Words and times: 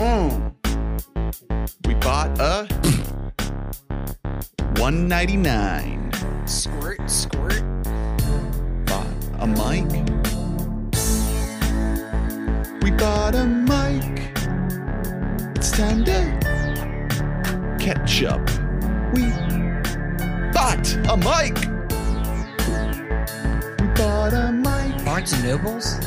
Mm. 0.00 0.54
We 1.86 1.92
bought 1.96 2.40
a 2.40 2.66
199. 4.80 6.46
Squirt, 6.46 7.10
squirt. 7.10 7.62
Bought 8.86 9.06
a 9.40 9.46
mic. 9.46 9.84
We 12.82 12.90
bought 12.92 13.34
a 13.34 13.44
mic. 13.44 14.32
It's 15.56 15.70
time 15.70 16.02
to 16.06 16.16
catch 17.78 18.22
up. 18.22 18.40
We 19.12 19.28
bought 20.54 20.96
a 21.10 21.16
mic. 21.18 21.56
We 23.78 23.86
bought 23.94 24.32
a 24.32 24.50
mic. 24.50 25.04
Barnes 25.04 25.34
and 25.34 25.44
Nobles? 25.44 25.98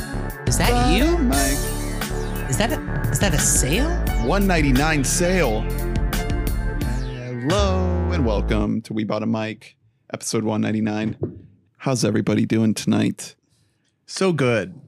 Is 0.48 0.58
that 0.58 0.72
Bought 0.72 0.96
you? 0.96 1.73
Mic. 2.58 2.70
Is 2.70 2.70
that 2.70 2.78
a 2.78 3.10
is 3.10 3.18
that 3.20 3.34
a 3.34 3.38
sale? 3.38 3.90
199 4.26 5.04
sale. 5.04 5.60
Hello 7.02 8.10
and 8.12 8.24
welcome 8.24 8.80
to 8.82 8.92
We 8.92 9.04
Bought 9.04 9.22
a 9.22 9.26
Mic, 9.26 9.76
episode 10.12 10.44
199. 10.44 11.46
How's 11.78 12.04
everybody 12.04 12.46
doing 12.46 12.74
tonight? 12.74 13.34
So 14.06 14.32
good, 14.32 14.80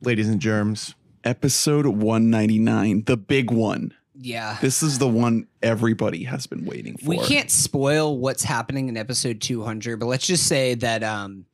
ladies 0.00 0.28
and 0.28 0.40
germs. 0.40 0.94
Episode 1.24 1.86
199, 1.86 3.04
the 3.04 3.16
big 3.16 3.50
one. 3.50 3.92
Yeah. 4.14 4.56
This 4.60 4.82
is 4.82 4.98
the 4.98 5.08
one 5.08 5.48
everybody 5.62 6.24
has 6.24 6.46
been 6.46 6.64
waiting 6.64 6.96
for. 6.96 7.10
We 7.10 7.18
can't 7.18 7.50
spoil 7.50 8.16
what's 8.16 8.44
happening 8.44 8.88
in 8.88 8.96
episode 8.96 9.40
200, 9.40 9.98
but 9.98 10.06
let's 10.06 10.26
just 10.26 10.46
say 10.46 10.74
that 10.76 11.02
um 11.02 11.46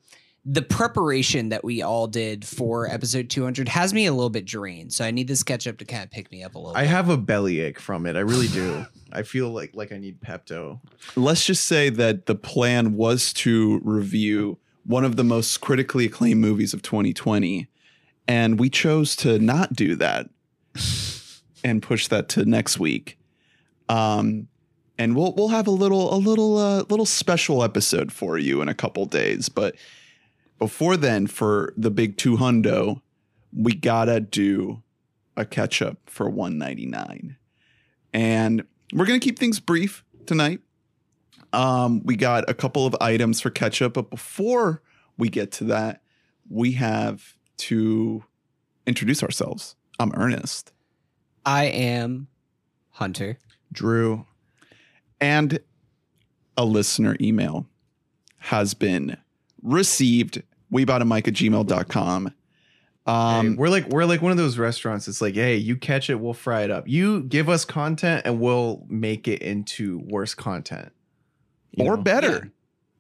the 0.44 0.62
preparation 0.62 1.50
that 1.50 1.62
we 1.62 1.82
all 1.82 2.08
did 2.08 2.44
for 2.44 2.88
episode 2.88 3.30
200 3.30 3.68
has 3.68 3.94
me 3.94 4.06
a 4.06 4.12
little 4.12 4.30
bit 4.30 4.44
drained. 4.44 4.92
So 4.92 5.04
I 5.04 5.12
need 5.12 5.28
this 5.28 5.42
catch 5.44 5.68
up 5.68 5.78
to 5.78 5.84
kind 5.84 6.02
of 6.02 6.10
pick 6.10 6.32
me 6.32 6.42
up 6.42 6.56
a 6.56 6.58
little. 6.58 6.76
I 6.76 6.82
bit. 6.82 6.90
have 6.90 7.08
a 7.08 7.16
bellyache 7.16 7.78
from 7.78 8.06
it. 8.06 8.16
I 8.16 8.20
really 8.20 8.48
do. 8.48 8.84
I 9.12 9.22
feel 9.22 9.50
like 9.50 9.70
like 9.74 9.92
I 9.92 9.98
need 9.98 10.20
Pepto. 10.20 10.80
Let's 11.14 11.46
just 11.46 11.66
say 11.66 11.90
that 11.90 12.26
the 12.26 12.34
plan 12.34 12.96
was 12.96 13.32
to 13.34 13.80
review 13.84 14.58
one 14.84 15.04
of 15.04 15.16
the 15.16 15.22
most 15.22 15.60
critically 15.60 16.06
acclaimed 16.06 16.40
movies 16.40 16.74
of 16.74 16.82
2020, 16.82 17.68
and 18.26 18.58
we 18.58 18.68
chose 18.68 19.14
to 19.16 19.38
not 19.38 19.74
do 19.74 19.94
that 19.96 20.28
and 21.62 21.82
push 21.82 22.08
that 22.08 22.28
to 22.30 22.44
next 22.44 22.80
week. 22.80 23.16
Um, 23.88 24.48
and 24.98 25.14
we'll 25.14 25.34
we'll 25.34 25.48
have 25.48 25.68
a 25.68 25.72
little 25.72 26.12
a 26.12 26.16
little 26.16 26.58
uh, 26.58 26.84
little 26.88 27.06
special 27.06 27.62
episode 27.62 28.12
for 28.12 28.38
you 28.38 28.60
in 28.60 28.68
a 28.68 28.74
couple 28.74 29.04
days. 29.06 29.48
But 29.48 29.76
before 30.58 30.96
then, 30.96 31.26
for 31.26 31.72
the 31.76 31.90
big 31.90 32.16
two 32.16 32.36
hundo, 32.36 33.00
we 33.56 33.74
gotta 33.74 34.20
do 34.20 34.82
a 35.36 35.44
catch 35.44 35.82
up 35.82 35.98
for 36.06 36.28
199, 36.28 37.36
and 38.12 38.64
we're 38.92 39.06
gonna 39.06 39.18
keep 39.18 39.38
things 39.38 39.60
brief 39.60 40.04
tonight. 40.26 40.60
Um, 41.52 42.02
we 42.04 42.16
got 42.16 42.48
a 42.48 42.54
couple 42.54 42.86
of 42.86 42.96
items 43.00 43.40
for 43.40 43.50
catch 43.50 43.82
up, 43.82 43.94
but 43.94 44.08
before 44.10 44.82
we 45.18 45.28
get 45.28 45.52
to 45.52 45.64
that, 45.64 46.02
we 46.48 46.72
have 46.72 47.36
to 47.58 48.24
introduce 48.86 49.22
ourselves. 49.22 49.76
I'm 49.98 50.12
Ernest. 50.14 50.72
I 51.44 51.64
am 51.64 52.28
Hunter. 52.90 53.38
Drew. 53.72 54.26
and 55.20 55.60
a 56.56 56.64
listener 56.64 57.16
email 57.20 57.66
has 58.38 58.74
been 58.74 59.16
received. 59.62 60.42
We 60.70 60.84
bought 60.84 61.02
a 61.02 61.04
mic 61.04 61.28
at 61.28 61.34
gmail.com. 61.34 62.26
Hey, 62.26 62.32
Um, 63.12 63.56
we're 63.56 63.68
like 63.68 63.88
we're 63.88 64.04
like 64.04 64.22
one 64.22 64.30
of 64.32 64.38
those 64.38 64.58
restaurants. 64.58 65.08
It's 65.08 65.20
like, 65.20 65.34
hey, 65.34 65.56
you 65.56 65.76
catch 65.76 66.08
it, 66.08 66.16
we'll 66.20 66.34
fry 66.34 66.62
it 66.62 66.70
up. 66.70 66.86
You 66.86 67.22
give 67.22 67.48
us 67.48 67.64
content, 67.64 68.22
and 68.24 68.40
we'll 68.40 68.84
make 68.88 69.26
it 69.26 69.42
into 69.42 69.98
worse 70.06 70.34
content. 70.34 70.92
You 71.72 71.86
or 71.86 71.96
know? 71.96 72.02
better. 72.02 72.30
Yeah. 72.32 72.50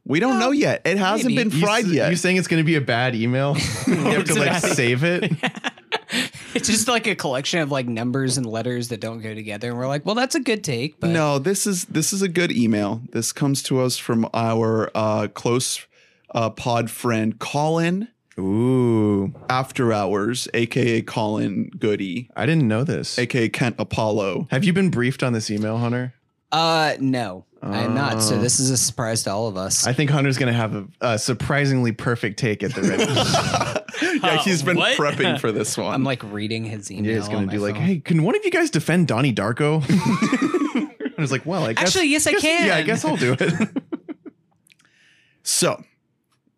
We 0.04 0.18
don't 0.18 0.30
Well, 0.32 0.40
know 0.48 0.50
yet. 0.50 0.82
It 0.84 0.98
hasn't 0.98 1.32
maybe. 1.32 1.50
been 1.50 1.60
fried 1.60 1.84
s- 1.84 1.90
yet. 1.92 2.10
You 2.10 2.16
saying 2.16 2.36
it's 2.36 2.48
going 2.48 2.60
to 2.60 2.64
be 2.66 2.74
a 2.74 2.80
bad 2.80 3.14
email? 3.14 3.56
you 3.86 3.94
have 3.94 4.24
to 4.24 4.34
like 4.34 4.60
save 4.60 5.04
it. 5.04 5.30
it's 6.54 6.66
just 6.68 6.88
like 6.88 7.06
a 7.06 7.14
collection 7.14 7.60
of 7.60 7.70
like 7.70 7.86
numbers 7.86 8.36
and 8.36 8.44
letters 8.44 8.88
that 8.88 8.98
don't 9.00 9.20
go 9.20 9.32
together. 9.34 9.68
And 9.68 9.78
we're 9.78 9.86
like, 9.86 10.04
well, 10.04 10.16
that's 10.16 10.34
a 10.34 10.40
good 10.40 10.64
take. 10.64 10.98
But 10.98 11.10
no, 11.10 11.38
this 11.38 11.66
is 11.68 11.84
this 11.84 12.12
is 12.12 12.20
a 12.22 12.28
good 12.28 12.50
email. 12.50 13.02
This 13.12 13.30
comes 13.32 13.62
to 13.64 13.80
us 13.80 13.96
from 13.96 14.28
our 14.34 14.90
uh, 14.96 15.28
close 15.28 15.86
uh, 16.34 16.50
pod 16.50 16.90
friend 16.90 17.38
Colin 17.38 18.08
Ooh, 18.38 19.34
After 19.50 19.92
Hours, 19.92 20.48
aka 20.54 21.02
Colin 21.02 21.70
Goody, 21.78 22.30
I 22.34 22.46
didn't 22.46 22.66
know 22.66 22.82
this. 22.84 23.18
aka 23.18 23.48
Kent 23.50 23.76
Apollo. 23.78 24.48
Have 24.50 24.64
you 24.64 24.72
been 24.72 24.90
briefed 24.90 25.22
on 25.22 25.32
this 25.32 25.50
email, 25.50 25.78
Hunter? 25.78 26.14
uh 26.50 26.94
no, 27.00 27.46
I'm 27.62 27.94
not. 27.94 28.22
So 28.22 28.34
Oh. 28.36 28.38
this 28.38 28.60
is 28.60 28.68
a 28.70 28.76
surprise 28.76 29.22
to 29.24 29.30
all 29.32 29.48
of 29.48 29.56
us. 29.56 29.86
I 29.86 29.92
think 29.94 30.10
Hunter's 30.10 30.36
going 30.36 30.52
to 30.52 30.58
have 30.58 30.74
a, 30.74 30.86
a 31.00 31.18
surprisingly 31.18 31.92
perfect 31.92 32.38
take 32.38 32.62
at 32.62 32.74
the 32.74 32.82
ready. 32.82 34.18
yeah, 34.22 34.36
he's 34.38 34.62
been 34.62 34.76
What? 34.76 34.98
prepping 34.98 35.40
for 35.40 35.50
this 35.50 35.78
one. 35.78 35.94
I'm 35.94 36.04
like 36.04 36.22
reading 36.24 36.64
his 36.64 36.90
email. 36.90 37.10
Yeah, 37.12 37.16
he's 37.18 37.28
on 37.28 37.32
gonna 37.34 37.46
my 37.46 37.52
do 37.52 37.58
like, 37.60 37.74
phone. 37.76 37.84
hey, 37.84 37.98
can 38.00 38.22
one 38.22 38.34
of 38.36 38.44
you 38.44 38.50
guys 38.50 38.68
defend 38.70 39.08
Donnie 39.08 39.32
Darko? 39.34 39.82
I 41.18 41.20
was 41.20 41.32
like, 41.32 41.46
well, 41.46 41.64
I 41.64 41.72
guess. 41.72 41.84
Actually, 41.88 42.08
yes, 42.08 42.26
I 42.26 42.32
guess- 42.32 42.42
can. 42.42 42.66
Yeah, 42.66 42.76
I 42.76 42.82
guess 42.82 43.04
I'll 43.04 43.16
do 43.16 43.34
it. 43.38 43.68
So 45.42 45.82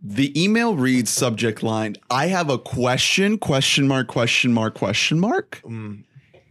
the 0.06 0.38
email 0.40 0.76
reads 0.76 1.10
subject 1.10 1.62
line 1.62 1.96
I 2.10 2.26
have 2.26 2.50
a 2.50 2.58
question, 2.58 3.38
question 3.38 3.88
mark, 3.88 4.06
question 4.06 4.52
mark, 4.52 4.74
question 4.74 5.18
mark. 5.18 5.60
Mm. 5.64 6.04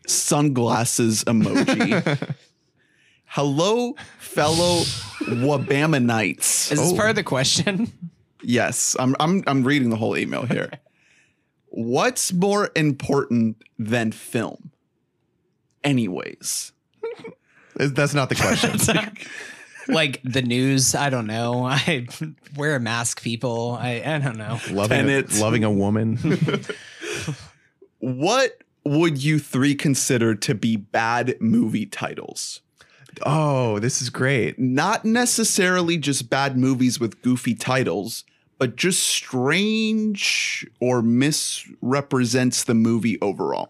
Sunglasses 0.08 1.24
emoji. 1.26 2.36
Hello, 3.26 3.96
fellow 4.20 4.82
Wabamanites. 5.28 6.72
is 6.72 6.80
this 6.80 6.92
Oh. 6.92 6.96
part 6.96 7.10
of 7.12 7.16
the 7.16 7.24
question? 7.24 7.92
Yes, 8.42 8.96
I'm 9.00 9.16
I'm 9.20 9.44
I'm 9.48 9.64
reading 9.64 9.90
the 9.90 9.96
whole 9.96 10.18
email 10.18 10.46
here. 10.46 10.70
What's 11.68 12.34
more 12.34 12.70
important 12.76 13.58
than 13.80 14.12
film? 14.12 14.72
Anyways. 15.84 16.72
That's 17.76 18.14
not 18.14 18.30
the 18.30 18.36
question. 18.36 18.72
like 19.88 20.22
the 20.24 20.42
news? 20.42 20.96
I 20.96 21.10
don't 21.10 21.28
know. 21.28 21.66
I 21.68 22.08
wear 22.56 22.76
a 22.76 22.80
mask, 22.80 23.22
people. 23.22 23.78
I 23.80 24.02
I 24.06 24.20
don't 24.20 24.38
know. 24.38 24.60
loving, 24.72 25.10
a, 25.10 25.24
loving 25.40 25.64
a 25.64 25.72
woman. 25.72 26.18
What 28.00 28.58
would 28.84 29.24
you 29.24 29.40
three 29.40 29.76
consider 29.76 30.36
to 30.36 30.54
be 30.54 30.76
bad 30.76 31.38
movie 31.40 31.86
titles? 31.86 32.60
oh, 33.26 33.80
this 33.80 34.02
is 34.02 34.10
great. 34.10 34.58
not 34.60 35.06
necessarily 35.06 35.98
just 35.98 36.30
bad 36.30 36.58
movies 36.58 37.00
with 37.00 37.22
goofy 37.22 37.54
titles, 37.54 38.26
but 38.58 38.76
just 38.76 39.04
strange 39.04 40.68
or 40.82 41.02
misrepresents 41.02 42.64
the 42.64 42.74
movie 42.74 43.22
overall. 43.22 43.70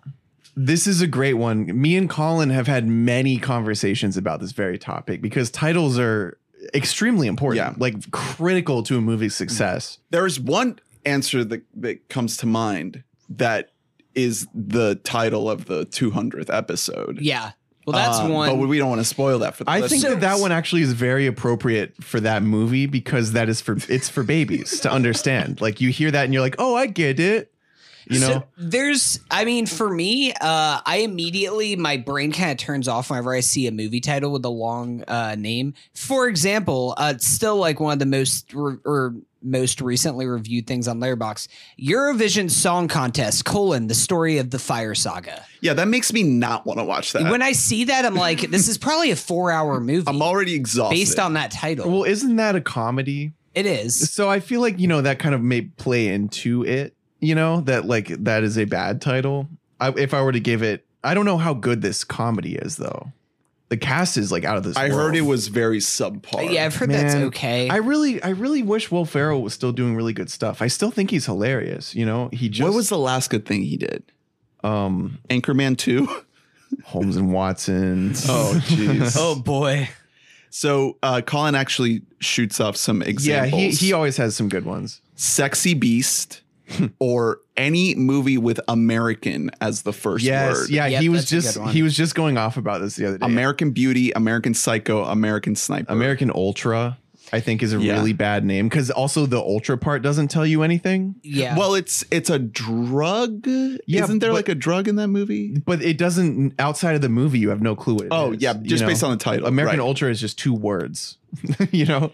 This 0.56 0.86
is 0.88 1.02
a 1.02 1.08
great 1.08 1.34
one. 1.34 1.66
Me 1.81 1.96
and 1.97 2.09
Colin 2.09 2.50
have 2.52 2.68
had 2.68 2.88
many 2.88 3.38
conversations 3.38 4.18
about 4.18 4.40
this 4.40 4.52
very 4.52 4.78
topic 4.78 5.22
because 5.22 5.50
titles 5.50 5.97
are 5.97 6.38
extremely 6.74 7.28
important, 7.28 7.58
Yeah. 7.58 7.74
like 7.78 8.12
critical 8.12 8.84
to 8.84 8.97
a 8.97 9.02
movie's 9.02 9.36
success. 9.36 9.97
There's 10.12 10.40
one 10.40 10.80
answer 11.06 11.44
that, 11.44 11.64
that 11.75 12.08
comes 12.09 12.38
to 12.38 12.46
mind 12.46 13.03
that 13.30 13.72
is 14.16 14.47
the 14.53 14.96
title 15.03 15.50
of 15.50 15.66
the 15.66 15.86
200th 15.88 16.53
episode. 16.53 17.20
Yeah. 17.20 17.52
Well, 17.85 17.96
that's 17.97 18.20
Um, 18.20 18.30
one. 18.31 18.50
But 18.59 18.68
we 18.68 18.78
don't 18.78 18.88
want 18.90 19.02
to 19.02 19.06
spoil 19.06 19.40
that 19.40 19.56
for 19.56 19.66
the 19.66 19.72
I 19.72 19.85
think 19.88 20.03
that 20.03 20.22
that 20.22 20.40
one 20.40 20.53
actually 20.53 20.84
is 20.84 20.94
very 20.94 21.28
appropriate 21.28 22.02
for 22.02 22.22
that 22.22 22.41
movie 22.44 22.85
because 22.85 23.34
that 23.34 23.50
is 23.50 23.59
for 23.59 23.75
it's 23.90 24.08
for 24.08 24.24
babies 24.24 24.80
to 24.81 24.91
understand. 24.91 25.59
Like 25.59 25.81
you 25.81 25.90
hear 25.90 26.09
that 26.12 26.24
and 26.24 26.34
you're 26.34 26.41
like, 26.44 26.56
"Oh, 26.59 26.75
I 26.75 26.85
get 26.85 27.20
it." 27.20 27.53
You 28.08 28.19
know, 28.19 28.28
So 28.28 28.44
there's, 28.58 29.19
I 29.31 29.46
mean, 29.46 29.66
for 29.66 29.90
me, 29.90 30.31
uh, 30.34 30.81
I 30.86 31.02
immediately 31.03 31.76
my 31.76 31.97
brain 31.97 32.32
kind 32.32 32.52
of 32.52 32.58
turns 32.58 32.88
off 32.88 33.09
whenever 33.09 33.34
I 33.34 33.40
see 33.40 33.67
a 33.67 33.72
movie 33.72 34.02
title 34.02 34.32
with 34.32 34.44
a 34.46 34.50
long 34.50 35.03
uh, 35.08 35.35
name. 35.35 35.73
For 35.94 36.28
example, 36.28 36.94
uh, 36.97 37.14
it's 37.16 37.28
still 37.28 37.58
like 37.58 37.79
one 37.79 37.94
of 37.94 38.00
the 38.00 38.05
most 38.05 38.53
re- 38.53 38.78
or 38.85 39.16
most 39.46 39.82
recently 39.82 40.26
reviewed 40.26 40.66
things 40.67 40.88
on 40.88 41.00
Letterboxd. 41.00 41.47
Eurovision 41.79 42.50
Song 42.50 42.88
Contest: 42.88 43.46
colon 43.46 43.88
the 43.88 43.94
story 43.94 44.38
of 44.38 44.50
the 44.52 44.59
Fire 44.59 44.96
Saga. 44.96 45.44
Yeah, 45.61 45.73
that 45.73 45.88
makes 45.88 46.14
me 46.14 46.23
not 46.23 46.66
want 46.66 46.79
to 46.79 46.85
watch 46.85 47.11
that. 47.14 47.29
when 47.29 47.41
I 47.41 47.52
see 47.52 47.85
that, 47.85 48.05
I'm 48.05 48.16
like, 48.16 48.40
this 48.52 48.67
is 48.67 48.78
probably 48.78 49.11
a 49.11 49.16
four 49.16 49.52
hour 49.52 49.79
movie 49.82 50.08
I'm 50.08 50.22
already 50.22 50.53
exhausted. 50.55 50.96
based 50.96 51.20
on 51.20 51.34
that 51.34 51.52
title. 51.52 51.90
well, 51.91 52.03
isn't 52.03 52.35
that 52.38 52.55
a 52.55 52.61
comedy? 52.61 53.34
it 53.53 53.66
is. 53.67 54.09
So 54.11 54.29
I 54.29 54.40
feel 54.40 54.61
like 54.61 54.79
you 54.79 54.88
know 54.88 55.02
that 55.02 55.20
kind 55.20 55.35
of 55.35 55.41
may 55.41 55.61
play 55.61 56.08
into 56.08 56.64
it. 56.66 56.96
You 57.23 57.35
know 57.35 57.61
that 57.61 57.85
like 57.85 58.08
that 58.08 58.43
is 58.43 58.58
a 58.58 58.66
bad 58.66 59.02
title. 59.02 59.47
I, 59.79 59.90
if 59.97 60.14
I 60.14 60.22
were 60.22 60.31
to 60.31 60.40
give 60.40 60.61
it, 60.61 60.85
I 61.03 61.14
don't 61.14 61.25
know 61.25 61.37
how 61.37 61.53
good 61.53 61.81
this 61.81 62.03
comedy 62.03 62.55
is 62.55 62.78
though. 62.78 63.11
The 63.70 63.78
cast 63.78 64.17
is 64.17 64.31
like 64.31 64.43
out 64.43 64.58
of 64.58 64.64
this. 64.64 64.78
I 64.78 64.90
world. 64.90 64.93
heard 64.99 65.16
it 65.16 65.22
was 65.22 65.47
very 65.47 65.79
subpar. 65.79 66.52
Yeah, 66.52 66.66
I've 66.66 66.75
heard 66.75 66.91
that's 66.91 67.16
okay. 67.16 67.70
I 67.70 67.78
really, 67.78 68.22
I 68.22 68.29
really 68.29 68.61
wish 68.61 68.91
Will 68.91 69.05
Ferrell 69.05 69.41
was 69.41 69.53
still 69.53 69.72
doing 69.72 69.96
really 69.96 70.14
good 70.14 70.29
stuff. 70.29 70.61
I 70.61 70.67
still 70.67 70.91
think 70.91 71.09
he's 71.09 71.25
hilarious. 71.25 71.96
You 71.96 72.05
know, 72.05 72.29
he 72.31 72.49
just 72.49 72.67
what 72.67 72.75
was 72.75 72.90
the 72.90 72.99
last 72.99 73.31
good 73.31 73.46
thing 73.47 73.64
he 73.64 73.78
did? 73.78 74.03
um 74.64 75.17
Anchorman 75.29 75.78
2? 75.78 76.08
Holmes 76.85 77.17
and 77.17 77.34
Watson. 77.34 78.11
Oh, 78.28 78.61
jeez. 78.66 79.16
Oh 79.17 79.35
boy. 79.35 79.90
So 80.52 80.97
uh, 81.02 81.22
Colin 81.22 81.55
actually 81.55 82.03
shoots 82.19 82.59
off 82.59 82.78
some 82.78 83.02
examples. 83.02 83.59
yeah, 83.59 83.69
he 83.69 83.72
he 83.72 83.93
always 83.93 84.17
has 84.17 84.35
some 84.35 84.49
good 84.49 84.66
ones. 84.66 85.02
Sexy 85.16 85.73
Beast, 85.73 86.42
or 87.00 87.40
any 87.58 87.94
movie 87.96 88.38
with 88.38 88.60
American 88.68 89.52
as 89.62 89.82
the 89.84 89.94
first 89.94 90.24
Yes, 90.24 90.56
word. 90.56 90.70
yeah, 90.70 90.88
Yep, 90.88 91.02
he 91.02 91.10
was 91.10 91.26
just 91.30 91.60
he 91.70 91.82
was 91.84 91.96
just 91.96 92.16
going 92.16 92.38
off 92.38 92.58
about 92.58 92.82
this 92.82 92.96
the 92.96 93.06
other 93.08 93.18
day. 93.18 93.26
American 93.26 93.72
Beauty, 93.72 94.12
American 94.12 94.54
Psycho, 94.54 95.04
American 95.04 95.56
Sniper. 95.56 95.92
American 95.92 96.32
Ultra, 96.34 96.98
I 97.32 97.40
think, 97.42 97.64
is 97.64 97.74
a 97.74 97.80
Yeah. 97.80 97.94
really 97.94 98.14
bad 98.14 98.46
name 98.46 98.70
because 98.70 98.90
also 98.92 99.26
the 99.26 99.40
Ultra 99.40 99.78
part 99.78 100.02
doesn't 100.04 100.30
tell 100.30 100.46
you 100.46 100.62
anything, 100.64 101.16
Yeah. 101.24 101.58
Well, 101.58 101.74
it's 101.76 102.06
it's 102.12 102.30
a 102.30 102.40
drug. 102.40 103.46
Yeah, 103.86 104.04
Isn't 104.04 104.20
there 104.20 104.30
but- 104.32 104.36
like 104.36 104.50
a 104.50 104.56
drug 104.56 104.88
in 104.88 104.96
that 104.98 105.10
movie? 105.10 105.58
but 105.66 105.82
it 105.82 105.98
doesn't. 105.98 106.54
Outside 106.60 106.96
of 106.96 107.02
the 107.02 107.10
movie, 107.10 107.40
you 107.40 107.50
have 107.50 107.62
no 107.62 107.76
clue 107.76 107.96
what 107.96 108.06
it 108.06 108.10
Oh 108.12 108.32
is, 108.34 108.42
yeah, 108.42 108.54
you 108.58 108.68
just 108.68 108.82
know? 108.82 108.88
based 108.88 109.04
on 109.04 109.12
the 109.12 109.18
title. 109.18 109.48
American 109.48 109.80
right. 109.80 109.86
Ultra 109.86 110.10
is 110.10 110.20
just 110.22 110.40
two 110.40 110.54
words. 110.54 111.18
you 111.72 111.86
know. 111.86 112.12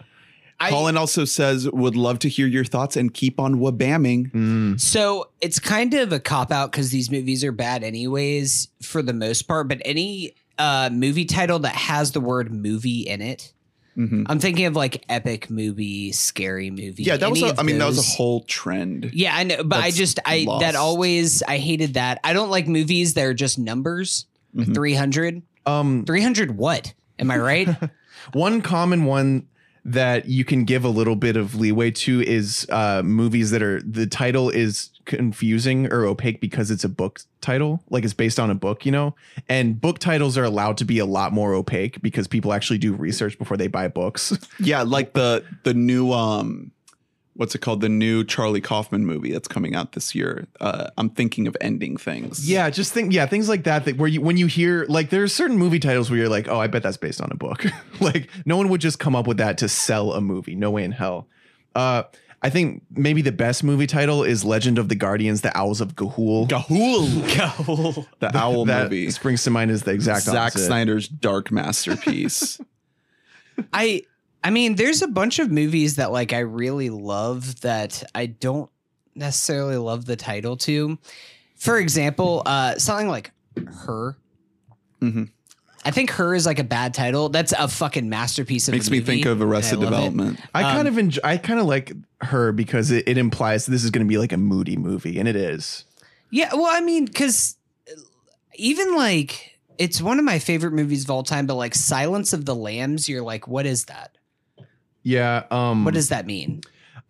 I, 0.60 0.70
Colin 0.70 0.96
also 0.96 1.24
says 1.24 1.68
would 1.70 1.96
love 1.96 2.18
to 2.20 2.28
hear 2.28 2.46
your 2.46 2.64
thoughts 2.64 2.96
and 2.96 3.12
keep 3.14 3.40
on 3.40 3.56
wabamming. 3.56 4.30
Mm. 4.32 4.80
So 4.80 5.30
it's 5.40 5.58
kind 5.58 5.94
of 5.94 6.12
a 6.12 6.20
cop 6.20 6.52
out 6.52 6.70
because 6.70 6.90
these 6.90 7.10
movies 7.10 7.42
are 7.44 7.52
bad 7.52 7.82
anyways 7.82 8.68
for 8.82 9.00
the 9.02 9.14
most 9.14 9.42
part. 9.42 9.68
But 9.68 9.80
any 9.84 10.34
uh, 10.58 10.90
movie 10.92 11.24
title 11.24 11.58
that 11.60 11.74
has 11.74 12.12
the 12.12 12.20
word 12.20 12.52
movie 12.52 13.00
in 13.00 13.22
it, 13.22 13.52
Mhm. 13.96 14.24
I'm 14.28 14.38
thinking 14.38 14.66
of 14.66 14.76
like 14.76 15.04
epic 15.08 15.50
movie, 15.50 16.12
scary 16.12 16.70
movie. 16.70 17.02
Yeah, 17.02 17.16
that 17.16 17.28
was. 17.28 17.40
any 17.40 17.48
A, 17.48 17.52
of 17.52 17.58
I 17.58 17.62
mean, 17.64 17.78
that 17.78 17.86
was 17.86 17.98
a 17.98 18.02
whole 18.16 18.42
trend. 18.44 19.10
Yeah, 19.12 19.34
I 19.34 19.42
know, 19.42 19.64
but 19.64 19.80
I 19.82 19.90
just 19.90 20.20
I 20.24 20.44
lost. 20.46 20.60
that 20.62 20.76
always 20.76 21.42
I 21.42 21.58
hated 21.58 21.94
that. 21.94 22.20
I 22.22 22.32
don't 22.32 22.50
like 22.50 22.68
movies 22.68 23.14
that 23.14 23.24
are 23.24 23.34
just 23.34 23.58
numbers. 23.58 24.26
Mhm. 24.56 24.74
300. 24.74 25.42
Um, 25.66 26.04
300 26.06 26.56
what? 26.56 26.94
Am 27.18 27.30
I 27.32 27.38
right? 27.38 27.68
one 28.32 28.62
common 28.62 29.04
one 29.06 29.46
that 29.84 30.26
you 30.26 30.44
can 30.44 30.64
give 30.64 30.84
a 30.84 30.88
little 30.88 31.16
bit 31.16 31.36
of 31.36 31.54
leeway 31.54 31.90
to 31.90 32.20
is 32.22 32.66
uh, 32.70 33.02
movies 33.02 33.50
that 33.50 33.62
are 33.62 33.80
the 33.82 34.06
title 34.06 34.50
is 34.50 34.90
confusing 35.06 35.90
or 35.92 36.04
opaque 36.04 36.40
because 36.40 36.70
it's 36.70 36.84
a 36.84 36.88
book 36.88 37.20
title, 37.40 37.82
like 37.90 38.04
it's 38.04 38.14
based 38.14 38.38
on 38.38 38.50
a 38.50 38.54
book, 38.54 38.84
you 38.84 38.92
know. 38.92 39.14
And 39.48 39.80
book 39.80 39.98
titles 39.98 40.36
are 40.36 40.44
allowed 40.44 40.76
to 40.78 40.84
be 40.84 40.98
a 40.98 41.06
lot 41.06 41.32
more 41.32 41.54
opaque 41.54 42.00
because 42.02 42.28
people 42.28 42.52
actually 42.52 42.78
do 42.78 42.92
research 42.92 43.38
before 43.38 43.56
they 43.56 43.68
buy 43.68 43.88
books. 43.88 44.36
Yeah, 44.58 44.82
like 44.82 45.14
the 45.14 45.44
the 45.62 45.72
new 45.72 46.12
um, 46.12 46.70
what's 47.40 47.54
it 47.54 47.60
called? 47.62 47.80
The 47.80 47.88
new 47.88 48.22
Charlie 48.22 48.60
Kaufman 48.60 49.06
movie 49.06 49.32
that's 49.32 49.48
coming 49.48 49.74
out 49.74 49.92
this 49.92 50.14
year. 50.14 50.46
Uh, 50.60 50.90
I'm 50.98 51.08
thinking 51.08 51.46
of 51.46 51.56
ending 51.58 51.96
things. 51.96 52.48
yeah, 52.48 52.68
just 52.68 52.92
think, 52.92 53.14
yeah, 53.14 53.24
things 53.24 53.48
like 53.48 53.64
that. 53.64 53.86
That 53.86 53.96
where 53.96 54.08
you 54.08 54.20
when 54.20 54.36
you 54.36 54.46
hear 54.46 54.84
like 54.90 55.08
there's 55.08 55.32
certain 55.32 55.56
movie 55.56 55.78
titles 55.78 56.10
where 56.10 56.18
you're 56.18 56.28
like, 56.28 56.48
oh, 56.48 56.60
I 56.60 56.66
bet 56.66 56.82
that's 56.82 56.98
based 56.98 57.22
on 57.22 57.30
a 57.32 57.36
book. 57.36 57.64
like 58.00 58.28
no 58.44 58.58
one 58.58 58.68
would 58.68 58.82
just 58.82 58.98
come 58.98 59.16
up 59.16 59.26
with 59.26 59.38
that 59.38 59.56
to 59.58 59.70
sell 59.70 60.12
a 60.12 60.20
movie. 60.20 60.54
No 60.54 60.70
way 60.70 60.84
in 60.84 60.92
hell. 60.92 61.28
Uh, 61.74 62.02
I 62.42 62.50
think 62.50 62.82
maybe 62.90 63.22
the 63.22 63.32
best 63.32 63.64
movie 63.64 63.86
title 63.86 64.22
is 64.22 64.44
Legend 64.44 64.78
of 64.78 64.90
the 64.90 64.94
Guardians: 64.94 65.40
The 65.40 65.56
Owls 65.56 65.80
of 65.80 65.94
Ga'Hoole. 65.94 66.46
Ga'Hoole, 66.46 68.06
the 68.18 68.36
owl 68.36 68.66
that 68.66 68.84
movie. 68.84 69.10
springs 69.10 69.44
to 69.44 69.50
mind 69.50 69.70
is 69.70 69.84
the 69.84 69.92
exact 69.92 70.24
Zack 70.24 70.36
opposite. 70.36 70.66
Snyder's 70.66 71.08
dark 71.08 71.50
masterpiece. 71.50 72.60
I 73.72 74.02
I 74.42 74.50
mean, 74.50 74.76
there's 74.76 75.02
a 75.02 75.08
bunch 75.08 75.38
of 75.38 75.50
movies 75.50 75.96
that 75.96 76.12
like 76.12 76.32
I 76.32 76.38
really 76.40 76.90
love 76.90 77.60
that 77.60 78.02
I 78.14 78.26
don't 78.26 78.70
necessarily 79.14 79.76
love 79.76 80.06
the 80.06 80.16
title 80.16 80.56
to. 80.58 80.98
For 81.56 81.78
example, 81.78 82.42
uh 82.46 82.76
something 82.78 83.08
like 83.08 83.32
Her. 83.84 84.16
Mhm. 85.02 85.30
I 85.84 85.90
think 85.90 86.10
Her 86.10 86.34
is 86.34 86.44
like 86.46 86.58
a 86.58 86.64
bad 86.64 86.92
title. 86.94 87.28
That's 87.30 87.52
a 87.52 87.66
fucking 87.68 88.08
masterpiece 88.08 88.68
of 88.68 88.74
a 88.74 88.76
Makes 88.76 88.90
me 88.90 89.00
think 89.00 89.24
of 89.26 89.40
and 89.40 89.50
I 89.50 89.54
Arrested 89.54 89.78
it. 89.78 89.84
Development. 89.86 90.38
I 90.54 90.62
kind 90.62 90.80
Um, 90.80 90.86
of 90.86 90.98
enjoy, 90.98 91.20
I 91.24 91.36
kind 91.38 91.58
of 91.60 91.66
like 91.66 91.92
her 92.22 92.52
because 92.52 92.90
it, 92.90 93.08
it 93.08 93.16
implies 93.18 93.64
this 93.66 93.82
is 93.84 93.90
going 93.90 94.04
to 94.06 94.08
be 94.08 94.18
like 94.18 94.32
a 94.32 94.36
moody 94.36 94.76
movie, 94.76 95.18
and 95.18 95.26
it 95.26 95.36
is. 95.36 95.84
Yeah, 96.30 96.50
well, 96.54 96.68
I 96.68 96.80
mean, 96.80 97.06
because 97.06 97.56
even 98.56 98.94
like 98.94 99.58
it's 99.78 100.02
one 100.02 100.18
of 100.18 100.24
my 100.24 100.38
favorite 100.38 100.72
movies 100.72 101.04
of 101.04 101.10
all 101.10 101.22
time, 101.22 101.46
but 101.46 101.54
like 101.54 101.74
Silence 101.74 102.32
of 102.34 102.44
the 102.44 102.54
Lambs, 102.54 103.08
you're 103.08 103.22
like, 103.22 103.48
what 103.48 103.64
is 103.66 103.86
that? 103.86 104.12
Yeah. 105.02 105.44
Um. 105.50 105.84
What 105.84 105.94
does 105.94 106.08
that 106.10 106.26
mean? 106.26 106.60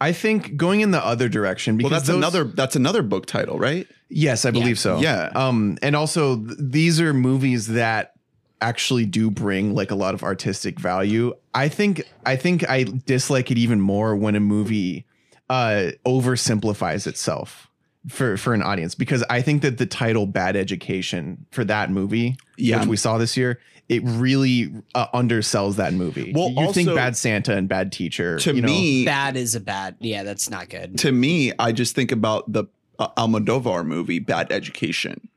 I 0.00 0.12
think 0.12 0.56
going 0.56 0.80
in 0.80 0.92
the 0.92 1.04
other 1.04 1.28
direction 1.28 1.76
because 1.76 1.90
Well, 1.90 2.00
that's 2.00 2.08
those- 2.08 2.16
another 2.16 2.44
that's 2.44 2.76
another 2.76 3.02
book 3.02 3.26
title, 3.26 3.58
right? 3.58 3.86
Yes, 4.08 4.44
I 4.44 4.50
believe 4.50 4.78
so. 4.78 4.98
Yeah. 5.00 5.30
Um, 5.34 5.76
and 5.82 5.94
also 5.94 6.36
th- 6.38 6.56
these 6.58 7.00
are 7.00 7.12
movies 7.14 7.68
that 7.68 8.14
actually 8.62 9.06
do 9.06 9.30
bring 9.30 9.74
like 9.74 9.90
a 9.90 9.94
lot 9.94 10.14
of 10.14 10.22
artistic 10.22 10.80
value. 10.80 11.34
I 11.54 11.68
think 11.68 12.02
I 12.26 12.36
think 12.36 12.68
I 12.68 12.84
dislike 12.84 13.50
it 13.50 13.58
even 13.58 13.80
more 13.80 14.16
when 14.16 14.34
a 14.36 14.40
movie 14.40 15.06
uh 15.48 15.90
oversimplifies 16.06 17.06
itself 17.06 17.68
for 18.08 18.36
for 18.36 18.54
an 18.54 18.62
audience 18.62 18.94
because 18.94 19.22
I 19.28 19.42
think 19.42 19.62
that 19.62 19.78
the 19.78 19.86
title 19.86 20.26
Bad 20.26 20.56
Education 20.56 21.46
for 21.50 21.64
that 21.64 21.90
movie, 21.90 22.36
Yeah. 22.56 22.80
which 22.80 22.88
we 22.88 22.96
saw 22.96 23.18
this 23.18 23.36
year, 23.36 23.58
it 23.90 24.02
really 24.04 24.72
uh, 24.94 25.08
undersells 25.08 25.76
that 25.76 25.92
movie. 25.92 26.32
Well, 26.34 26.50
you 26.50 26.72
think 26.72 26.88
Bad 26.94 27.16
Santa 27.16 27.56
and 27.56 27.68
Bad 27.68 27.90
Teacher 27.92 28.38
To 28.38 28.54
you 28.54 28.62
know, 28.62 28.68
me, 28.68 29.04
Bad 29.04 29.36
is 29.36 29.54
a 29.56 29.60
bad. 29.60 29.96
Yeah, 30.00 30.22
that's 30.22 30.48
not 30.48 30.68
good. 30.70 30.96
to 31.00 31.12
me, 31.12 31.52
I 31.58 31.72
just 31.72 31.94
think 31.94 32.12
about 32.12 32.50
the 32.52 32.64
uh, 32.98 33.08
Almodovar 33.18 33.84
movie, 33.84 34.18
Bad 34.20 34.52
Education. 34.52 35.28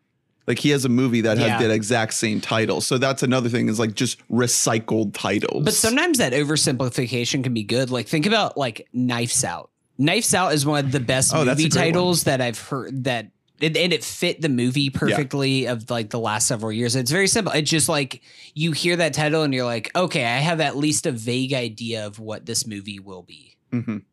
Like 0.45 0.59
he 0.59 0.69
has 0.71 0.83
a 0.85 0.89
movie 0.89 1.21
that 1.21 1.37
Yeah. 1.37 1.47
has 1.57 1.61
the 1.61 1.73
exact 1.73 2.13
same 2.13 2.41
title. 2.41 2.79
So 2.81 2.97
that's 2.97 3.23
another 3.23 3.49
thing 3.49 3.69
is 3.69 3.79
like 3.79 3.95
just 3.95 4.19
recycled 4.29 5.13
titles. 5.13 5.63
But 5.63 5.73
sometimes 5.73 6.17
that 6.19 6.33
oversimplification 6.33 7.43
can 7.43 7.53
be 7.53 7.63
good. 7.63 7.89
Like 7.89 8.07
think 8.07 8.25
about 8.25 8.57
like 8.57 8.87
Knives 8.93 9.43
Out. 9.43 9.69
Knives 9.97 10.33
Out 10.33 10.53
is 10.53 10.65
one 10.65 10.85
of 10.85 10.91
the 10.91 10.99
best 10.99 11.33
Oh, 11.33 11.45
movie 11.45 11.51
a 11.65 11.69
great 11.69 11.71
titles 11.71 12.25
that 12.25 12.41
I've 12.41 12.59
heard 12.59 13.05
that 13.05 13.27
and 13.61 13.77
and 13.77 13.93
it 13.93 14.03
fit 14.03 14.41
the 14.41 14.49
movie 14.49 14.89
perfectly 14.89 15.65
of 15.65 15.89
like 15.89 16.09
the 16.09 16.19
last 16.19 16.47
several 16.47 16.71
years. 16.71 16.95
It's 16.95 17.11
very 17.11 17.27
simple. 17.27 17.53
It's 17.53 17.69
just 17.69 17.89
like 17.89 18.21
you 18.53 18.71
hear 18.71 18.95
that 18.97 19.13
title 19.13 19.43
and 19.43 19.53
you're 19.53 19.65
like, 19.65 19.95
okay, 19.95 20.25
I 20.25 20.37
have 20.37 20.59
at 20.59 20.75
least 20.75 21.05
a 21.05 21.11
vague 21.11 21.53
idea 21.53 22.05
of 22.05 22.19
what 22.19 22.45
this 22.45 22.65
movie 22.67 22.99
will 22.99 23.23
be. 23.23 23.55
Mhm. 23.71 24.03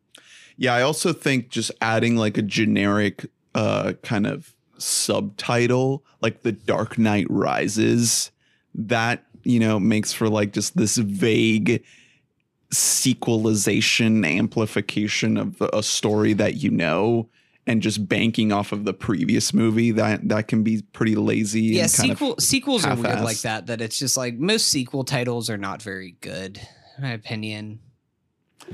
Yeah, 0.57 0.73
I 0.75 0.81
also 0.81 1.11
think 1.13 1.49
just 1.49 1.71
adding 1.81 2.15
like 2.15 2.37
a 2.37 2.41
generic 2.41 3.25
uh 3.55 3.93
kind 4.03 4.27
of 4.27 4.53
subtitle, 4.77 6.03
like 6.21 6.41
The 6.41 6.51
Dark 6.51 6.97
Knight 6.97 7.27
Rises, 7.29 8.31
that, 8.73 9.25
you 9.43 9.59
know, 9.59 9.79
makes 9.79 10.13
for 10.13 10.29
like 10.29 10.53
just 10.53 10.75
this 10.77 10.97
vague 10.97 11.83
sequelization 12.71 14.23
amplification 14.23 15.37
of 15.37 15.61
a 15.73 15.83
story 15.83 16.33
that 16.33 16.55
you 16.55 16.69
know 16.69 17.27
and 17.67 17.81
just 17.81 18.07
banking 18.07 18.51
off 18.51 18.71
of 18.71 18.85
the 18.85 18.93
previous 18.93 19.53
movie 19.53 19.91
that 19.91 20.27
that 20.29 20.47
can 20.47 20.63
be 20.63 20.81
pretty 20.93 21.15
lazy 21.15 21.61
Yeah, 21.61 21.83
and 21.83 21.93
kind 21.93 22.09
sequel 22.09 22.35
sequels 22.39 22.85
are 22.85 22.95
weird 22.95 23.21
like 23.21 23.41
that. 23.41 23.67
That 23.67 23.81
it's 23.81 23.99
just 23.99 24.17
like 24.17 24.35
most 24.35 24.67
sequel 24.67 25.03
titles 25.03 25.49
are 25.49 25.57
not 25.57 25.81
very 25.81 26.15
good, 26.21 26.59
in 26.97 27.03
my 27.03 27.11
opinion. 27.11 27.79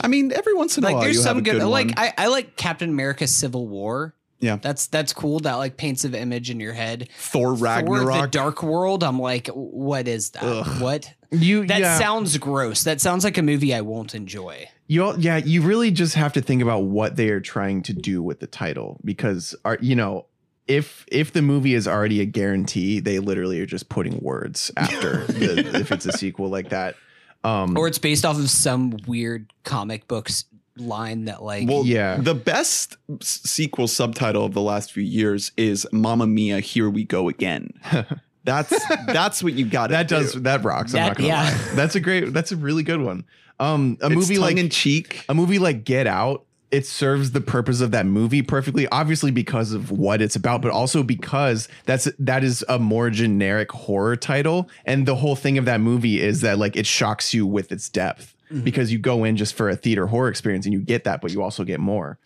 I 0.02 0.08
mean 0.08 0.32
every 0.32 0.54
once 0.54 0.78
in 0.78 0.84
a 0.84 0.88
like 0.88 0.94
while 0.96 1.04
there's 1.04 1.18
you 1.18 1.22
some 1.22 1.38
have 1.38 1.38
a 1.38 1.42
good, 1.42 1.60
good, 1.60 1.68
like. 1.68 1.94
I, 1.98 2.14
I 2.18 2.28
like 2.28 2.56
Captain 2.56 2.90
America 2.90 3.28
Civil 3.28 3.68
War. 3.68 4.14
Yeah. 4.40 4.58
That's 4.58 4.88
that's 4.88 5.14
cool. 5.14 5.40
That 5.40 5.56
like 5.56 5.78
paints 5.78 6.04
an 6.04 6.14
image 6.14 6.50
in 6.50 6.60
your 6.60 6.74
head. 6.74 7.10
Thor 7.18 7.50
Thor 7.50 7.58
the 7.58 7.64
Ragnarok 7.64 8.32
Dark 8.32 8.64
World. 8.64 9.04
I'm 9.04 9.20
like, 9.20 9.48
what 9.48 10.08
is 10.08 10.32
that? 10.32 10.44
Ugh. 10.44 10.82
What? 10.82 11.14
You 11.32 11.66
That 11.66 11.80
yeah. 11.80 11.98
sounds 11.98 12.38
gross. 12.38 12.84
That 12.84 13.02
sounds 13.02 13.24
like 13.24 13.38
a 13.38 13.42
movie 13.42 13.74
I 13.74 13.82
won't 13.82 14.14
enjoy. 14.14 14.70
You 14.88 15.04
all, 15.04 15.20
yeah, 15.20 15.38
you 15.38 15.62
really 15.62 15.92
just 15.92 16.16
have 16.16 16.34
to 16.34 16.42
think 16.42 16.62
about 16.62 16.84
what 16.84 17.16
they 17.18 17.30
are 17.30 17.42
trying 17.42 17.84
to 17.84 17.94
do 17.94 18.24
with 18.24 18.40
the 18.40 18.48
title 18.48 19.00
because 19.04 19.54
are 19.66 19.78
you 19.82 19.96
know 19.96 20.26
if 20.68 21.06
if 21.12 21.34
the 21.34 21.42
movie 21.42 21.74
is 21.74 21.88
already 21.88 22.22
a 22.22 22.26
guarantee, 22.26 23.00
they 23.00 23.20
literally 23.20 23.60
are 23.60 23.66
just 23.66 23.90
putting 23.90 24.18
words 24.20 24.72
after 24.78 25.26
the, 25.26 25.60
if 25.80 25.92
it's 25.92 26.06
a 26.06 26.12
sequel 26.14 26.50
like 26.50 26.70
that. 26.70 26.96
Um, 27.44 27.78
Or 27.78 27.88
it's 27.88 28.00
based 28.00 28.26
off 28.26 28.38
of 28.40 28.50
some 28.50 28.98
weird 29.08 29.52
comic 29.64 30.08
books 30.08 30.46
line 30.78 31.26
that 31.26 31.44
like 31.44 31.68
Well, 31.68 31.86
Yeah. 31.86 32.18
The 32.18 32.34
best 32.36 32.98
s- 33.22 33.42
sequel 33.46 33.88
subtitle 33.88 34.46
of 34.46 34.54
the 34.54 34.62
last 34.62 34.92
few 34.92 35.04
years 35.04 35.52
is 35.58 35.88
mama 35.92 36.28
Mia, 36.28 36.60
Here 36.62 36.90
We 36.90 37.04
Go 37.04 37.30
Again." 37.30 37.72
That's 38.44 38.74
that's 39.08 39.44
what 39.44 39.54
you 39.54 39.66
got. 39.66 39.90
that 39.90 40.08
does 40.08 40.32
that 40.34 40.64
rocks. 40.64 40.94
I'm 40.94 41.00
That- 41.02 41.08
not 41.08 41.18
gonna 41.18 41.28
yeah. 41.28 41.44
lie. 41.44 41.76
That's 41.76 41.96
a 41.96 42.00
great. 42.00 42.32
That's 42.34 42.54
a 42.54 42.56
really 42.56 42.84
good 42.84 43.02
one. 43.02 43.26
Um, 43.60 43.98
a 44.02 44.08
a 44.08 44.10
movie 44.10 44.38
like 44.38 44.58
in 44.58 44.70
cheek. 44.70 45.26
a 45.30 45.34
movie 45.34 45.58
like 45.60 45.84
Get 45.84 46.06
Out, 46.08 46.46
it 46.70 46.86
serves 46.86 47.32
the 47.32 47.42
purpose 47.42 47.82
of 47.82 47.92
that 47.92 48.06
movie 48.06 48.42
perfectly. 48.42 48.88
Obviously, 48.90 49.32
because 49.32 49.72
of 49.72 49.90
what 49.92 50.22
it's 50.22 50.36
about, 50.36 50.62
but 50.62 50.72
also 50.72 51.02
because 51.02 51.68
that's 51.86 52.08
that 52.20 52.44
is 52.44 52.64
a 52.70 52.78
more 52.78 53.10
generic 53.10 53.72
horror 53.72 54.16
title, 54.16 54.70
and 54.86 55.06
the 55.08 55.16
whole 55.16 55.36
thing 55.36 55.58
of 55.58 55.66
that 55.66 55.82
movie 55.82 56.22
is 56.22 56.42
that 56.42 56.60
like 56.60 56.76
it 56.76 56.86
shocks 56.86 57.34
you 57.34 57.48
with 57.48 57.72
its 57.72 57.90
depth 57.90 58.36
Mhm. 58.52 58.64
because 58.64 58.92
you 58.92 59.00
go 59.00 59.24
in 59.24 59.36
just 59.38 59.56
for 59.56 59.70
a 59.70 59.76
theater 59.76 60.08
horror 60.08 60.30
experience 60.30 60.66
and 60.66 60.74
you 60.74 60.80
get 60.80 61.04
that, 61.06 61.20
but 61.22 61.32
you 61.32 61.42
also 61.42 61.64
get 61.64 61.80
more. 61.80 62.18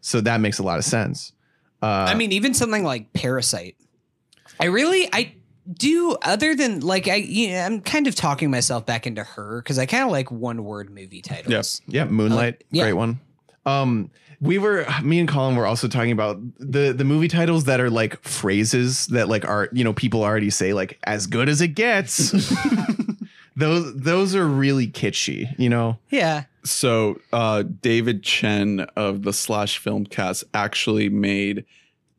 So 0.00 0.20
that 0.22 0.40
makes 0.40 0.58
a 0.58 0.62
lot 0.62 0.78
of 0.78 0.84
sense. 0.84 1.32
Uh, 1.82 1.86
I 2.08 2.14
mean, 2.14 2.32
even 2.32 2.52
something 2.52 2.84
like 2.84 3.12
Parasite. 3.14 3.76
I 4.58 4.66
really, 4.66 5.08
I 5.12 5.32
do 5.72 6.16
other 6.22 6.54
than 6.54 6.80
like 6.80 7.08
I 7.08 7.16
yeah, 7.16 7.66
I'm 7.66 7.80
kind 7.80 8.06
of 8.06 8.14
talking 8.14 8.50
myself 8.50 8.86
back 8.86 9.06
into 9.06 9.22
her 9.24 9.60
because 9.62 9.78
I 9.78 9.86
kind 9.86 10.04
of 10.04 10.10
like 10.10 10.30
one 10.30 10.64
word 10.64 10.90
movie 10.90 11.22
titles. 11.22 11.50
Yes, 11.52 11.80
yeah, 11.86 12.04
Moonlight, 12.04 12.54
Uh, 12.60 12.64
yeah. 12.70 12.82
great 12.84 12.92
one. 12.94 13.20
Um, 13.66 14.10
we 14.40 14.56
were 14.58 14.86
me 15.02 15.20
and 15.20 15.28
Colin 15.28 15.54
were 15.54 15.66
also 15.66 15.86
talking 15.86 16.12
about 16.12 16.40
the 16.58 16.92
the 16.92 17.04
movie 17.04 17.28
titles 17.28 17.64
that 17.64 17.80
are 17.80 17.90
like 17.90 18.20
phrases 18.22 19.06
that 19.08 19.28
like 19.28 19.44
are 19.46 19.68
you 19.72 19.84
know 19.84 19.92
people 19.92 20.22
already 20.22 20.50
say 20.50 20.72
like 20.72 20.98
as 21.04 21.26
good 21.26 21.48
as 21.48 21.60
it 21.60 21.68
gets. 21.74 22.30
those 23.56 23.94
those 23.96 24.34
are 24.34 24.46
really 24.46 24.86
kitschy, 24.88 25.54
you 25.58 25.68
know. 25.68 25.98
Yeah. 26.08 26.44
So 26.64 27.20
uh, 27.32 27.62
David 27.62 28.22
Chen 28.22 28.80
of 28.96 29.22
the 29.22 29.32
Slash 29.32 29.78
Film 29.78 30.04
Cast 30.06 30.44
actually 30.54 31.08
made 31.08 31.64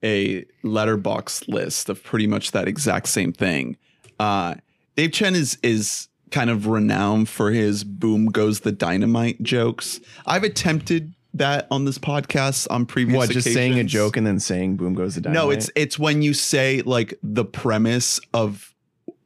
a 0.04 0.46
Letterboxd 0.64 1.48
list 1.48 1.90
of 1.90 2.04
pretty 2.04 2.28
much 2.28 2.52
that 2.52 2.68
exact 2.68 3.08
same 3.10 3.34
thing. 3.34 3.78
Uh, 4.20 4.56
Dave 4.96 5.12
Chen 5.12 5.36
is 5.36 5.58
is 5.64 6.08
kind 6.32 6.50
of 6.50 6.68
renowned 6.68 7.30
for 7.30 7.52
his 7.52 7.84
"boom 7.84 8.28
goes 8.28 8.62
the 8.62 8.72
dynamite" 8.72 9.42
jokes. 9.44 10.00
I've 10.26 10.44
attempted 10.44 11.14
that 11.34 11.66
on 11.72 11.86
this 11.86 11.98
podcast 11.98 12.68
on 12.70 12.86
previous. 12.86 13.16
What 13.18 13.30
just 13.30 13.52
saying 13.54 13.80
a 13.80 13.84
joke 13.84 14.18
and 14.18 14.28
then 14.28 14.40
saying 14.40 14.76
boom 14.78 14.94
goes 14.94 15.16
the 15.16 15.22
dynamite. 15.22 15.44
No, 15.46 15.50
it's 15.52 15.70
it's 15.76 15.98
when 15.98 16.22
you 16.22 16.34
say 16.34 16.82
like 16.82 17.14
the 17.24 17.46
premise 17.46 18.20
of 18.34 18.68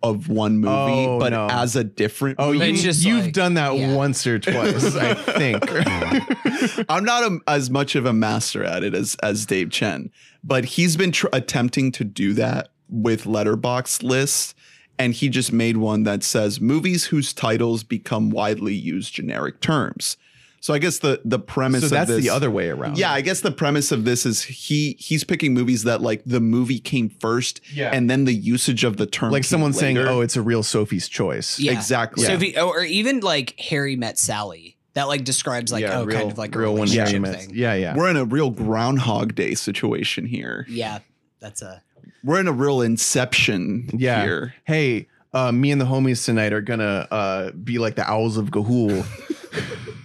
of 0.04 0.30
one 0.30 0.60
movie, 0.60 0.72
Oh, 1.08 1.18
but 1.20 1.30
no. 1.32 1.48
as 1.50 1.76
a 1.76 1.84
different. 1.84 2.36
Oh, 2.40 2.54
movie. 2.54 2.68
you, 2.68 2.74
It's 2.74 2.84
just 2.84 3.04
you've 3.04 3.26
like- 3.26 3.34
done 3.34 3.56
that 3.56 3.76
yeah. 3.76 3.96
once 3.96 4.28
or 4.28 4.38
twice, 4.38 4.96
I 4.96 5.16
think. 5.16 6.86
I'm 6.90 7.04
not 7.04 7.24
a, 7.24 7.40
as 7.48 7.72
much 7.72 7.96
of 7.96 8.06
a 8.06 8.14
master 8.14 8.64
at 8.64 8.84
it 8.84 8.94
as 8.94 9.16
as 9.24 9.46
Dave 9.48 9.72
Chen, 9.72 10.12
but 10.46 10.64
he's 10.66 10.96
been 10.96 11.12
tr- 11.12 11.28
attempting 11.34 11.92
to 11.94 12.04
do 12.04 12.34
that 12.36 12.70
with 12.90 13.24
Letterboxd 13.24 14.04
lists, 14.04 14.54
and 15.00 15.14
he 15.14 15.28
just 15.28 15.52
made 15.52 15.78
one 15.78 16.04
that 16.04 16.24
says 16.24 16.62
movies 16.62 17.06
whose 17.06 17.34
titles 17.34 17.84
become 17.84 18.30
widely 18.30 18.76
used 18.76 19.14
generic 19.14 19.60
terms. 19.60 20.18
So 20.62 20.74
I 20.74 20.80
guess 20.80 20.98
the 20.98 21.22
the 21.24 21.38
premise 21.38 21.82
so 21.82 21.86
of 21.88 21.92
that's 21.92 22.10
this, 22.10 22.24
the 22.24 22.32
other 22.32 22.50
way 22.50 22.70
around. 22.70 22.98
Yeah, 22.98 23.12
I 23.12 23.22
guess 23.22 23.42
the 23.42 23.52
premise 23.52 23.92
of 23.92 24.04
this 24.04 24.26
is 24.26 24.42
he 24.42 24.96
he's 25.00 25.24
picking 25.24 25.54
movies 25.54 25.84
that 25.84 26.02
like 26.02 26.24
the 26.26 26.40
movie 26.40 26.80
came 26.80 27.10
first, 27.10 27.62
Yeah. 27.72 27.92
and 27.94 28.10
then 28.10 28.26
the 28.26 28.34
usage 28.34 28.84
of 28.84 28.98
the 28.98 29.06
term 29.06 29.32
like 29.32 29.44
came 29.44 29.50
someone 29.50 29.74
saying, 29.74 30.00
"Oh, 30.00 30.22
it's 30.22 30.36
a 30.36 30.42
real 30.42 30.64
Sophie's 30.64 31.08
choice." 31.08 31.60
Yeah. 31.60 31.74
exactly. 31.74 32.26
Sophie, 32.26 32.58
or 32.58 32.82
even 32.84 33.20
like 33.20 33.60
Harry 33.60 33.96
met 33.96 34.18
Sally. 34.18 34.75
That 34.96 35.04
like 35.08 35.24
describes 35.24 35.72
like 35.72 35.84
yeah, 35.84 36.00
oh 36.00 36.06
real, 36.06 36.18
kind 36.18 36.32
of 36.32 36.38
like 36.38 36.56
a 36.56 36.60
real 36.60 36.74
one. 36.76 36.90
relationship 36.90 37.36
thing. 37.40 37.52
Yeah, 37.54 37.74
yeah. 37.76 37.96
We're 37.96 38.10
in 38.10 38.18
a 38.18 38.26
real 38.26 38.50
Groundhog 38.50 39.36
Day 39.36 39.54
situation 39.54 40.26
here. 40.26 40.66
Yeah, 40.68 41.00
that's 41.40 41.62
a 41.62 41.82
We're 42.24 42.40
in 42.40 42.48
a 42.48 42.52
real 42.54 42.82
Inception 42.82 43.90
Yeah. 43.94 44.24
here. 44.24 44.56
hey, 44.64 45.08
uh, 45.34 45.52
me 45.52 45.72
and 45.72 45.80
the 45.82 45.86
homies 45.86 46.24
tonight 46.26 46.54
are 46.54 46.62
gonna 46.62 47.08
uh, 47.12 47.52
be 47.52 47.78
like 47.78 47.96
the 47.96 48.10
owls 48.10 48.38
of 48.38 48.52
Ga'Hoole. 48.52 49.06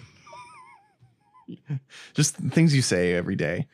Just 2.15 2.37
things 2.37 2.75
you 2.75 2.83
say 2.83 3.15
every 3.15 3.37
day. 3.37 3.67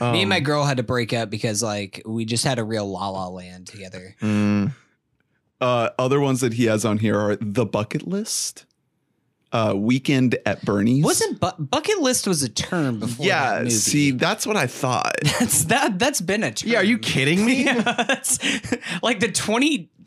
Um, 0.00 0.12
me 0.12 0.20
and 0.22 0.28
my 0.28 0.40
girl 0.40 0.64
had 0.64 0.76
to 0.78 0.82
break 0.82 1.12
up 1.12 1.30
because 1.30 1.62
like 1.62 2.02
we 2.04 2.24
just 2.24 2.44
had 2.44 2.58
a 2.58 2.64
real 2.64 2.90
La 2.90 3.08
La 3.08 3.28
Land 3.28 3.66
together. 3.68 4.16
mm, 4.20 4.72
Uh, 5.60 5.90
other 5.98 6.20
ones 6.20 6.40
that 6.40 6.54
he 6.54 6.64
has 6.64 6.84
on 6.84 6.98
here 6.98 7.18
are 7.18 7.36
the 7.36 7.64
bucket 7.64 8.06
list, 8.06 8.64
uh, 9.52 9.74
weekend 9.76 10.38
at 10.46 10.64
Bernie's. 10.64 11.04
Wasn't 11.04 11.40
bu- 11.40 11.62
bucket 11.64 11.98
list 11.98 12.26
was 12.26 12.42
a 12.42 12.48
term 12.48 13.00
before? 13.00 13.24
that 13.26 13.28
Yeah, 13.28 13.58
movie. 13.58 13.70
see, 13.70 14.10
that's 14.12 14.46
what 14.46 14.56
I 14.56 14.66
thought. 14.66 15.12
that's 15.22 15.64
that 15.64 15.98
that's 15.98 16.20
been 16.20 16.42
a 16.44 16.52
term. 16.52 16.70
yeah, 16.70 16.78
are 16.78 16.84
you 16.84 16.98
kidding 16.98 17.44
me? 17.44 17.64
Yeah, 17.64 18.06
like 19.02 19.20
the 19.20 19.28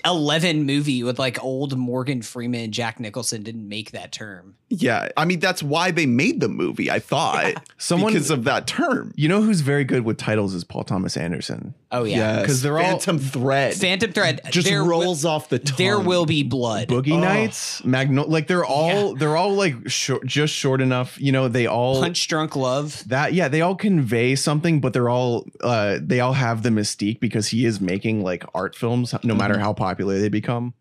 2011 0.04 0.66
movie 0.66 1.04
with 1.04 1.18
like 1.20 1.42
old 1.44 1.78
Morgan 1.78 2.22
Freeman 2.22 2.62
and 2.62 2.74
Jack 2.74 3.00
Nicholson 3.00 3.44
didn't 3.44 3.68
make 3.68 3.92
that 3.92 4.12
term. 4.12 4.56
yeah, 4.70 5.10
I 5.16 5.26
mean 5.26 5.40
that's 5.40 5.64
why 5.64 5.92
they 5.92 6.06
made 6.06 6.40
the 6.42 6.50
movie. 6.50 6.90
I 6.92 7.00
thought 7.00 7.54
Someone, 7.78 8.12
because 8.14 8.30
of 8.30 8.44
that 8.46 8.68
term. 8.68 9.14
you 9.16 9.30
know, 9.30 9.42
who's 9.42 9.62
very 9.62 9.84
good 9.84 10.04
with 10.04 10.18
titles 10.18 10.54
is 10.54 10.64
Paul 10.64 10.84
Thomas 10.84 11.16
Anderson. 11.16 11.74
Oh 11.92 12.04
yeah, 12.04 12.38
Yes, 12.40 12.46
'Cause 12.48 12.62
they're 12.64 12.78
all- 12.80 12.84
Phantom 12.84 13.20
Thread. 13.20 13.74
Phantom 13.76 14.12
Thread 14.12 14.42
just 14.50 14.68
there 14.68 14.80
wi- 14.80 15.04
rolls 15.06 15.26
off 15.26 15.50
the 15.50 15.60
tongue. 15.60 15.76
there 15.78 16.00
will 16.00 16.26
be 16.26 16.44
blood. 16.44 16.88
Boogie 16.90 17.14
Oh. 17.14 17.20
Nights, 17.20 17.84
Magno, 17.86 18.26
like 18.28 18.48
they're 18.48 18.66
all 18.66 19.14
they're 19.16 19.38
all 19.38 19.54
like 19.54 19.88
short, 19.90 20.26
just 20.26 20.54
short 20.54 20.82
enough. 20.82 21.20
You 21.22 21.32
know, 21.32 21.48
they 21.48 21.68
all 21.68 22.02
Punch 22.02 22.28
Drunk 22.28 22.56
Love. 22.56 23.04
that 23.08 23.34
yeah, 23.34 23.48
they 23.48 23.62
all 23.62 23.76
convey 23.76 24.36
something, 24.36 24.80
but 24.82 24.92
they're 24.94 25.10
all 25.10 25.46
uh 25.62 26.00
they 26.02 26.20
all 26.20 26.34
have 26.34 26.64
the 26.64 26.70
mystique 26.70 27.20
because 27.20 27.48
he 27.50 27.66
is 27.66 27.80
making 27.80 28.24
like 28.24 28.44
art 28.54 28.76
films, 28.76 29.14
no 29.24 29.36
matter 29.36 29.60
how 29.60 29.72
popular 29.72 29.93
they 29.98 30.30
become. 30.30 30.74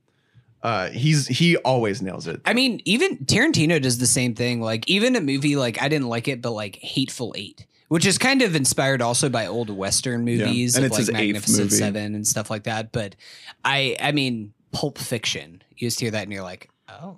Uh, 0.63 0.91
he's 0.91 1.27
he 1.27 1.57
always 1.59 2.01
nails 2.01 2.29
it. 2.29 2.41
I 2.45 2.55
mean, 2.55 2.81
even 2.85 3.19
Tarantino 3.19 3.83
does 3.83 3.99
the 3.99 4.07
same 4.07 4.35
thing. 4.35 4.61
Like 4.61 4.89
even 4.89 5.17
a 5.17 5.21
movie 5.21 5.57
like 5.57 5.83
I 5.83 5.89
didn't 5.89 6.09
like 6.09 6.29
it, 6.29 6.41
but 6.41 6.53
like 6.53 6.77
Hateful 6.77 7.35
Eight, 7.37 7.67
which 7.89 8.07
is 8.07 8.17
kind 8.17 8.43
of 8.43 8.55
inspired 8.55 9.03
also 9.03 9.29
by 9.29 9.47
old 9.47 9.71
Western 9.71 10.25
movies 10.25 10.77
and 10.77 10.85
of 10.87 10.93
it's 10.93 11.09
like 11.09 11.13
Magnificent. 11.13 11.73
Seven 11.73 12.15
and 12.15 12.27
stuff 12.27 12.49
like 12.49 12.65
that. 12.65 12.93
But 12.93 13.17
I, 13.65 13.97
I 14.01 14.13
mean, 14.13 14.53
Pulp 14.71 14.99
Fiction. 14.99 15.63
You 15.77 15.89
just 15.89 15.99
hear 15.99 16.13
that 16.13 16.23
and 16.23 16.33
you're 16.33 16.45
like, 16.45 16.71
oh, 16.89 17.17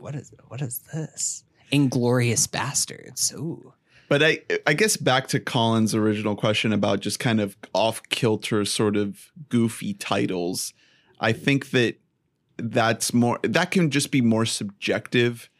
what 0.00 0.16
is 0.16 0.34
what 0.48 0.60
is 0.60 0.80
this? 0.92 1.44
Inglourious 1.72 2.48
Basterds. 2.48 3.32
Ooh. 3.34 3.72
But 4.08 4.22
I, 4.22 4.40
I 4.66 4.72
guess 4.72 4.96
back 4.96 5.26
to 5.28 5.40
Colin's 5.40 5.94
original 5.94 6.36
question 6.36 6.72
about 6.72 7.00
just 7.00 7.18
kind 7.18 7.40
of 7.40 7.56
off 7.72 8.02
kilter, 8.08 8.64
sort 8.64 8.96
of 8.96 9.30
goofy 9.48 9.94
titles. 9.94 10.72
I 11.20 11.32
think 11.32 11.70
that 11.70 11.96
that's 12.58 13.12
more 13.12 13.38
that 13.42 13.70
can 13.70 13.90
just 13.90 14.10
be 14.10 14.20
more 14.20 14.46
subjective 14.46 15.50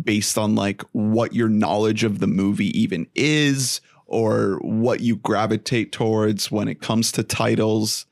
based 0.00 0.38
on 0.38 0.54
like 0.54 0.82
what 0.92 1.34
your 1.34 1.48
knowledge 1.48 2.04
of 2.04 2.18
the 2.18 2.26
movie 2.26 2.78
even 2.78 3.06
is 3.14 3.80
or 4.06 4.58
what 4.62 5.00
you 5.00 5.16
gravitate 5.16 5.92
towards 5.92 6.50
when 6.50 6.68
it 6.68 6.80
comes 6.80 7.12
to 7.12 7.22
titles. 7.22 8.06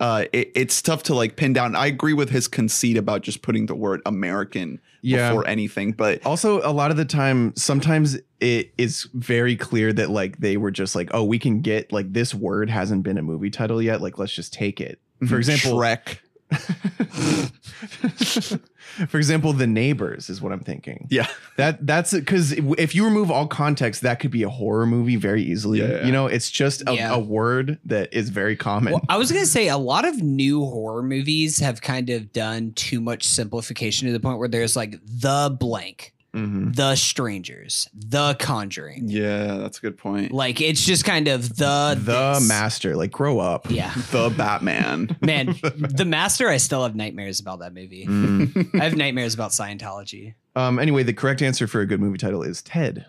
Uh, 0.00 0.24
it, 0.32 0.50
it's 0.54 0.82
tough 0.82 1.04
to 1.04 1.14
like 1.14 1.36
pin 1.36 1.52
down. 1.52 1.74
I 1.76 1.86
agree 1.86 2.12
with 2.12 2.30
his 2.30 2.48
conceit 2.48 2.96
about 2.96 3.22
just 3.22 3.42
putting 3.42 3.66
the 3.66 3.74
word 3.76 4.02
American 4.06 4.80
Yeah. 5.02 5.28
before 5.28 5.46
anything, 5.46 5.92
but 5.92 6.24
Also, 6.26 6.60
a 6.68 6.72
lot 6.72 6.90
of 6.90 6.96
the 6.96 7.04
time, 7.04 7.52
sometimes 7.56 8.18
it 8.40 8.74
is 8.76 9.08
very 9.14 9.56
clear 9.56 9.92
that 9.92 10.10
like 10.10 10.38
they 10.38 10.56
were 10.56 10.72
just 10.72 10.94
like, 10.96 11.10
oh, 11.14 11.22
we 11.24 11.38
can 11.38 11.60
get 11.60 11.92
like 11.92 12.12
this 12.12 12.34
word 12.34 12.70
hasn't 12.70 13.04
been 13.04 13.18
a 13.18 13.22
movie 13.22 13.50
title 13.50 13.80
yet. 13.80 14.00
Like, 14.00 14.18
let's 14.18 14.32
just 14.32 14.52
take 14.52 14.80
it. 14.80 15.00
For 15.28 15.38
example, 15.38 15.72
Shrek. 15.78 16.18
for 19.08 19.18
example, 19.18 19.52
the 19.52 19.66
neighbors 19.66 20.30
is 20.30 20.40
what 20.40 20.52
I'm 20.52 20.60
thinking. 20.60 21.06
Yeah. 21.10 21.26
That 21.56 21.86
that's 21.86 22.12
because 22.12 22.52
if 22.52 22.94
you 22.94 23.04
remove 23.04 23.30
all 23.30 23.46
context, 23.46 24.02
that 24.02 24.20
could 24.20 24.30
be 24.30 24.42
a 24.42 24.48
horror 24.48 24.86
movie 24.86 25.16
very 25.16 25.42
easily. 25.42 25.80
Yeah, 25.80 25.88
yeah. 25.88 26.06
You 26.06 26.12
know, 26.12 26.26
it's 26.26 26.50
just 26.50 26.82
a, 26.88 26.94
Yeah. 26.94 27.14
a 27.14 27.18
word 27.18 27.78
that 27.84 28.12
is 28.12 28.30
very 28.30 28.56
common. 28.56 28.92
Well, 28.94 29.02
I 29.08 29.16
was 29.16 29.30
gonna 29.32 29.46
say 29.46 29.68
a 29.68 29.78
lot 29.78 30.06
of 30.06 30.22
new 30.22 30.64
horror 30.64 31.02
movies 31.02 31.58
have 31.58 31.82
kind 31.82 32.10
of 32.10 32.32
done 32.32 32.72
too 32.72 33.00
much 33.00 33.24
simplification 33.24 34.06
to 34.06 34.12
the 34.12 34.20
point 34.20 34.38
where 34.38 34.48
there's 34.48 34.76
like 34.76 35.00
the 35.04 35.54
blank, 35.58 36.13
Mhm. 36.34 36.74
the 36.74 36.96
strangers, 36.96 37.88
the 37.94 38.34
conjuring. 38.40 39.04
Yeah, 39.08 39.56
that's 39.58 39.78
a 39.78 39.80
good 39.80 39.96
point. 39.96 40.32
Like 40.32 40.60
it's 40.60 40.84
just 40.84 41.04
kind 41.04 41.28
of 41.28 41.48
the 41.56 41.94
the 41.98 42.32
this. 42.34 42.48
master, 42.48 42.96
like 42.96 43.12
grow 43.12 43.38
up. 43.38 43.70
Yeah, 43.70 43.92
The 44.10 44.30
Batman. 44.36 45.16
man, 45.22 45.54
the 45.76 46.04
master. 46.04 46.48
I 46.48 46.56
still 46.56 46.82
have 46.82 46.96
nightmares 46.96 47.38
about 47.40 47.60
that 47.60 47.72
movie. 47.72 48.04
Mm. 48.06 48.74
I 48.80 48.84
have 48.84 48.96
nightmares 48.96 49.32
about 49.34 49.52
Scientology. 49.52 50.34
Um. 50.56 50.78
Anyway, 50.78 51.02
the 51.04 51.12
correct 51.14 51.40
answer 51.40 51.66
for 51.66 51.80
a 51.80 51.86
good 51.86 52.00
movie 52.00 52.18
title 52.18 52.42
is 52.42 52.62
Ted. 52.62 53.06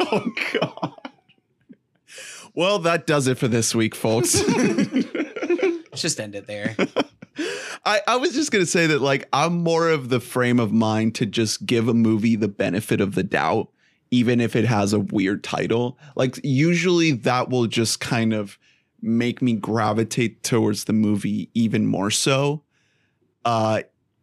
oh 0.00 0.30
god. 0.60 0.92
Well, 2.54 2.78
that 2.80 3.06
does 3.06 3.26
it 3.26 3.36
for 3.38 3.48
this 3.48 3.74
week, 3.74 3.94
folks. 3.94 4.34
Let's 4.48 6.00
just 6.02 6.18
end 6.20 6.34
it 6.34 6.46
there. 6.46 6.74
I, 7.86 8.00
I 8.08 8.16
was 8.16 8.34
just 8.34 8.50
gonna 8.50 8.66
say 8.66 8.86
that 8.88 9.00
like 9.00 9.28
I'm 9.32 9.62
more 9.62 9.88
of 9.88 10.08
the 10.08 10.20
frame 10.20 10.58
of 10.60 10.72
mind 10.72 11.14
to 11.16 11.26
just 11.26 11.64
give 11.64 11.88
a 11.88 11.94
movie 11.94 12.36
the 12.36 12.48
benefit 12.48 13.00
of 13.00 13.14
the 13.14 13.22
doubt, 13.22 13.68
even 14.10 14.40
if 14.40 14.56
it 14.56 14.64
has 14.66 14.92
a 14.92 14.98
weird 15.00 15.42
title. 15.44 15.96
Like 16.16 16.38
usually 16.42 17.12
that 17.12 17.48
will 17.48 17.66
just 17.66 18.00
kind 18.00 18.32
of 18.34 18.58
make 19.00 19.40
me 19.40 19.52
gravitate 19.54 20.42
towards 20.42 20.84
the 20.84 20.92
movie 20.92 21.48
even 21.54 21.86
more 21.86 22.10
so. 22.10 22.62
Uh 23.44 23.82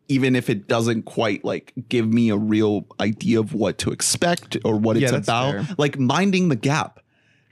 even 0.09 0.35
if 0.35 0.49
it 0.49 0.67
doesn't 0.67 1.03
quite 1.03 1.45
like 1.45 1.71
give 1.87 2.11
me 2.11 2.29
a 2.29 2.35
real 2.37 2.85
idea 2.99 3.39
of 3.39 3.53
what 3.53 3.77
to 3.77 3.91
expect 3.91 4.57
or 4.65 4.75
what 4.77 4.97
Yeah, 4.97 5.15
it's 5.15 5.27
about. 5.29 5.53
fair. 5.65 5.75
Like 5.77 5.97
minding 5.97 6.49
the 6.49 6.57
gap. 6.57 6.99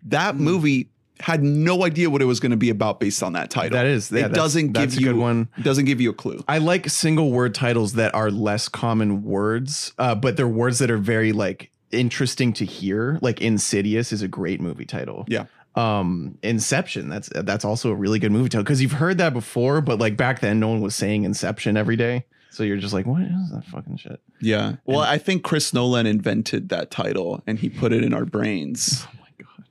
That 0.03 0.36
Hmm. 0.36 0.44
movie 0.44 0.89
had 1.22 1.44
no 1.44 1.86
idea 1.86 2.10
what 2.10 2.22
it 2.22 2.25
was 2.25 2.40
going 2.40 2.51
to 2.51 2.58
be 2.58 2.70
about 2.70 3.00
based 3.00 3.24
on 3.24 3.34
that 3.34 3.50
title. 3.50 3.78
That 3.78 3.86
is. 3.86 4.12
It 4.12 4.16
yeah, 4.16 4.22
that's- 4.24 4.36
doesn't 4.36 4.74
give 4.74 5.00
you 5.00 5.16
one. 5.16 5.48
doesn't 5.62 5.86
give 5.86 6.01
you 6.01 6.10
a 6.10 6.13
clue. 6.13 6.44
I 6.48 6.58
like 6.58 6.90
single 6.90 7.32
word 7.32 7.56
titles 7.56 7.94
that 7.94 8.13
are 8.13 8.30
less 8.32 8.68
common 8.68 9.24
words, 9.24 9.94
uh, 9.98 10.16
but 10.16 10.36
they're 10.38 10.48
words 10.48 10.80
that 10.80 10.92
are 10.92 10.98
very 10.98 11.32
like 11.32 11.72
interesting 11.92 12.54
to 12.54 12.66
hear. 12.66 13.20
Like 13.22 13.42
Insidious 13.42 14.12
is 14.12 14.22
a 14.22 14.28
great 14.28 14.60
movie 14.62 14.86
title. 14.86 15.25
Yeah. 15.28 15.46
um 15.75 16.38
Inception. 16.44 17.10
That's 17.10 17.30
that's 17.34 17.63
also 17.66 17.92
a 17.92 17.96
really 17.96 18.20
good 18.20 18.32
movie 18.32 18.50
title 18.50 18.63
because 18.63 18.82
you've 18.82 18.92
heard 18.94 19.18
that 19.20 19.34
before, 19.34 19.82
but 19.82 20.00
like 20.00 20.18
back 20.18 20.40
then, 20.42 20.60
no 20.60 20.68
one 20.70 20.82
was 20.82 20.96
saying 20.96 21.24
Inception 21.24 21.78
every 21.78 21.96
day. 21.96 22.25
So 22.50 22.63
you're 22.63 22.78
just 22.78 22.94
like, 22.94 23.06
what 23.06 23.22
is 23.22 23.51
that 23.54 23.63
fucking 23.66 23.96
shit? 23.96 24.20
Yeah. 24.42 24.75
Well, 24.86 25.00
I 25.00 25.18
think 25.18 25.42
Chris 25.44 25.74
Nolan 25.74 26.06
invented 26.06 26.68
that 26.70 26.92
title 26.92 27.42
and 27.48 27.58
he 27.58 27.70
put 27.70 27.94
it 27.94 28.04
in 28.04 28.13
our 28.13 28.25
brains. 28.25 29.06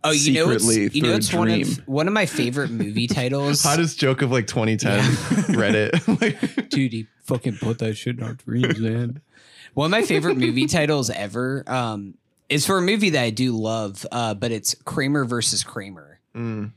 Oh, 0.03 0.13
you 0.13 0.33
know, 0.33 0.51
it's, 0.51 0.67
you 0.95 1.03
know, 1.03 1.13
it's 1.15 1.33
one 1.33 1.51
of 1.51 1.87
one 1.87 2.07
of 2.09 2.15
my 2.15 2.25
favorite 2.27 2.71
movie 2.71 3.07
titles. 3.21 3.63
Hottest 3.63 3.99
joke 3.99 4.23
of 4.23 4.31
like 4.31 4.47
2010 4.47 4.99
Reddit. 5.55 6.21
Like, 6.21 6.69
Dude, 6.71 6.93
he 6.93 7.07
fucking 7.25 7.59
put 7.59 7.79
that 7.81 7.95
shit 7.97 8.17
in 8.19 8.23
our 8.25 8.33
dreams, 8.35 8.79
man. 8.81 9.21
One 9.75 9.87
of 9.87 9.91
my 9.91 10.03
favorite 10.03 10.37
movie 10.37 10.67
titles 10.67 11.11
ever 11.11 11.65
um, 11.67 12.15
is 12.49 12.67
for 12.67 12.79
a 12.79 12.83
movie 12.83 13.11
that 13.11 13.23
I 13.23 13.31
do 13.31 13.57
love, 13.57 14.05
uh, 14.11 14.35
but 14.35 14.51
it's 14.53 14.75
Kramer 14.85 15.25
versus 15.25 15.63
Kramer. 15.63 16.19
mm, 16.35 16.73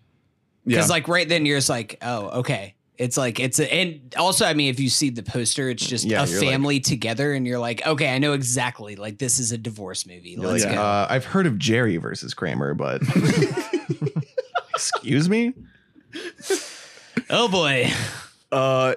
Because 0.66 0.90
Yeah. 0.90 0.94
like 0.94 1.08
right 1.08 1.28
then 1.28 1.46
you're 1.46 1.58
just 1.58 1.70
like, 1.70 1.98
oh, 2.02 2.40
okay. 2.40 2.76
It's 2.98 3.18
like 3.18 3.40
it's 3.40 3.60
a, 3.60 3.74
and 3.74 4.14
also 4.18 4.46
I 4.46 4.54
mean 4.54 4.70
if 4.70 4.80
you 4.80 4.90
see 4.90 5.10
the 5.10 5.24
poster, 5.24 5.70
it's 5.70 5.86
just 5.86 6.06
Yeah, 6.06 6.24
a 6.24 6.28
you're 6.28 6.40
like- 6.42 6.50
family 6.50 6.80
together, 6.80 7.34
and 7.34 7.46
you're 7.48 7.58
like, 7.60 7.86
okay, 7.88 8.14
I 8.14 8.20
know 8.20 8.34
exactly. 8.34 8.96
Like 8.96 9.18
this 9.18 9.40
is 9.40 9.52
a 9.52 9.58
divorce 9.58 10.06
movie. 10.06 10.32
you're 10.32 10.42
Let's 10.52 10.64
like, 10.64 10.76
go. 10.76 10.82
uh, 10.82 11.08
I've 11.10 11.26
heard 11.26 11.48
of 11.48 11.58
Jerry 11.58 11.98
versus 11.98 12.34
Kramer, 12.34 12.74
but 12.76 13.02
excuse 14.76 15.30
me. 15.30 15.54
oh 17.30 17.48
boy. 17.48 17.90
Uh, 18.52 18.94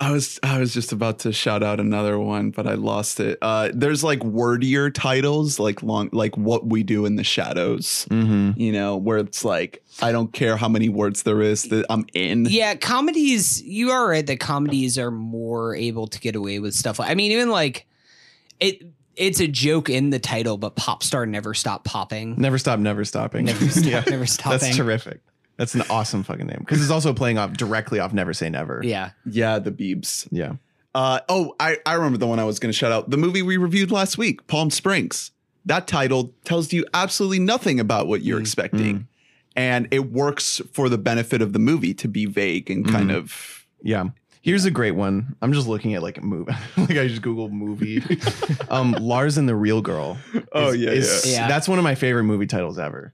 I 0.00 0.10
was 0.10 0.40
I 0.42 0.58
was 0.58 0.74
just 0.74 0.92
about 0.92 1.20
to 1.20 1.32
shout 1.32 1.62
out 1.62 1.78
another 1.80 2.18
one, 2.18 2.50
but 2.50 2.66
I 2.66 2.74
lost 2.74 3.20
it. 3.20 3.38
Uh, 3.40 3.70
there's 3.72 4.02
like 4.02 4.18
wordier 4.20 4.90
titles, 4.90 5.58
like 5.60 5.82
long, 5.82 6.08
like 6.12 6.36
what 6.36 6.66
we 6.66 6.82
do 6.82 7.06
in 7.06 7.16
the 7.16 7.24
shadows. 7.24 8.06
Mm-hmm. 8.10 8.60
You 8.60 8.72
know, 8.72 8.96
where 8.96 9.18
it's 9.18 9.44
like 9.44 9.81
I 10.00 10.12
don't 10.12 10.32
care 10.32 10.56
how 10.56 10.68
many 10.68 10.88
words 10.88 11.22
there 11.24 11.42
is 11.42 11.64
that 11.64 11.84
I'm 11.90 12.06
in. 12.14 12.46
Yeah, 12.46 12.74
comedies. 12.76 13.62
You 13.62 13.90
are 13.90 14.08
right 14.08 14.26
that 14.26 14.40
comedies 14.40 14.98
are 14.98 15.10
more 15.10 15.74
able 15.76 16.06
to 16.06 16.20
get 16.20 16.34
away 16.36 16.58
with 16.60 16.74
stuff. 16.74 16.98
I 17.00 17.14
mean, 17.14 17.32
even 17.32 17.50
like 17.50 17.86
it. 18.60 18.82
It's 19.14 19.40
a 19.40 19.46
joke 19.46 19.90
in 19.90 20.08
the 20.08 20.18
title, 20.18 20.56
but 20.56 20.74
pop 20.74 21.02
star 21.02 21.26
never 21.26 21.52
stop 21.52 21.84
popping. 21.84 22.34
Never 22.38 22.56
stop, 22.56 22.78
never 22.78 23.04
stopping. 23.04 23.44
Never 23.44 23.68
stop, 23.68 23.84
yeah, 23.84 24.02
never 24.08 24.24
stopping. 24.24 24.58
that's 24.60 24.74
terrific. 24.76 25.20
That's 25.58 25.74
an 25.74 25.82
awesome 25.90 26.22
fucking 26.22 26.46
name 26.46 26.56
because 26.60 26.80
it's 26.80 26.90
also 26.90 27.12
playing 27.12 27.36
off 27.36 27.52
directly 27.52 27.98
off 28.00 28.14
Never 28.14 28.32
Say 28.32 28.48
Never. 28.48 28.80
Yeah. 28.82 29.10
Yeah, 29.26 29.58
the 29.58 29.70
Beebs. 29.70 30.26
yeah. 30.30 30.54
Uh, 30.94 31.20
oh, 31.28 31.54
I, 31.60 31.76
I 31.84 31.92
remember 31.94 32.16
the 32.16 32.26
one 32.26 32.38
I 32.38 32.44
was 32.44 32.58
going 32.58 32.72
to 32.72 32.76
shout 32.76 32.90
out. 32.90 33.10
The 33.10 33.18
movie 33.18 33.42
we 33.42 33.58
reviewed 33.58 33.90
last 33.90 34.16
week, 34.16 34.46
Palm 34.46 34.70
Springs. 34.70 35.30
That 35.66 35.86
title 35.86 36.32
tells 36.44 36.72
you 36.72 36.86
absolutely 36.94 37.38
nothing 37.38 37.80
about 37.80 38.08
what 38.08 38.22
you're 38.22 38.38
Mm. 38.38 38.42
expecting. 38.42 39.08
And 39.56 39.86
it 39.90 40.10
works 40.10 40.60
for 40.72 40.88
the 40.88 40.98
benefit 40.98 41.42
of 41.42 41.52
the 41.52 41.58
movie 41.58 41.94
to 41.94 42.08
be 42.08 42.26
vague 42.26 42.70
and 42.70 42.86
kind 42.88 43.10
Mm. 43.10 43.16
of. 43.16 43.66
Yeah. 43.82 44.04
Here's 44.40 44.64
a 44.64 44.70
great 44.70 44.92
one. 44.96 45.36
I'm 45.42 45.52
just 45.52 45.68
looking 45.68 45.94
at 45.94 46.02
like 46.02 46.18
a 46.18 46.22
movie. 46.22 46.52
like 46.76 46.90
I 46.90 47.06
just 47.06 47.22
Googled 47.22 47.52
movie. 47.52 48.02
um, 48.70 48.92
Lars 48.92 49.38
and 49.38 49.48
the 49.48 49.54
Real 49.54 49.82
Girl. 49.82 50.18
Oh, 50.52 50.70
is- 50.70 50.76
yeah, 50.80 50.90
is- 50.90 51.22
yeah. 51.26 51.32
Yeah. 51.42 51.48
That's 51.48 51.68
one 51.68 51.78
of 51.78 51.84
my 51.84 51.94
favorite 51.94 52.24
movie 52.24 52.46
titles 52.46 52.78
ever. 52.78 53.12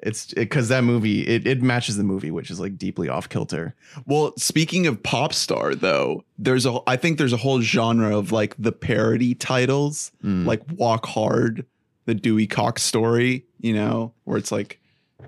It's 0.00 0.34
because 0.34 0.68
that 0.68 0.84
movie 0.84 1.22
it, 1.26 1.46
it 1.46 1.62
matches 1.62 1.96
the 1.96 2.04
movie, 2.04 2.30
which 2.30 2.50
is 2.50 2.60
like 2.60 2.76
deeply 2.76 3.08
off 3.08 3.30
kilter. 3.30 3.74
Well, 4.04 4.34
speaking 4.36 4.86
of 4.86 5.02
pop 5.02 5.32
star, 5.32 5.74
though, 5.74 6.24
there's 6.36 6.66
a. 6.66 6.78
I 6.86 6.96
think 6.96 7.16
there's 7.16 7.32
a 7.32 7.38
whole 7.38 7.62
genre 7.62 8.14
of 8.16 8.30
like 8.30 8.54
the 8.58 8.70
parody 8.70 9.34
titles, 9.34 10.12
Mm. 10.22 10.44
like 10.44 10.60
Walk 10.72 11.06
Hard, 11.06 11.64
the 12.04 12.12
Dewey 12.14 12.46
Cox 12.46 12.82
story, 12.82 13.46
you 13.60 13.72
know, 13.72 14.12
where 14.24 14.36
it's 14.36 14.52
like 14.52 14.78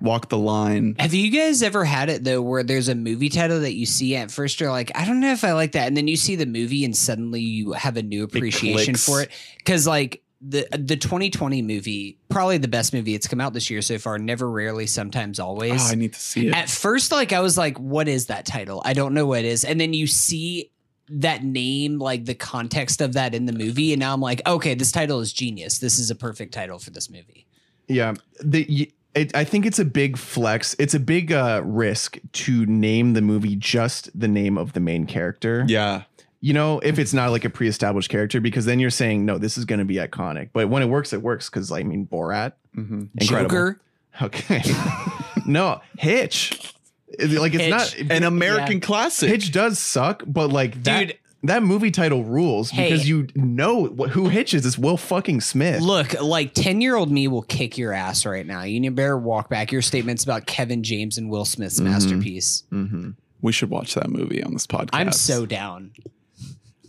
Walk 0.01 0.29
the 0.29 0.39
Line. 0.39 0.97
Have 0.99 1.15
you 1.15 1.31
guys 1.31 1.63
ever 1.63 1.85
had 1.85 2.09
it 2.09 2.25
though, 2.25 2.43
where 2.43 2.63
there's 2.63 2.89
a 2.89 2.95
movie 2.95 3.29
title 3.29 3.61
that 3.61 3.75
you 3.75 3.87
see 3.87 4.17
at 4.17 4.31
first, 4.31 4.61
you're 4.61 4.71
like, 4.71 4.91
I 4.95 5.05
don't 5.05 5.21
know 5.21 5.33
if 5.33 5.45
I 5.45 5.53
like 5.53 5.73
that, 5.73 5.89
and 5.89 5.97
then 5.97 6.09
you 6.09 6.17
see 6.17 6.37
the 6.37 6.47
movie 6.47 6.85
and 6.85 6.97
suddenly 6.97 7.41
you 7.41 7.73
have 7.73 7.97
a 7.97 8.03
new 8.03 8.25
appreciation 8.25 8.95
clicks. 8.95 9.05
for 9.05 9.23
it 9.23 9.31
because 9.59 9.87
like 9.87 10.23
the 10.41 10.67
the 10.73 10.97
2020 10.97 11.63
movie, 11.63 12.19
probably 12.29 12.59
the 12.59 12.69
best 12.69 12.93
movie 12.93 13.15
it's 13.15 13.27
come 13.27 13.41
out 13.41 13.53
this 13.53 13.71
year 13.71 13.83
so 13.83 13.99
far. 13.99 14.19
Never, 14.19 14.51
rarely, 14.51 14.87
sometimes, 14.87 15.41
always. 15.41 15.83
Oh, 15.83 15.93
I 15.93 15.95
need 15.95 16.13
to 16.13 16.21
see 16.21 16.49
it. 16.49 16.55
At 16.55 16.69
first, 16.69 17.11
like 17.11 17.33
I 17.33 17.41
was 17.41 17.57
like, 17.57 17.79
"What 17.79 18.09
is 18.09 18.27
that 18.27 18.45
title? 18.47 18.83
I 18.85 18.93
don't 18.93 19.15
know 19.15 19.27
what 19.27 19.41
it 19.41 19.45
is." 19.47 19.65
And 19.65 19.81
then 19.81 19.95
you 19.95 20.07
see 20.07 20.71
that 21.09 21.45
name, 21.45 21.99
like 21.99 22.25
the 22.25 22.35
context 22.35 23.01
of 23.01 23.15
that 23.15 23.35
in 23.35 23.47
the 23.47 23.53
movie, 23.53 23.93
and 23.93 24.01
now 24.01 24.13
I'm 24.13 24.21
like, 24.21 24.43
"Okay, 24.47 24.75
this 24.75 24.93
title 24.93 25.21
is 25.21 25.33
genius. 25.33 25.79
This 25.79 25.99
is 25.99 26.11
a 26.11 26.15
perfect 26.15 26.53
title 26.53 26.79
for 26.79 26.91
this 26.91 27.09
movie." 27.09 27.47
Yeah, 27.89 28.15
the 28.45 28.93
it, 29.17 29.35
I 29.37 29.45
think 29.45 29.67
it's 29.67 29.79
a 29.79 29.85
big 29.85 30.17
flex. 30.17 30.77
It's 30.79 30.95
a 30.95 31.01
big 31.01 31.33
uh, 31.33 31.63
risk 31.65 32.19
to 32.33 32.67
name 32.67 33.15
the 33.15 33.23
movie 33.23 33.57
just 33.57 34.17
the 34.19 34.29
name 34.29 34.57
of 34.59 34.73
the 34.75 34.81
main 34.81 35.07
character. 35.07 35.65
yeah. 35.67 36.03
you 36.41 36.53
know, 36.53 36.79
if 36.81 36.99
it's 36.99 37.13
not 37.15 37.31
like 37.31 37.45
a 37.45 37.51
pre-established 37.51 38.11
character, 38.11 38.41
because 38.41 38.67
then 38.67 38.79
you're 38.79 38.91
saying 38.91 39.25
no, 39.25 39.39
this 39.39 39.57
is 39.59 39.65
going 39.65 39.79
to 39.81 39.85
be 39.85 39.95
iconic. 39.97 40.51
But 40.53 40.69
when 40.69 40.83
it 40.83 40.87
works, 40.87 41.13
it 41.13 41.23
works 41.23 41.49
because 41.51 41.73
I 41.73 41.83
mean, 41.83 42.07
Borat, 42.07 42.53
hmm 42.75 43.07
incredible. 43.17 43.49
Joker. 43.49 43.81
Okay, 44.23 44.63
no 45.47 45.81
Hitch, 45.99 46.73
like 47.19 47.55
it's 47.55 47.65
Hitch. 47.65 47.71
not 47.71 48.11
An 48.11 48.23
American 48.23 48.81
classic. 48.81 49.29
Hitch 49.29 49.51
does 49.53 49.79
suck, 49.79 50.23
but 50.27 50.51
like 50.51 50.83
that, 50.85 51.09
Dude. 51.09 51.19
That 51.47 51.63
movie 51.63 51.91
title 51.91 52.25
rules 52.25 52.71
Hey. 52.71 52.85
because 52.91 53.09
you 53.09 53.29
know 53.35 53.87
wh- 53.87 54.11
who 54.11 54.29
hitches 54.29 54.65
is. 54.67 54.79
Will 54.79 54.97
fucking 54.97 55.41
Smith. 55.41 55.81
Look, 55.83 56.21
like 56.21 56.55
10 56.55 56.81
year 56.81 56.97
old 56.97 57.11
me 57.11 57.29
will 57.29 57.43
kick 57.43 57.77
your 57.79 57.93
ass 57.93 58.25
right 58.27 58.47
now. 58.47 58.63
You 58.63 58.91
better 58.91 59.17
walk 59.19 59.49
back 59.49 59.73
your 59.73 59.83
statements 59.83 60.23
about 60.25 60.47
Kevin 60.47 60.83
James 60.83 61.19
and 61.19 61.29
Will 61.31 61.45
Smith's 61.45 61.81
Mhm. 61.81 61.85
masterpiece. 61.85 62.63
Mm-hmm. 62.73 63.11
We 63.43 63.53
should 63.53 63.71
watch 63.71 63.95
that 63.95 64.09
movie 64.11 64.43
on 64.43 64.53
this 64.53 64.67
podcast. 64.67 64.91
I'm 64.93 65.13
so 65.13 65.47
down. 65.47 65.93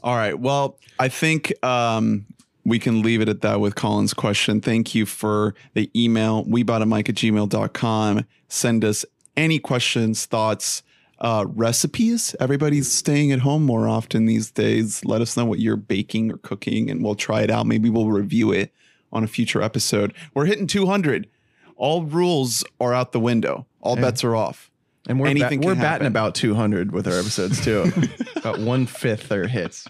All 0.04 0.16
right. 0.16 0.38
Well, 0.40 0.78
I 1.00 1.10
think 1.10 1.54
um, 1.66 2.26
we 2.64 2.80
can 2.80 3.02
leave 3.02 3.22
it 3.22 3.30
at 3.30 3.42
that 3.42 3.60
with 3.60 3.76
Colin's 3.76 4.14
question. 4.14 4.62
Thank 4.62 4.96
you 4.96 5.06
for 5.06 5.56
the 5.74 5.90
email, 5.96 6.44
we 6.46 6.64
bought 6.64 6.82
a 6.82 6.86
mic 6.86 7.10
at 7.10 7.16
gmail.com. 7.16 8.26
Send 8.48 8.86
us 8.86 9.06
any 9.36 9.60
questions, 9.60 10.26
thoughts, 10.26 10.84
uh, 11.20 11.46
recipes. 11.48 12.36
Everybody's 12.40 12.92
staying 12.92 13.32
at 13.32 13.40
home 13.40 13.64
more 13.64 13.88
often 13.88 14.26
these 14.26 14.52
days. 14.52 15.04
Let 15.06 15.22
us 15.22 15.36
know 15.38 15.46
what 15.46 15.60
you're 15.60 15.76
baking 15.78 16.32
or 16.32 16.38
cooking, 16.38 16.90
and 16.90 17.04
we'll 17.04 17.16
try 17.16 17.42
it 17.42 17.50
out. 17.52 17.66
Maybe 17.66 17.90
we'll 17.90 18.10
review 18.12 18.52
it 18.52 18.72
on 19.12 19.24
a 19.24 19.28
future 19.28 19.62
episode. 19.62 20.14
We're 20.34 20.46
hitting 20.46 20.68
200. 20.68 21.28
All 21.76 22.04
rules 22.04 22.64
are 22.80 22.94
out 22.94 23.12
the 23.12 23.20
window. 23.20 23.66
All 23.82 23.96
Yeah. 23.96 24.02
bets 24.02 24.24
are 24.24 24.36
off. 24.36 24.70
And 25.08 25.20
we're 25.20 25.28
Anything 25.28 25.62
ba- 25.62 25.68
we're 25.68 25.74
can 25.74 25.82
batting 25.82 25.92
happen. 26.04 26.08
about 26.08 26.36
200 26.36 26.92
with 26.92 27.08
our 27.08 27.18
episodes 27.18 27.64
too. 27.64 27.92
about 28.36 28.60
one 28.60 28.86
fifth 28.86 29.32
are 29.32 29.48
hits. 29.48 29.88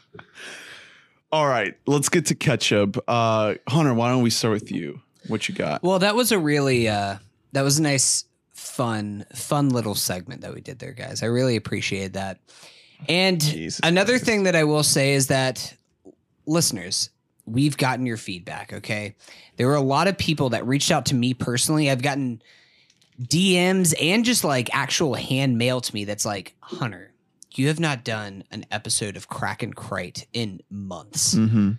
All 1.31 1.47
right, 1.47 1.75
let's 1.87 2.07
get 2.09 2.27
to 2.27 2.35
ketchup. 2.35 2.97
Uh, 3.07 3.55
Hunter, 3.67 3.93
why 3.93 4.09
don't 4.11 4.21
we 4.21 4.29
start 4.29 4.53
with 4.53 4.71
you? 4.71 5.01
What 5.27 5.49
you 5.49 5.55
got? 5.55 5.83
Well, 5.83 5.99
that 5.99 6.15
was 6.15 6.31
a 6.31 6.39
really, 6.39 6.87
uh, 6.87 7.17
that 7.51 7.63
was 7.63 7.79
a 7.79 7.81
nice, 7.81 8.23
fun, 8.77 9.25
fun 9.33 9.69
little 9.69 9.95
segment 9.95 10.41
that 10.41 10.53
we 10.53 10.61
did 10.61 10.77
there, 10.77 10.93
guys. 10.93 11.23
I 11.23 11.25
really 11.25 11.55
appreciate 11.55 12.13
that. 12.13 12.37
And 13.09 13.41
Jesus 13.41 13.79
another 13.83 14.19
thing 14.19 14.43
that 14.43 14.55
I 14.55 14.65
will 14.65 14.83
say 14.83 15.13
is 15.13 15.27
that 15.27 15.75
listeners, 16.45 17.09
we've 17.47 17.75
gotten 17.75 18.05
your 18.05 18.17
feedback. 18.17 18.73
Okay. 18.73 19.15
There 19.55 19.65
were 19.65 19.75
a 19.75 19.81
lot 19.81 20.07
of 20.07 20.15
people 20.19 20.49
that 20.49 20.67
reached 20.67 20.91
out 20.91 21.07
to 21.07 21.15
me 21.15 21.33
personally. 21.33 21.89
I've 21.89 22.03
gotten 22.03 22.39
DMs 23.19 23.95
and 23.99 24.23
just 24.23 24.43
like 24.43 24.69
actual 24.75 25.15
hand 25.15 25.57
mail 25.57 25.81
to 25.81 25.93
me 25.95 26.05
that's 26.05 26.25
like, 26.25 26.55
Hunter, 26.59 27.13
you 27.55 27.69
have 27.69 27.79
not 27.79 28.03
done 28.03 28.43
an 28.51 28.67
episode 28.69 29.17
of 29.17 29.27
Crack 29.27 29.63
and 29.63 29.75
Crate 29.75 30.27
in 30.33 30.61
months. 30.69 31.33
Mm-hmm. 31.33 31.71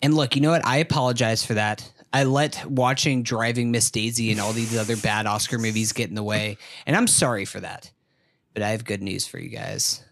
And 0.00 0.14
look, 0.14 0.34
you 0.34 0.40
know 0.40 0.50
what? 0.50 0.64
I 0.64 0.78
apologize 0.78 1.44
for 1.44 1.54
that. 1.54 1.92
I 2.16 2.24
let 2.24 2.64
watching 2.64 3.22
Driving 3.22 3.70
Miss 3.70 3.90
Daisy 3.90 4.30
and 4.30 4.40
all 4.40 4.54
these 4.54 4.74
other 4.74 4.96
bad 4.96 5.26
Oscar 5.26 5.58
movies 5.58 5.92
get 5.92 6.08
in 6.08 6.14
the 6.14 6.22
way. 6.22 6.56
And 6.86 6.96
I'm 6.96 7.06
sorry 7.06 7.44
for 7.44 7.60
that. 7.60 7.90
But 8.54 8.62
I 8.62 8.70
have 8.70 8.86
good 8.86 9.02
news 9.02 9.26
for 9.26 9.38
you 9.38 9.50
guys. 9.50 10.02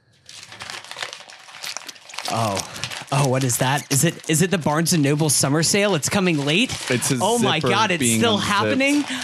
Oh. 2.31 3.07
Oh, 3.11 3.29
what 3.31 3.43
is 3.43 3.57
that? 3.57 3.90
Is 3.90 4.05
it 4.05 4.29
is 4.29 4.43
it 4.43 4.51
the 4.51 4.59
Barnes 4.59 4.93
and 4.93 5.03
Noble 5.03 5.31
summer 5.31 5.62
sale? 5.62 5.95
It's 5.95 6.11
coming 6.11 6.45
late? 6.45 6.77
It's 6.90 7.11
Oh 7.23 7.38
my 7.38 7.59
god, 7.59 7.90
it's 7.90 8.05
still 8.05 8.35
unzipped. 8.35 8.53
happening. 8.53 9.05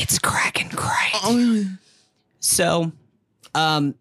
It's 0.00 0.18
crack 0.18 0.60
and 0.60 0.70
crack. 0.76 1.12
So, 2.38 2.92
um, 3.54 3.96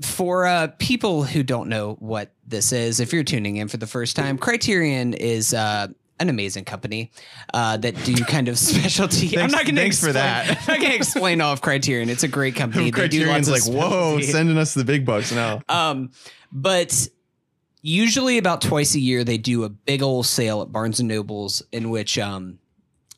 for 0.00 0.46
uh, 0.46 0.68
people 0.78 1.24
who 1.24 1.42
don't 1.42 1.68
know 1.68 1.96
what 2.00 2.32
this 2.46 2.72
is, 2.72 3.00
if 3.00 3.12
you're 3.12 3.24
tuning 3.24 3.56
in 3.56 3.68
for 3.68 3.76
the 3.76 3.86
first 3.86 4.16
time, 4.16 4.38
Criterion 4.38 5.12
is 5.12 5.52
uh, 5.52 5.88
an 6.20 6.28
amazing 6.28 6.64
company 6.64 7.10
uh, 7.52 7.76
that 7.78 7.94
do 8.04 8.14
kind 8.24 8.48
of 8.48 8.58
specialty. 8.58 9.38
I'm 9.38 9.50
not 9.50 9.64
going 9.64 9.74
to 9.74 9.80
thanks 9.80 10.00
for 10.00 10.12
that. 10.12 10.48
I'm 10.48 10.54
not 10.66 10.78
going 10.80 10.90
to 10.92 10.96
explain 10.96 11.40
all 11.40 11.52
of 11.52 11.60
Criterion. 11.60 12.08
It's 12.08 12.22
a 12.22 12.28
great 12.28 12.54
company. 12.54 12.90
They 12.90 13.08
do 13.08 13.26
lots 13.26 13.48
like, 13.48 13.66
of 13.66 13.74
whoa, 13.74 14.20
sending 14.20 14.58
us 14.58 14.74
the 14.74 14.84
big 14.84 15.04
bucks 15.04 15.32
now. 15.32 15.62
Um, 15.68 16.10
but 16.52 17.08
usually 17.82 18.38
about 18.38 18.60
twice 18.60 18.94
a 18.94 19.00
year 19.00 19.24
they 19.24 19.38
do 19.38 19.64
a 19.64 19.68
big 19.68 20.02
old 20.02 20.26
sale 20.26 20.62
at 20.62 20.70
Barnes 20.70 21.00
and 21.00 21.08
Nobles 21.08 21.62
in 21.72 21.90
which 21.90 22.18
um 22.18 22.58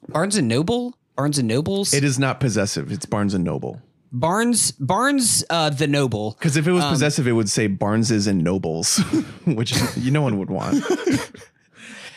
Barnes 0.08 0.36
and 0.36 0.48
Noble 0.48 0.96
Barnes 1.16 1.38
and 1.38 1.46
Nobles. 1.48 1.94
It 1.94 2.02
is 2.04 2.18
not 2.18 2.40
possessive. 2.40 2.90
It's 2.90 3.06
Barnes 3.06 3.34
and 3.34 3.44
Noble. 3.44 3.80
Barnes 4.10 4.72
Barnes 4.72 5.44
uh, 5.50 5.70
the 5.70 5.86
Noble. 5.86 6.36
Because 6.38 6.56
if 6.56 6.66
it 6.66 6.72
was 6.72 6.84
Um, 6.84 6.92
possessive, 6.92 7.26
it 7.26 7.32
would 7.32 7.50
say 7.50 7.68
Barneses 7.68 8.26
and 8.28 8.42
Nobles, 8.42 8.98
which 9.44 9.74
you 9.96 10.10
no 10.10 10.22
one 10.22 10.38
would 10.38 10.50
want. 10.50 10.82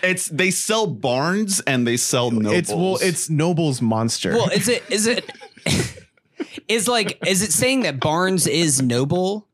It's 0.04 0.28
they 0.28 0.52
sell 0.52 0.88
barns 0.88 1.60
and 1.62 1.86
they 1.88 1.98
sell 1.98 2.32
nobles. 2.32 2.54
It's 2.54 2.70
well, 2.70 2.98
it's 3.02 3.30
Noble's 3.30 3.82
monster. 3.82 4.32
Well, 4.32 4.50
is 4.50 4.68
it 4.68 4.84
is 4.90 5.08
it 5.08 5.30
is 6.68 6.88
like 6.88 7.18
is 7.28 7.42
it 7.42 7.52
saying 7.52 7.82
that 7.82 8.00
Barnes 8.00 8.48
is 8.48 8.82
noble? 8.82 9.48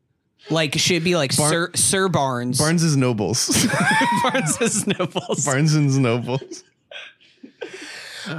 Like 0.50 0.78
should 0.78 0.96
it 0.96 1.04
be 1.04 1.16
like 1.16 1.34
Bar- 1.36 1.48
Sir 1.48 1.70
Sir 1.74 2.08
Barnes. 2.08 2.58
Barnes 2.58 2.82
is 2.82 2.96
Nobles. 2.96 3.48
Barnes 4.22 4.60
is 4.60 4.86
nobles. 4.86 5.44
Barnes 5.44 5.74
and 5.74 6.02
Nobles. 6.02 6.64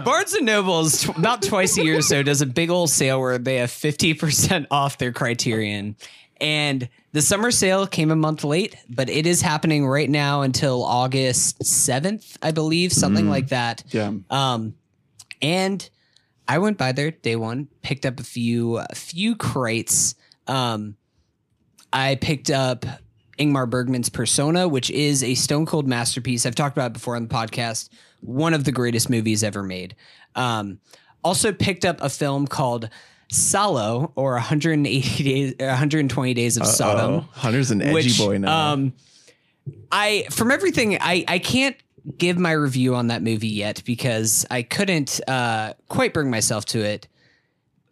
Barnes 0.03 0.33
and 0.33 0.45
Nobles 0.45 1.03
tw- 1.03 1.17
about 1.17 1.41
twice 1.41 1.77
a 1.77 1.83
year 1.83 1.97
or 1.97 2.01
so 2.01 2.23
does 2.23 2.41
a 2.41 2.45
big 2.45 2.69
old 2.69 2.89
sale 2.89 3.19
where 3.19 3.37
they 3.37 3.55
have 3.57 3.69
50% 3.69 4.67
off 4.71 4.97
their 4.97 5.11
criterion. 5.11 5.95
And 6.45 6.89
the 7.11 7.23
summer 7.23 7.49
sale 7.49 7.87
came 7.87 8.11
a 8.11 8.15
month 8.15 8.43
late, 8.43 8.75
but 8.87 9.09
it 9.09 9.25
is 9.25 9.41
happening 9.41 9.87
right 9.87 10.07
now 10.07 10.43
until 10.43 10.83
August 10.83 11.57
7th, 11.61 12.37
I 12.39 12.51
believe, 12.51 12.93
something 12.93 13.27
like 13.31 13.47
that. 13.47 13.83
yeah. 13.89 14.11
Um, 14.29 14.75
and 15.41 15.89
I 16.47 16.59
went 16.59 16.77
by 16.77 16.91
there 16.91 17.09
day 17.09 17.35
one, 17.35 17.67
picked 17.81 18.05
up 18.05 18.19
a 18.19 18.23
few 18.23 18.77
a 18.77 18.93
few 18.93 19.35
crates. 19.35 20.13
Um, 20.45 20.97
I 21.91 22.13
picked 22.13 22.51
up 22.51 22.85
Ingmar 23.39 23.67
Bergman's 23.67 24.09
Persona, 24.09 24.67
which 24.67 24.91
is 24.91 25.23
a 25.23 25.33
stone 25.33 25.65
cold 25.65 25.87
masterpiece. 25.87 26.45
I've 26.45 26.53
talked 26.53 26.77
about 26.77 26.91
it 26.91 26.93
before 26.93 27.15
on 27.15 27.27
the 27.27 27.33
podcast. 27.33 27.89
One 28.21 28.53
of 28.53 28.65
the 28.65 28.71
greatest 28.71 29.09
movies 29.09 29.43
ever 29.43 29.63
made. 29.63 29.95
Um, 30.35 30.77
also 31.23 31.51
picked 31.51 31.85
up 31.85 31.99
a 32.01 32.09
film 32.09 32.45
called 32.45 32.87
Salo, 33.29 34.11
or 34.15 34.33
180 34.33 35.23
days, 35.23 35.55
120 35.59 36.33
days 36.33 36.57
of 36.57 36.65
Sodom 36.65 37.15
Uh-oh. 37.15 37.29
Hunter's 37.31 37.71
an 37.71 37.81
edgy 37.81 37.93
which, 37.93 38.17
boy 38.17 38.37
now. 38.37 38.73
Um, 38.73 38.93
I 39.91 40.27
from 40.29 40.51
everything 40.51 40.97
I 40.99 41.25
I 41.27 41.39
can't 41.39 41.75
give 42.17 42.37
my 42.37 42.51
review 42.51 42.95
on 42.95 43.07
that 43.07 43.23
movie 43.23 43.47
yet 43.47 43.81
because 43.85 44.45
I 44.51 44.61
couldn't 44.61 45.19
uh, 45.27 45.73
quite 45.89 46.13
bring 46.13 46.29
myself 46.29 46.65
to 46.65 46.79
it. 46.79 47.07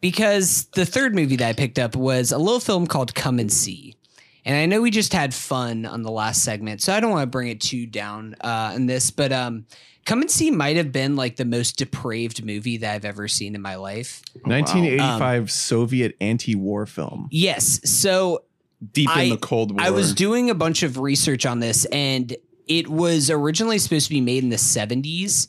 Because 0.02 0.66
the 0.74 0.86
third 0.86 1.16
movie 1.16 1.38
that 1.38 1.48
I 1.48 1.54
picked 1.54 1.80
up 1.80 1.96
was 1.96 2.34
a 2.34 2.38
little 2.38 2.60
film 2.60 2.88
called 2.88 3.16
Come 3.16 3.40
and 3.40 3.52
See. 3.52 3.96
And 4.44 4.58
I 4.58 4.66
know 4.66 4.82
we 4.82 4.92
just 4.92 5.14
had 5.14 5.34
fun 5.34 5.86
on 5.86 6.02
the 6.02 6.12
last 6.12 6.44
segment, 6.44 6.82
so 6.82 6.94
I 6.94 7.00
don't 7.00 7.12
want 7.12 7.24
to 7.24 7.28
bring 7.28 7.48
it 7.48 7.62
too 7.62 7.86
down 7.86 8.36
uh, 8.42 8.74
in 8.76 8.86
this, 8.86 9.10
but 9.10 9.32
um, 9.32 9.66
Come 10.06 10.22
and 10.22 10.30
See 10.30 10.52
might 10.52 10.76
have 10.76 10.92
been 10.92 11.16
like 11.16 11.38
the 11.38 11.46
most 11.46 11.78
depraved 11.78 12.46
movie 12.46 12.78
that 12.78 12.94
I've 12.94 13.06
ever 13.06 13.28
seen 13.28 13.56
in 13.56 13.62
my 13.62 13.76
life. 13.76 14.22
1985 14.44 15.42
um, 15.42 15.48
Soviet 15.48 16.16
anti-war 16.20 16.86
film. 16.86 17.30
Yes. 17.32 17.80
So 17.90 18.44
Deep 18.92 19.10
in 19.12 19.18
I- 19.18 19.30
the 19.30 19.38
Cold 19.38 19.72
War. 19.72 19.82
I 19.82 19.92
was 19.92 20.14
doing 20.14 20.50
a 20.50 20.56
bunch 20.56 20.84
of 20.84 20.98
research 20.98 21.46
on 21.46 21.60
this, 21.60 21.86
and 21.86 22.36
it 22.68 22.88
was 22.90 23.30
originally 23.30 23.78
supposed 23.78 24.08
to 24.08 24.14
be 24.14 24.22
made 24.22 24.44
in 24.44 24.50
the 24.50 24.58
70s. 24.58 25.48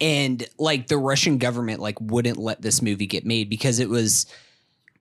And 0.00 0.46
like 0.58 0.88
the 0.88 0.96
Russian 0.96 1.38
government 1.38 1.80
like 1.80 2.00
wouldn't 2.00 2.36
let 2.36 2.62
this 2.62 2.82
movie 2.82 3.06
get 3.06 3.24
made 3.24 3.48
because 3.48 3.78
it 3.78 3.88
was 3.88 4.26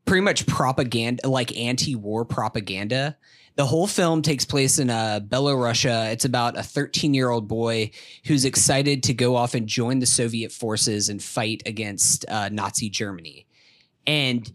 pretty 0.05 0.21
much 0.21 0.45
propaganda, 0.45 1.27
like 1.27 1.57
anti-war 1.57 2.25
propaganda. 2.25 3.17
The 3.55 3.65
whole 3.65 3.87
film 3.87 4.21
takes 4.21 4.45
place 4.45 4.79
in 4.79 4.89
uh, 4.89 5.19
Belarusia. 5.21 6.11
It's 6.11 6.25
about 6.25 6.57
a 6.57 6.63
13 6.63 7.13
year 7.13 7.29
old 7.29 7.47
boy 7.47 7.91
who's 8.25 8.45
excited 8.45 9.03
to 9.03 9.13
go 9.13 9.35
off 9.35 9.53
and 9.53 9.67
join 9.67 9.99
the 9.99 10.05
Soviet 10.05 10.51
forces 10.51 11.09
and 11.09 11.21
fight 11.21 11.61
against 11.65 12.25
uh, 12.29 12.49
Nazi 12.49 12.89
Germany. 12.89 13.45
And 14.07 14.51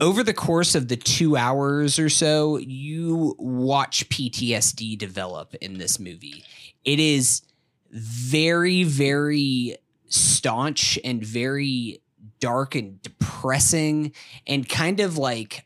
over 0.00 0.22
the 0.22 0.34
course 0.34 0.74
of 0.74 0.88
the 0.88 0.96
two 0.96 1.36
hours 1.36 1.98
or 1.98 2.08
so, 2.08 2.58
you 2.58 3.34
watch 3.38 4.08
PTSD 4.08 4.98
develop 4.98 5.54
in 5.56 5.78
this 5.78 5.98
movie. 5.98 6.44
It 6.84 6.98
is 7.00 7.42
very, 7.90 8.84
very 8.84 9.76
staunch 10.08 10.98
and 11.04 11.24
very 11.24 12.00
dark 12.40 12.74
and 12.74 13.00
depressing 13.02 14.12
and 14.46 14.68
kind 14.68 15.00
of 15.00 15.18
like 15.18 15.65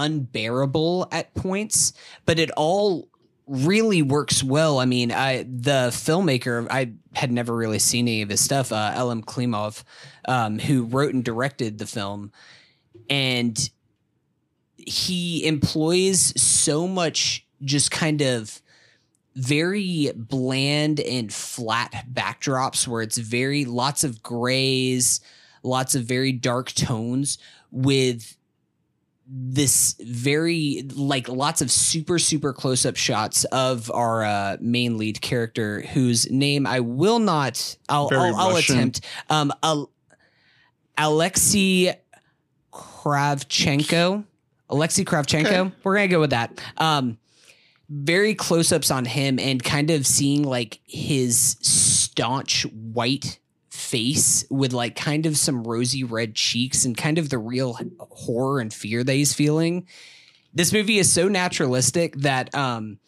unbearable 0.00 1.08
at 1.12 1.34
points, 1.34 1.92
but 2.26 2.38
it 2.38 2.50
all 2.52 3.08
really 3.46 4.00
works 4.00 4.44
well. 4.44 4.78
I 4.78 4.84
mean, 4.84 5.10
I 5.10 5.42
the 5.42 5.90
filmmaker 5.90 6.66
I 6.70 6.92
had 7.14 7.32
never 7.32 7.54
really 7.54 7.80
seen 7.80 8.06
any 8.06 8.22
of 8.22 8.28
his 8.28 8.40
stuff. 8.40 8.72
Uh, 8.72 8.92
Klimov, 8.94 9.82
um, 10.26 10.58
who 10.58 10.84
wrote 10.84 11.12
and 11.12 11.24
directed 11.24 11.78
the 11.78 11.86
film, 11.86 12.32
and 13.08 13.70
he 14.76 15.44
employs 15.46 16.40
so 16.40 16.86
much 16.86 17.46
just 17.62 17.90
kind 17.90 18.22
of 18.22 18.62
very 19.34 20.10
bland 20.14 21.00
and 21.00 21.32
flat 21.32 22.06
backdrops 22.12 22.86
where 22.86 23.02
it's 23.02 23.18
very 23.18 23.64
lots 23.64 24.04
of 24.04 24.22
grays, 24.22 25.20
lots 25.62 25.94
of 25.94 26.04
very 26.04 26.32
dark 26.32 26.72
tones 26.72 27.38
with 27.70 28.36
this 29.32 29.94
very 30.00 30.82
like 30.94 31.28
lots 31.28 31.62
of 31.62 31.70
super 31.70 32.18
super 32.18 32.52
close 32.52 32.84
up 32.84 32.96
shots 32.96 33.44
of 33.44 33.90
our 33.92 34.24
uh, 34.24 34.56
main 34.60 34.98
lead 34.98 35.20
character 35.20 35.82
whose 35.82 36.28
name 36.30 36.66
I 36.66 36.80
will 36.80 37.20
not 37.20 37.76
I'll 37.88 38.08
Very 38.08 38.30
I'll, 38.30 38.36
I'll 38.36 38.56
attempt. 38.56 39.02
Um 39.28 39.52
Al- 39.62 39.90
Alexei 40.98 41.94
Kravchenko. 42.72 44.24
Alexei 44.68 45.04
Kravchenko? 45.04 45.72
We're 45.84 45.94
gonna 45.94 46.08
go 46.08 46.20
with 46.20 46.30
that. 46.30 46.60
Um 46.76 47.18
very 47.88 48.34
close 48.36 48.70
ups 48.70 48.90
on 48.92 49.04
him 49.04 49.40
and 49.40 49.62
kind 49.62 49.90
of 49.90 50.06
seeing 50.06 50.44
like 50.44 50.80
his 50.86 51.56
staunch 51.60 52.62
white 52.66 53.39
face 53.90 54.44
with 54.50 54.72
like 54.72 54.94
kind 54.96 55.26
of 55.26 55.36
some 55.36 55.64
rosy 55.64 56.04
red 56.04 56.34
cheeks 56.34 56.84
and 56.84 56.96
kind 56.96 57.18
of 57.18 57.28
the 57.28 57.38
real 57.38 57.78
horror 58.10 58.60
and 58.60 58.72
fear 58.72 59.02
that 59.02 59.12
he's 59.14 59.32
feeling. 59.34 59.86
This 60.54 60.72
movie 60.72 60.98
is 60.98 61.12
so 61.12 61.28
naturalistic 61.28 62.14
that 62.16 62.54
um 62.54 62.98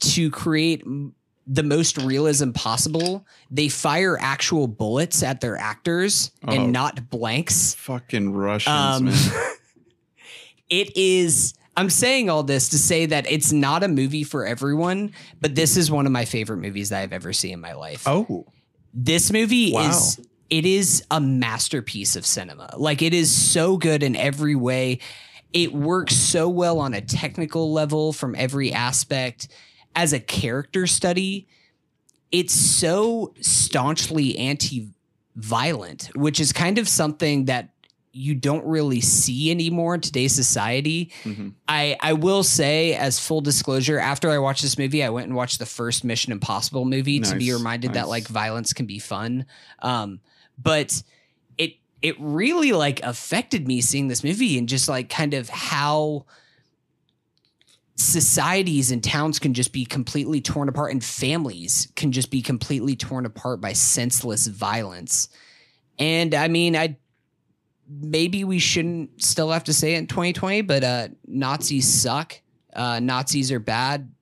to 0.00 0.30
create 0.30 0.82
the 1.46 1.62
most 1.62 1.98
realism 1.98 2.52
possible, 2.52 3.26
they 3.50 3.68
fire 3.68 4.16
actual 4.20 4.68
bullets 4.68 5.22
at 5.22 5.40
their 5.40 5.56
actors 5.56 6.30
Oh. 6.46 6.52
and 6.52 6.72
not 6.72 7.10
blanks. 7.10 7.74
fucking 7.74 8.32
Russians, 8.32 8.68
Um, 8.72 9.04
man. 9.06 9.14
it 10.70 10.96
is 10.96 11.54
I'm 11.76 11.90
saying 11.90 12.28
all 12.28 12.42
this 12.42 12.68
to 12.70 12.78
say 12.78 13.06
that 13.06 13.30
it's 13.30 13.52
not 13.52 13.82
a 13.82 13.88
movie 13.88 14.24
for 14.24 14.44
everyone, 14.44 15.12
but 15.40 15.54
this 15.54 15.76
is 15.76 15.90
one 15.90 16.04
of 16.04 16.12
my 16.12 16.24
favorite 16.24 16.58
movies 16.58 16.90
that 16.90 17.00
I've 17.02 17.12
ever 17.12 17.32
seen 17.32 17.54
in 17.54 17.60
my 17.60 17.72
life. 17.72 18.06
Oh, 18.06 18.46
This 18.92 19.30
movie 19.32 19.72
Wow. 19.72 19.88
is 19.90 20.20
it 20.48 20.66
is 20.66 21.04
a 21.10 21.20
masterpiece 21.20 22.16
of 22.16 22.26
cinema. 22.26 22.74
Like 22.76 23.02
it 23.02 23.14
is 23.14 23.30
so 23.30 23.76
good 23.76 24.02
in 24.02 24.16
every 24.16 24.56
way. 24.56 24.98
It 25.52 25.72
works 25.72 26.16
so 26.16 26.48
well 26.48 26.80
on 26.80 26.92
a 26.92 27.00
technical 27.00 27.72
level 27.72 28.12
from 28.12 28.34
every 28.34 28.72
aspect. 28.72 29.48
As 29.94 30.12
a 30.12 30.18
character 30.20 30.86
study, 30.88 31.46
it's 32.32 32.54
so 32.54 33.32
staunchly 33.40 34.36
anti-violent, 34.38 36.10
which 36.14 36.40
is 36.40 36.52
kind 36.52 36.78
of 36.78 36.88
something 36.88 37.44
that 37.46 37.70
you 38.12 38.34
don't 38.34 38.64
really 38.64 39.00
see 39.00 39.50
anymore 39.50 39.94
in 39.94 40.00
today's 40.00 40.34
society. 40.34 41.12
Mhm. 41.24 41.54
I 41.68 41.96
I 42.00 42.12
will 42.14 42.42
say, 42.42 42.94
as 42.94 43.18
full 43.18 43.40
disclosure, 43.40 43.98
after 43.98 44.30
I 44.30 44.38
watched 44.38 44.62
this 44.62 44.76
movie, 44.76 45.04
I 45.04 45.10
went 45.10 45.26
and 45.28 45.36
watched 45.36 45.58
the 45.58 45.66
first 45.66 46.02
Mission 46.02 46.32
Impossible 46.32 46.84
movie 46.84 47.20
to 47.20 47.36
be 47.36 47.46
Nice, 47.50 47.58
reminded 47.58 47.94
that 47.94 48.08
like 48.08 48.26
violence 48.26 48.72
can 48.72 48.86
be 48.86 48.98
fun. 48.98 49.46
Um, 49.80 50.20
but 50.58 51.02
it 51.56 51.74
it 52.02 52.16
really 52.18 52.72
like 52.72 53.00
affected 53.04 53.68
me 53.68 53.80
seeing 53.80 54.08
this 54.08 54.24
movie 54.24 54.58
and 54.58 54.68
just 54.68 54.88
like 54.88 55.08
kind 55.08 55.32
of 55.34 55.48
how 55.48 56.26
societies 57.96 58.90
and 58.90 59.04
towns 59.04 59.38
can 59.38 59.52
just 59.52 59.72
be 59.72 59.84
completely 59.84 60.40
torn 60.40 60.68
apart 60.68 60.90
and 60.90 61.04
families 61.04 61.88
can 61.96 62.12
just 62.12 62.30
be 62.30 62.40
completely 62.40 62.96
torn 62.96 63.26
apart 63.26 63.60
by 63.60 63.74
senseless 63.74 64.46
violence. 64.46 65.28
And 65.98 66.34
I 66.34 66.48
mean, 66.48 66.74
I 66.76 66.96
maybe 67.90 68.44
we 68.44 68.58
shouldn't 68.58 69.22
still 69.22 69.50
have 69.50 69.64
to 69.64 69.72
say 69.72 69.94
it 69.94 69.98
in 69.98 70.06
2020, 70.06 70.62
but 70.62 70.84
uh 70.84 71.08
Nazis 71.26 71.86
suck. 71.88 72.40
Uh 72.72 73.00
Nazis 73.00 73.50
are 73.50 73.58
bad. 73.60 74.12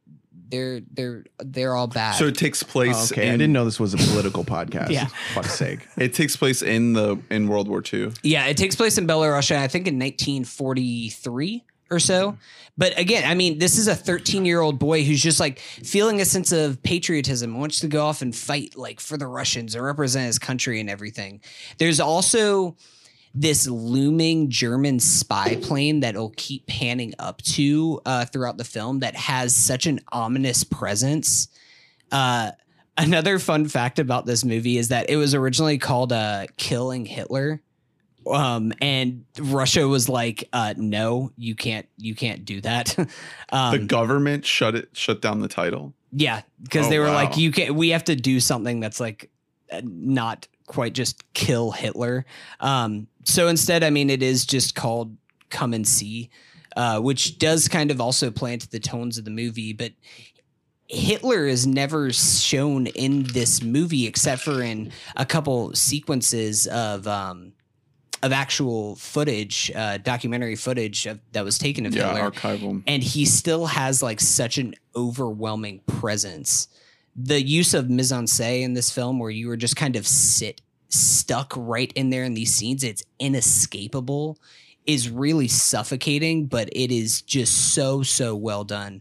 They're 0.50 0.80
they're 0.90 1.24
they're 1.38 1.74
all 1.74 1.88
bad. 1.88 2.12
So 2.12 2.26
it 2.26 2.36
takes 2.36 2.62
place. 2.62 3.12
Oh, 3.12 3.14
okay. 3.14 3.28
I 3.28 3.32
didn't 3.32 3.52
know 3.52 3.66
this 3.66 3.78
was 3.78 3.92
a 3.92 3.98
political 3.98 4.44
podcast. 4.44 4.88
Yeah. 4.90 5.06
fuck's 5.34 5.54
sake. 5.54 5.86
It 5.98 6.14
takes 6.14 6.36
place 6.36 6.62
in 6.62 6.94
the 6.94 7.18
in 7.30 7.48
World 7.48 7.68
War 7.68 7.82
II. 7.92 8.12
yeah, 8.22 8.46
it 8.46 8.56
takes 8.56 8.74
place 8.74 8.96
in 8.96 9.06
Belarus, 9.06 9.54
I 9.54 9.68
think 9.68 9.86
in 9.86 9.98
1943 9.98 11.64
or 11.90 11.98
so. 11.98 12.36
But 12.76 12.98
again, 12.98 13.28
I 13.28 13.34
mean, 13.34 13.58
this 13.58 13.76
is 13.76 13.88
a 13.88 13.94
13 13.94 14.44
year 14.44 14.60
old 14.60 14.78
boy 14.78 15.04
who's 15.04 15.22
just 15.22 15.40
like 15.40 15.58
feeling 15.58 16.20
a 16.20 16.24
sense 16.24 16.52
of 16.52 16.82
patriotism, 16.82 17.58
wants 17.58 17.80
to 17.80 17.88
go 17.88 18.04
off 18.04 18.22
and 18.22 18.34
fight 18.34 18.76
like 18.76 19.00
for 19.00 19.16
the 19.16 19.26
Russians 19.26 19.74
and 19.74 19.84
represent 19.84 20.26
his 20.26 20.38
country 20.38 20.80
and 20.80 20.88
everything. 20.88 21.40
There's 21.78 22.00
also 22.00 22.76
this 23.34 23.66
looming 23.68 24.50
German 24.50 25.00
spy 25.00 25.56
plane 25.56 26.00
that'll 26.00 26.32
keep 26.36 26.66
panning 26.66 27.14
up 27.18 27.42
to 27.42 28.00
uh, 28.06 28.24
throughout 28.24 28.56
the 28.56 28.64
film 28.64 29.00
that 29.00 29.14
has 29.16 29.54
such 29.54 29.86
an 29.86 30.00
ominous 30.10 30.64
presence. 30.64 31.48
Uh, 32.10 32.52
another 32.96 33.38
fun 33.38 33.68
fact 33.68 33.98
about 33.98 34.26
this 34.26 34.44
movie 34.44 34.78
is 34.78 34.88
that 34.88 35.10
it 35.10 35.16
was 35.16 35.34
originally 35.34 35.78
called 35.78 36.12
uh, 36.12 36.46
Killing 36.56 37.06
Hitler 37.06 37.60
um, 38.26 38.72
and 38.80 39.24
Russia 39.38 39.86
was 39.88 40.08
like, 40.08 40.48
uh, 40.52 40.74
"No, 40.76 41.32
you 41.36 41.54
can't, 41.54 41.88
you 41.96 42.14
can't 42.14 42.44
do 42.44 42.60
that." 42.60 42.98
um, 43.52 43.72
the 43.72 43.78
government 43.86 44.44
shut 44.44 44.74
it, 44.74 44.88
shut 44.92 45.22
down 45.22 45.40
the 45.40 45.48
title. 45.48 45.94
Yeah, 46.12 46.42
because 46.62 46.86
Oh, 46.86 46.90
they 46.90 46.98
were 46.98 47.06
wow. 47.06 47.14
like, 47.14 47.36
"You 47.36 47.52
can't, 47.52 47.74
we 47.74 47.90
have 47.90 48.04
to 48.04 48.16
do 48.16 48.40
something 48.40 48.80
that's 48.80 49.00
like 49.00 49.30
uh, 49.72 49.80
not 49.84 50.46
quite 50.68 50.92
just 50.92 51.24
kill 51.34 51.72
Hitler." 51.72 52.24
Um, 52.60 53.08
so 53.24 53.48
instead, 53.48 53.82
I 53.82 53.90
mean, 53.90 54.08
it 54.10 54.22
is 54.22 54.46
just 54.46 54.74
called 54.76 55.16
"Come 55.50 55.74
and 55.74 55.86
See," 55.86 56.30
uh, 56.76 57.00
which 57.00 57.38
does 57.38 57.66
kind 57.66 57.90
of 57.90 58.00
also 58.00 58.30
play 58.30 58.52
into 58.52 58.68
the 58.68 58.78
tones 58.80 59.18
of 59.18 59.24
the 59.24 59.30
movie, 59.32 59.72
but. 59.72 59.92
Hitler 60.90 61.46
is 61.46 61.66
never 61.66 62.10
shown 62.14 62.86
in 62.86 63.24
this 63.24 63.62
movie 63.62 64.06
except 64.06 64.40
for 64.40 64.62
in 64.62 64.90
a 65.16 65.26
couple 65.26 65.74
sequences 65.74 66.66
of 66.66 67.06
um, 67.06 67.52
of 68.22 68.32
actual 68.32 68.96
footage, 68.96 69.70
uh, 69.76 69.98
documentary 69.98 70.56
footage 70.56 71.04
of, 71.04 71.20
that 71.32 71.44
was 71.44 71.58
taken 71.58 71.84
of 71.84 71.94
Yeah, 71.94 72.14
Hitler, 72.14 72.30
archival. 72.30 72.82
and 72.86 73.02
he 73.02 73.26
still 73.26 73.66
has 73.66 74.02
like 74.02 74.18
such 74.18 74.56
an 74.56 74.74
overwhelming 74.96 75.80
presence. 75.86 76.68
The 77.20 77.42
use 77.42 77.74
of 77.74 77.90
mise 77.90 78.12
en 78.12 78.26
scène 78.26 78.62
in 78.62 78.74
this 78.74 78.92
film, 78.92 79.18
where 79.18 79.30
you 79.30 79.48
were 79.48 79.56
just 79.56 79.74
kind 79.74 79.96
of 79.96 80.06
sit 80.06 80.60
stuck 80.88 81.52
right 81.56 81.92
in 81.94 82.10
there 82.10 82.22
in 82.22 82.34
these 82.34 82.54
scenes, 82.54 82.84
it's 82.84 83.02
inescapable, 83.18 84.38
is 84.86 85.10
really 85.10 85.48
suffocating, 85.48 86.46
but 86.46 86.68
it 86.70 86.92
is 86.92 87.20
just 87.22 87.74
so 87.74 88.02
so 88.04 88.36
well 88.36 88.62
done. 88.62 89.00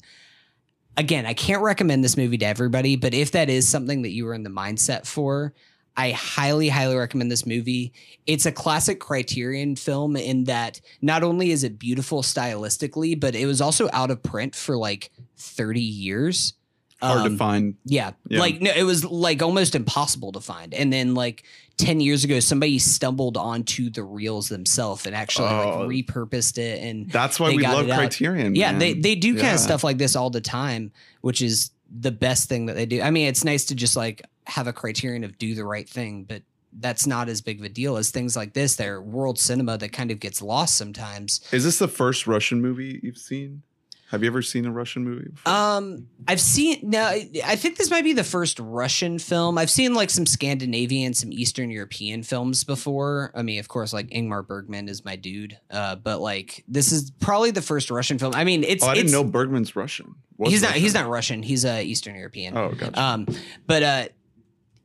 Again, 0.97 1.27
I 1.27 1.35
can't 1.35 1.61
recommend 1.61 2.03
this 2.03 2.17
movie 2.17 2.39
to 2.39 2.45
everybody, 2.45 2.95
but 2.95 3.13
if 3.13 3.31
that 3.31 3.51
is 3.51 3.69
something 3.69 4.01
that 4.01 4.09
you 4.09 4.25
were 4.25 4.33
in 4.33 4.41
the 4.41 4.49
mindset 4.49 5.05
for, 5.05 5.53
I 5.95 6.11
highly, 6.11 6.69
highly 6.69 6.95
recommend 6.95 7.31
this 7.31 7.45
movie. 7.45 7.93
It's 8.25 8.47
a 8.47 8.51
classic 8.51 8.99
Criterion 8.99 9.75
film 9.75 10.15
in 10.15 10.45
that 10.45 10.81
not 11.01 11.23
only 11.23 11.51
is 11.51 11.63
it 11.63 11.77
beautiful 11.77 12.23
stylistically, 12.23 13.19
but 13.19 13.35
it 13.35 13.45
was 13.45 13.61
also 13.61 13.89
out 13.93 14.09
of 14.09 14.23
print 14.23 14.55
for 14.55 14.75
like 14.75 15.11
30 15.37 15.81
years. 15.81 16.53
Hard 17.01 17.25
to 17.25 17.29
Um, 17.31 17.37
find. 17.37 17.75
Yeah. 17.85 18.11
Yeah. 18.27 18.39
Like 18.39 18.61
no, 18.61 18.71
it 18.75 18.83
was 18.83 19.05
like 19.05 19.41
almost 19.43 19.75
impossible 19.75 20.31
to 20.31 20.39
find. 20.39 20.73
And 20.73 20.91
then 20.91 21.13
like 21.13 21.43
10 21.77 21.99
years 21.99 22.23
ago, 22.23 22.39
somebody 22.39 22.79
stumbled 22.79 23.37
onto 23.37 23.89
the 23.91 24.03
reels 24.03 24.49
themselves 24.49 25.05
and 25.05 25.15
actually 25.15 25.47
Oh. 25.49 25.85
like 25.85 25.89
repurposed 25.89 26.57
it 26.57 26.81
and 26.81 27.09
That's 27.11 27.39
why 27.39 27.49
we 27.53 27.65
love. 27.65 27.85
Criterion. 27.87 28.55
yeah, 28.55 28.71
man. 28.71 28.79
they 28.79 28.93
they 28.93 29.15
do 29.15 29.35
kind 29.37 29.53
of 29.53 29.59
stuff 29.59 29.83
like 29.83 29.97
this 29.99 30.15
all 30.15 30.29
the 30.31 30.41
time, 30.41 30.91
which 31.21 31.41
is 31.41 31.69
the 31.89 32.11
best 32.11 32.49
thing 32.49 32.65
that 32.65 32.75
they 32.75 32.85
do. 32.85 33.01
I 33.01 33.11
mean, 33.11 33.27
it's 33.27 33.43
nice 33.43 33.65
to 33.65 33.75
just 33.75 33.95
like 33.95 34.23
have 34.45 34.65
a 34.67 34.73
criterion 34.73 35.23
of 35.23 35.37
do 35.37 35.53
the 35.55 35.65
right 35.65 35.87
thing, 35.87 36.23
but 36.23 36.41
that's 36.79 37.07
not 37.07 37.29
as 37.29 37.41
big 37.41 37.59
of 37.59 37.65
a 37.65 37.69
deal 37.69 37.95
as 37.97 38.09
things 38.11 38.35
like 38.35 38.53
this. 38.53 38.75
They're 38.75 39.01
world 39.01 39.39
cinema 39.39 39.77
that 39.77 39.93
kind 39.93 40.11
of 40.11 40.19
gets 40.19 40.41
lost 40.41 40.75
sometimes. 40.75 41.41
Is 41.51 41.63
this 41.63 41.79
the 41.79 41.87
first 41.87 42.27
Russian 42.27 42.61
movie 42.61 42.99
you've 43.03 43.17
seen? 43.17 43.61
Have 44.09 44.23
you 44.23 44.27
ever 44.27 44.41
seen 44.41 44.65
a 44.65 44.71
Russian 44.71 45.03
movie? 45.03 45.27
Before? 45.29 45.51
Um, 45.53 46.07
I've 46.29 46.39
seen 46.39 46.79
no, 46.83 47.03
I 47.03 47.55
think 47.57 47.77
this 47.77 47.89
might 47.91 48.05
be 48.05 48.13
the 48.13 48.23
first 48.23 48.57
Russian 48.57 49.19
film. 49.19 49.57
I've 49.57 49.69
seen 49.69 49.93
like 49.95 50.09
some 50.09 50.25
Scandinavian, 50.25 51.13
some 51.13 51.31
Eastern 51.33 51.69
European 51.69 52.23
films 52.23 52.63
before. 52.63 53.31
I 53.35 53.41
mean, 53.41 53.59
of 53.59 53.67
course, 53.67 53.91
like 53.91 54.07
Ingmar 54.07 54.47
Bergman 54.47 54.87
is 54.87 55.03
my 55.03 55.17
dude. 55.17 55.57
Uh, 55.69 55.95
but 55.97 56.21
like 56.21 56.63
this 56.69 56.93
is 56.93 57.11
probably 57.19 57.51
the 57.51 57.61
first 57.61 57.91
Russian 57.91 58.17
film. 58.17 58.33
I 58.33 58.45
mean, 58.45 58.63
it's 58.63 58.81
oh, 58.83 58.87
I 58.87 58.93
didn't 58.93 59.07
it's- 59.07 59.13
know 59.13 59.29
Bergman's 59.29 59.75
Russian. 59.75 60.15
Was 60.37 60.51
he's 60.53 60.61
not 60.61 60.71
he's 60.73 60.93
Russian. 60.93 61.01
not 61.05 61.11
Russian. 61.11 61.43
He's 61.43 61.65
uh 61.65 61.81
Eastern 61.83 62.15
European. 62.15 62.55
Oh, 62.57 62.71
gotcha. 62.71 63.01
Um, 63.01 63.27
but 63.65 63.83
uh, 63.83 64.07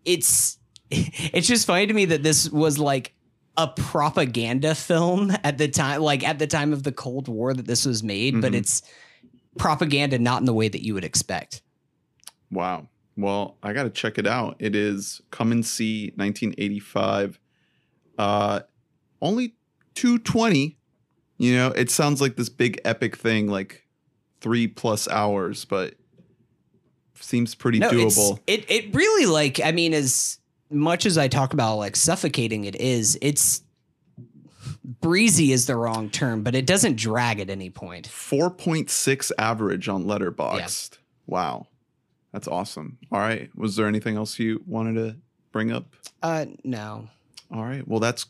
it's 0.05 0.59
it's 0.91 1.47
just 1.47 1.67
funny 1.67 1.87
to 1.87 1.95
me 1.95 2.07
that 2.07 2.23
this 2.23 2.51
was 2.51 2.79
like 2.79 3.13
a 3.57 3.69
propaganda 3.69 4.75
film 4.75 5.31
at 5.45 5.59
the 5.59 5.69
time, 5.69 6.01
like 6.01 6.27
at 6.27 6.39
the 6.39 6.47
time 6.47 6.73
of 6.73 6.83
the 6.83 6.91
Cold 6.93 7.29
War 7.29 7.53
that 7.55 7.67
this 7.67 7.85
was 7.87 8.03
made. 8.03 8.41
But 8.41 8.53
Mhm. 8.53 8.57
it's 8.57 8.83
propaganda 9.59 10.19
not 10.19 10.41
in 10.41 10.47
the 10.47 10.55
way 10.55 10.69
that 10.69 10.85
you 10.85 10.95
would 10.95 11.05
expect. 11.05 11.63
Wow. 12.51 12.89
Well, 13.17 13.57
I 13.63 13.73
got 13.73 13.85
to 13.85 13.91
check 13.91 14.19
it 14.19 14.27
out. 14.27 14.57
It 14.59 14.75
is 14.75 15.21
Come 15.31 15.53
and 15.53 15.65
See 15.65 16.13
1985. 16.17 17.39
Uh 18.19 18.61
only 19.21 19.55
220. 19.95 20.77
You 21.39 21.55
know, 21.57 21.69
it 21.69 21.91
sounds 21.91 22.21
like 22.21 22.37
this 22.37 22.49
big 22.49 22.81
epic 22.85 23.17
thing 23.17 23.49
like 23.49 23.87
3 24.41 24.69
plus 24.69 25.09
hours, 25.09 25.65
but 25.65 25.95
seems 27.15 27.55
pretty 27.55 27.79
No, 27.79 27.91
doable. 27.91 28.39
It 28.47 28.71
it 28.71 28.95
really 28.95 29.27
like 29.27 29.61
I 29.65 29.73
mean 29.73 29.95
as 29.95 30.39
much 30.71 31.07
as 31.07 31.19
I 31.19 31.29
talk 31.29 31.53
about 31.53 31.77
like 31.77 31.97
suffocating 31.97 32.65
it 32.65 32.77
is 32.77 33.19
it's 33.23 33.63
breezy 34.85 35.53
is 35.53 35.67
the 35.67 35.77
wrong 35.77 36.11
term, 36.11 36.43
but 36.43 36.55
it 36.55 36.67
doesn't 36.67 36.97
drag 36.97 37.41
at 37.41 37.51
any 37.51 37.71
point. 37.71 38.09
4.6 38.09 39.33
average 39.39 39.89
on 39.89 40.05
Letterboxd. 40.05 40.99
Wow. 41.27 41.69
That's 42.33 42.49
awesome. 42.49 42.99
All 43.11 43.21
right. 43.21 43.51
Was 43.55 43.77
there 43.77 43.87
anything 43.87 44.17
else 44.17 44.39
you 44.39 44.63
wanted 44.67 44.95
to 44.95 45.17
bring 45.53 45.71
up? 45.71 45.95
Uh 46.23 46.47
no. 46.65 47.09
All 47.55 47.63
right. 47.63 47.87
Well, 47.87 48.01
that's 48.01 48.25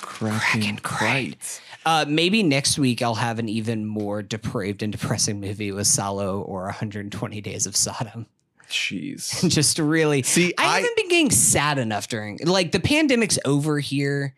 Cracking 0.00 0.76
crate. 0.78 1.60
Uh, 1.86 2.04
maybe 2.08 2.42
next 2.42 2.78
week 2.78 3.02
I'll 3.02 3.14
have 3.14 3.38
an 3.38 3.48
even 3.48 3.84
more 3.84 4.22
depraved 4.22 4.82
and 4.82 4.92
depressing 4.92 5.40
movie 5.40 5.72
with 5.72 5.86
Salo 5.86 6.40
or 6.40 6.64
120 6.64 7.40
Days 7.42 7.66
of 7.66 7.76
Sodom. 7.76 8.26
Jeez. 8.68 9.48
Just 9.50 9.78
really, 9.78 10.22
See, 10.22 10.54
I, 10.58 10.64
I, 10.64 10.76
haven't 10.76 10.96
been 10.96 11.08
getting 11.08 11.30
sad 11.30 11.78
enough 11.78 12.08
during 12.08 12.38
like 12.44 12.72
the 12.72 12.80
pandemic's 12.80 13.38
over 13.44 13.78
here. 13.78 14.34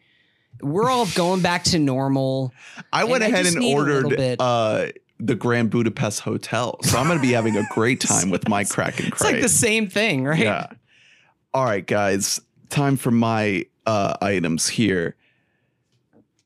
We're 0.60 0.88
all 0.88 1.06
going 1.14 1.42
back 1.42 1.64
to 1.64 1.78
normal. 1.78 2.52
I 2.92 3.04
went 3.04 3.22
and 3.22 3.32
ahead 3.32 3.44
just 3.44 3.56
and 3.56 3.64
need 3.64 3.74
a 3.74 3.82
little 3.82 4.12
ordered 4.12 4.40
uh, 4.40 4.86
the 5.18 5.34
Grand 5.34 5.70
Budapest 5.70 6.20
Hotel, 6.20 6.78
so 6.82 6.98
I'm 6.98 7.06
going 7.06 7.18
to 7.18 7.22
be 7.22 7.32
having 7.32 7.56
a 7.56 7.66
great 7.72 8.00
time 8.00 8.30
with 8.30 8.48
my 8.48 8.64
cracking 8.64 9.06
It's 9.12 9.22
like 9.22 9.40
the 9.40 9.48
same 9.48 9.88
thing, 9.88 10.24
right? 10.24 10.38
Yeah. 10.38 10.68
All 11.54 11.64
right, 11.64 11.86
guys. 11.86 12.40
Time 12.68 12.96
for 12.96 13.10
my 13.10 13.66
uh, 13.86 14.14
items 14.20 14.68
here. 14.68 15.16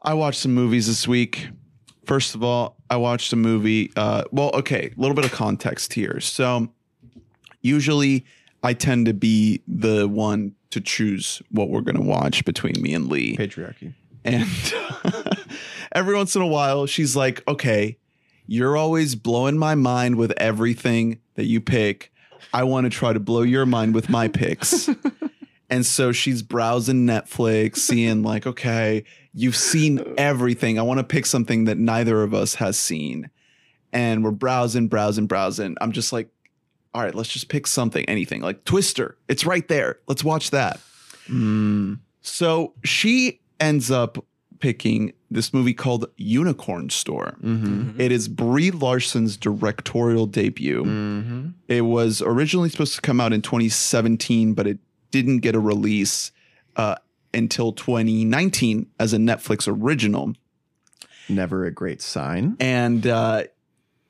I 0.02 0.14
watched 0.14 0.40
some 0.40 0.54
movies 0.54 0.86
this 0.86 1.06
week. 1.06 1.48
First 2.04 2.34
of 2.34 2.42
all, 2.42 2.76
I 2.88 2.96
watched 2.96 3.32
a 3.32 3.36
movie. 3.36 3.92
Uh, 3.96 4.24
well, 4.30 4.50
okay, 4.54 4.92
a 4.96 5.00
little 5.00 5.14
bit 5.14 5.24
of 5.24 5.32
context 5.32 5.92
here. 5.92 6.20
So, 6.20 6.68
usually 7.60 8.24
I 8.62 8.74
tend 8.74 9.06
to 9.06 9.14
be 9.14 9.62
the 9.66 10.06
one 10.08 10.54
to 10.70 10.80
choose 10.80 11.42
what 11.50 11.68
we're 11.68 11.80
going 11.80 11.96
to 11.96 12.02
watch 12.02 12.44
between 12.44 12.80
me 12.80 12.94
and 12.94 13.08
Lee. 13.08 13.36
Patriarchy. 13.36 13.94
And 14.24 14.46
every 15.92 16.14
once 16.14 16.36
in 16.36 16.42
a 16.42 16.46
while, 16.46 16.86
she's 16.86 17.16
like, 17.16 17.46
okay, 17.48 17.96
you're 18.46 18.76
always 18.76 19.14
blowing 19.14 19.58
my 19.58 19.74
mind 19.74 20.16
with 20.16 20.32
everything 20.36 21.20
that 21.34 21.44
you 21.44 21.60
pick. 21.60 22.12
I 22.52 22.64
want 22.64 22.84
to 22.84 22.90
try 22.90 23.12
to 23.12 23.20
blow 23.20 23.42
your 23.42 23.66
mind 23.66 23.94
with 23.94 24.08
my 24.08 24.28
picks. 24.28 24.90
and 25.70 25.86
so 25.86 26.12
she's 26.12 26.42
browsing 26.42 27.06
Netflix, 27.06 27.78
seeing, 27.78 28.22
like, 28.22 28.46
okay, 28.46 29.04
you've 29.32 29.56
seen 29.56 30.02
everything. 30.18 30.78
I 30.78 30.82
want 30.82 30.98
to 30.98 31.04
pick 31.04 31.26
something 31.26 31.64
that 31.64 31.78
neither 31.78 32.22
of 32.22 32.34
us 32.34 32.56
has 32.56 32.78
seen. 32.78 33.30
And 33.92 34.22
we're 34.22 34.30
browsing, 34.32 34.88
browsing, 34.88 35.26
browsing. 35.26 35.76
I'm 35.80 35.92
just 35.92 36.12
like, 36.12 36.28
all 36.94 37.02
right, 37.02 37.14
let's 37.14 37.28
just 37.28 37.48
pick 37.48 37.66
something, 37.66 38.04
anything 38.08 38.40
like 38.40 38.64
Twister. 38.64 39.16
It's 39.28 39.44
right 39.46 39.66
there. 39.68 39.98
Let's 40.06 40.24
watch 40.24 40.50
that. 40.50 40.80
Mm. 41.28 42.00
So 42.20 42.74
she 42.84 43.40
ends 43.60 43.90
up 43.90 44.24
picking 44.58 45.12
this 45.30 45.54
movie 45.54 45.72
called 45.72 46.06
Unicorn 46.16 46.90
Store. 46.90 47.36
Mm-hmm. 47.42 48.00
It 48.00 48.12
is 48.12 48.28
Brie 48.28 48.70
Larson's 48.70 49.36
directorial 49.36 50.26
debut. 50.26 50.84
Mm-hmm. 50.84 51.48
It 51.68 51.82
was 51.82 52.20
originally 52.20 52.68
supposed 52.68 52.94
to 52.96 53.00
come 53.00 53.20
out 53.20 53.32
in 53.32 53.42
2017, 53.42 54.54
but 54.54 54.66
it 54.66 54.78
didn't 55.10 55.38
get 55.38 55.54
a 55.54 55.60
release 55.60 56.32
uh, 56.76 56.96
until 57.32 57.72
2019 57.72 58.86
as 58.98 59.12
a 59.12 59.18
Netflix 59.18 59.66
original. 59.68 60.34
Never 61.28 61.64
a 61.64 61.70
great 61.70 62.02
sign. 62.02 62.56
And 62.58 63.06
uh, 63.06 63.44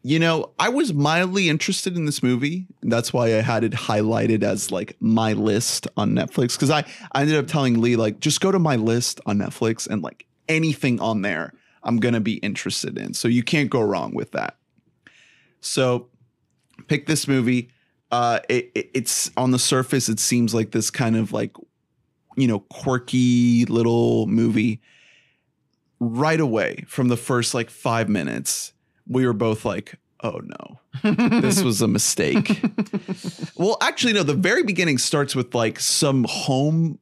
you 0.02 0.18
know, 0.18 0.50
I 0.58 0.68
was 0.70 0.94
mildly 0.94 1.48
interested 1.48 1.96
in 1.96 2.06
this 2.06 2.22
movie. 2.22 2.66
That's 2.82 3.12
why 3.12 3.26
I 3.36 3.42
had 3.42 3.64
it 3.64 3.72
highlighted 3.72 4.42
as 4.42 4.70
like 4.70 4.96
my 5.00 5.34
list 5.34 5.86
on 5.96 6.12
Netflix. 6.12 6.58
Cause 6.58 6.70
I, 6.70 6.84
I 7.12 7.22
ended 7.22 7.36
up 7.36 7.46
telling 7.46 7.80
Lee, 7.80 7.96
like, 7.96 8.20
just 8.20 8.40
go 8.40 8.50
to 8.50 8.58
my 8.58 8.76
list 8.76 9.20
on 9.26 9.38
Netflix 9.38 9.86
and 9.86 10.00
like 10.02 10.26
anything 10.48 11.00
on 11.00 11.22
there, 11.22 11.52
I'm 11.82 11.98
gonna 11.98 12.20
be 12.20 12.34
interested 12.38 12.96
in. 12.98 13.12
So 13.14 13.28
you 13.28 13.42
can't 13.42 13.68
go 13.70 13.82
wrong 13.82 14.14
with 14.14 14.32
that. 14.32 14.56
So 15.60 16.08
pick 16.88 17.06
this 17.06 17.28
movie. 17.28 17.70
Uh, 18.10 18.40
it, 18.48 18.70
it- 18.74 18.90
it's 18.94 19.30
on 19.36 19.50
the 19.50 19.58
surface, 19.58 20.08
it 20.08 20.18
seems 20.18 20.54
like 20.54 20.72
this 20.72 20.90
kind 20.90 21.14
of 21.16 21.32
like, 21.32 21.54
you 22.36 22.46
know, 22.48 22.60
quirky 22.60 23.64
little 23.66 24.26
movie. 24.26 24.80
Right 26.02 26.40
away, 26.40 26.84
from 26.88 27.08
the 27.08 27.16
first 27.18 27.52
like 27.52 27.68
five 27.68 28.08
minutes, 28.08 28.72
we 29.10 29.26
were 29.26 29.34
both 29.34 29.64
like, 29.66 29.98
"Oh 30.22 30.40
no, 30.42 30.80
this 31.42 31.62
was 31.62 31.82
a 31.82 31.88
mistake." 31.88 32.62
well, 33.56 33.76
actually, 33.82 34.14
no. 34.14 34.22
The 34.22 34.34
very 34.34 34.62
beginning 34.62 34.96
starts 34.96 35.34
with 35.34 35.54
like 35.54 35.78
some 35.80 36.24
home 36.28 36.98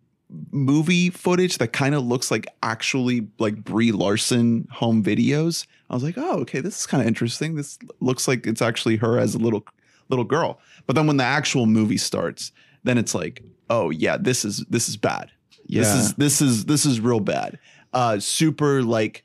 movie 0.51 1.11
footage 1.11 1.59
that 1.59 1.73
kind 1.73 1.94
of 1.94 2.05
looks 2.05 2.31
like 2.31 2.47
actually 2.62 3.29
like 3.38 3.62
Brie 3.62 3.92
Larson 3.92 4.66
home 4.73 5.05
videos. 5.05 5.66
I 5.90 5.94
was 5.94 6.03
like, 6.03 6.16
"Oh, 6.16 6.40
okay, 6.40 6.61
this 6.61 6.81
is 6.81 6.87
kind 6.87 7.01
of 7.03 7.07
interesting. 7.07 7.55
This 7.55 7.79
looks 8.01 8.27
like 8.27 8.47
it's 8.47 8.62
actually 8.62 8.97
her 8.97 9.18
as 9.18 9.35
a 9.35 9.38
little 9.38 9.64
little 10.09 10.25
girl." 10.25 10.59
But 10.87 10.97
then 10.97 11.07
when 11.07 11.18
the 11.18 11.25
actual 11.25 11.66
movie 11.66 11.99
starts, 11.99 12.53
then 12.85 12.97
it's 12.99 13.14
like, 13.14 13.42
"Oh 13.68 13.90
yeah, 13.90 14.16
this 14.16 14.44
is 14.44 14.64
this 14.71 14.88
is 14.88 14.97
bad. 14.97 15.31
yeah. 15.66 15.83
This 15.83 15.94
is 15.94 16.14
this 16.14 16.40
is 16.40 16.64
this 16.64 16.87
is 16.87 17.01
real 17.01 17.21
bad. 17.21 17.59
Uh 17.92 18.18
super 18.18 18.83
like 18.83 19.25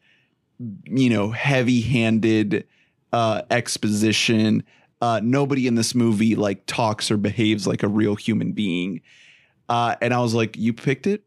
you 0.85 1.09
know, 1.09 1.31
heavy-handed 1.31 2.65
uh 3.13 3.43
exposition. 3.49 4.63
Uh 5.01 5.21
nobody 5.23 5.67
in 5.67 5.75
this 5.75 5.95
movie 5.95 6.35
like 6.35 6.65
talks 6.65 7.09
or 7.09 7.17
behaves 7.17 7.65
like 7.65 7.83
a 7.83 7.87
real 7.87 8.15
human 8.15 8.51
being. 8.51 9.01
Uh 9.69 9.95
and 10.01 10.13
I 10.13 10.19
was 10.19 10.33
like, 10.33 10.57
you 10.57 10.73
picked 10.73 11.07
it. 11.07 11.23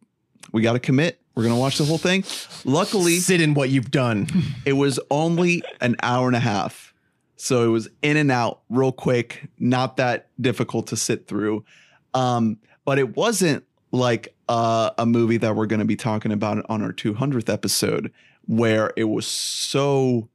We 0.53 0.61
got 0.63 0.75
to 0.75 0.79
commit. 0.81 1.21
We're 1.35 1.43
going 1.43 1.55
to 1.55 1.61
watch 1.61 1.77
the 1.77 1.85
whole 1.85 1.99
thing. 1.99 2.25
Luckily, 2.65 3.17
sit 3.17 3.43
in 3.43 3.53
what 3.53 3.69
you've 3.69 3.91
done. 3.91 4.27
it 4.65 4.73
was 4.73 4.99
only 5.11 5.63
an 5.83 5.97
hour 6.03 6.29
and 6.29 6.37
a 6.37 6.41
half. 6.41 6.95
So 7.37 7.63
it 7.65 7.69
was 7.69 7.89
in 8.01 8.17
and 8.17 8.33
out 8.33 8.63
real 8.71 8.91
quick, 8.93 9.47
not 9.59 9.99
that 9.99 10.31
difficult 10.41 10.87
to 10.89 10.97
sit 10.97 11.29
through. 11.29 11.63
Um, 12.15 12.59
but 12.87 12.99
it 12.99 13.17
wasn't 13.17 13.65
like 13.93 14.35
uh, 14.49 14.91
a 14.97 15.05
movie 15.05 15.37
that 15.37 15.55
we're 15.55 15.67
going 15.67 15.81
to 15.81 15.87
be 15.87 15.97
talking 15.97 16.33
about 16.33 16.65
on 16.71 16.81
our 16.81 16.93
200th 16.93 17.53
episode, 17.53 18.11
where 18.47 18.95
it 18.97 19.05
was 19.05 19.27
so 19.27 20.31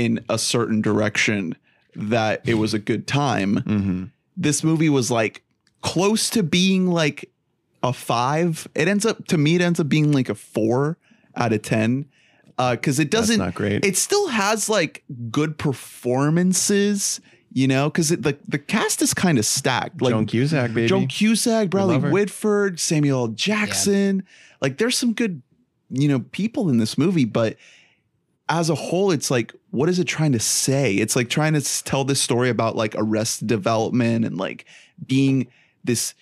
in 0.00 0.24
a 0.30 0.38
certain 0.38 0.80
direction 0.80 1.54
that 1.94 2.40
it 2.48 2.54
was 2.54 2.72
a 2.72 2.78
good 2.78 3.06
time. 3.06 3.56
Mm-hmm. 3.56 4.04
This 4.34 4.64
movie 4.64 4.88
was 4.88 5.10
like 5.10 5.42
close 5.82 6.30
to 6.30 6.42
being 6.42 6.86
like 6.86 7.30
a 7.82 7.92
five. 7.92 8.66
It 8.74 8.88
ends 8.88 9.04
up, 9.04 9.26
to 9.26 9.36
me, 9.36 9.56
it 9.56 9.60
ends 9.60 9.78
up 9.78 9.90
being 9.90 10.10
like 10.10 10.30
a 10.30 10.34
four 10.34 10.96
out 11.36 11.52
of 11.52 11.60
10. 11.60 12.06
Because 12.56 12.98
it 12.98 13.10
doesn't, 13.10 13.38
not 13.38 13.54
great. 13.54 13.84
it 13.84 13.96
still 13.96 14.28
has 14.28 14.68
like 14.68 15.02
good 15.30 15.58
performances, 15.58 17.20
you 17.52 17.66
know, 17.66 17.88
because 17.88 18.10
the 18.10 18.36
the 18.46 18.58
cast 18.58 19.00
is 19.00 19.14
kind 19.14 19.38
of 19.38 19.46
stacked. 19.46 20.02
Like 20.02 20.12
Joan 20.12 20.26
Cusack, 20.26 20.74
baby. 20.74 20.86
Joan 20.86 21.06
Cusack, 21.06 21.70
Bradley. 21.70 21.96
Whitford, 21.96 22.78
Samuel 22.78 23.20
L. 23.20 23.28
Jackson. 23.28 24.24
Like 24.60 24.76
there's 24.76 24.98
some 24.98 25.14
good, 25.14 25.40
you 25.88 26.06
know, 26.06 26.20
people 26.20 26.68
in 26.68 26.76
this 26.76 26.98
movie, 26.98 27.24
but 27.24 27.56
as 28.50 28.68
a 28.68 28.74
whole, 28.74 29.10
it's 29.10 29.30
like, 29.30 29.54
what 29.70 29.88
is 29.88 29.98
it 29.98 30.04
trying 30.04 30.32
to 30.32 30.40
say? 30.40 30.94
It's 30.94 31.14
like 31.16 31.28
trying 31.30 31.54
to 31.54 31.84
tell 31.84 32.04
this 32.04 32.20
story 32.20 32.48
about 32.48 32.76
like 32.76 32.94
arrest 32.96 33.46
development 33.46 34.24
and 34.24 34.36
like 34.36 34.64
being 35.06 35.46
this 35.84 36.14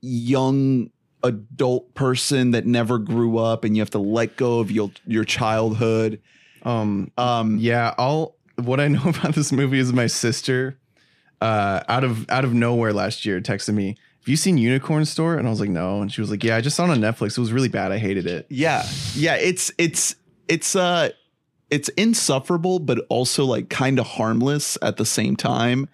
young 0.00 0.90
adult 1.22 1.94
person 1.94 2.52
that 2.52 2.66
never 2.66 2.98
grew 2.98 3.38
up 3.38 3.64
and 3.64 3.76
you 3.76 3.82
have 3.82 3.90
to 3.90 3.98
let 3.98 4.36
go 4.36 4.60
of 4.60 4.70
your 4.70 4.90
your 5.06 5.24
childhood. 5.24 6.20
um, 6.62 7.10
Um 7.18 7.58
yeah, 7.58 7.94
all 7.98 8.36
what 8.56 8.80
I 8.80 8.88
know 8.96 9.02
about 9.04 9.34
this 9.34 9.52
movie 9.52 9.78
is 9.78 9.92
my 9.92 10.06
sister, 10.06 10.78
uh, 11.40 11.80
out 11.88 12.04
of 12.04 12.28
out 12.30 12.44
of 12.44 12.54
nowhere 12.54 12.92
last 12.92 13.26
year 13.26 13.40
texted 13.40 13.74
me, 13.74 13.96
"Have 14.20 14.28
you 14.28 14.36
seen 14.36 14.56
Unicorn 14.58 15.04
Store?" 15.04 15.36
And 15.36 15.46
I 15.46 15.50
was 15.50 15.60
like, 15.60 15.70
"No," 15.70 16.00
and 16.00 16.12
she 16.12 16.20
was 16.20 16.30
like, 16.30 16.42
"Yeah, 16.44 16.56
I 16.56 16.60
just 16.60 16.76
saw 16.76 16.84
it 16.84 16.90
on 16.90 16.98
Netflix. 17.00 17.36
It 17.36 17.38
was 17.40 17.52
really 17.52 17.68
bad. 17.68 17.92
I 17.92 17.98
hated 17.98 18.26
it." 18.26 18.46
Yeah. 18.48 18.86
Yeah, 19.14 19.34
it's 19.36 19.70
it's 19.76 20.14
it's 20.48 20.74
uh 20.76 21.10
it's 21.70 21.88
insufferable 21.90 22.78
but 22.78 23.04
also 23.08 23.44
like 23.44 23.68
kind 23.68 23.98
of 23.98 24.06
harmless 24.06 24.76
at 24.82 24.96
the 24.96 25.06
same 25.06 25.36
time. 25.36 25.88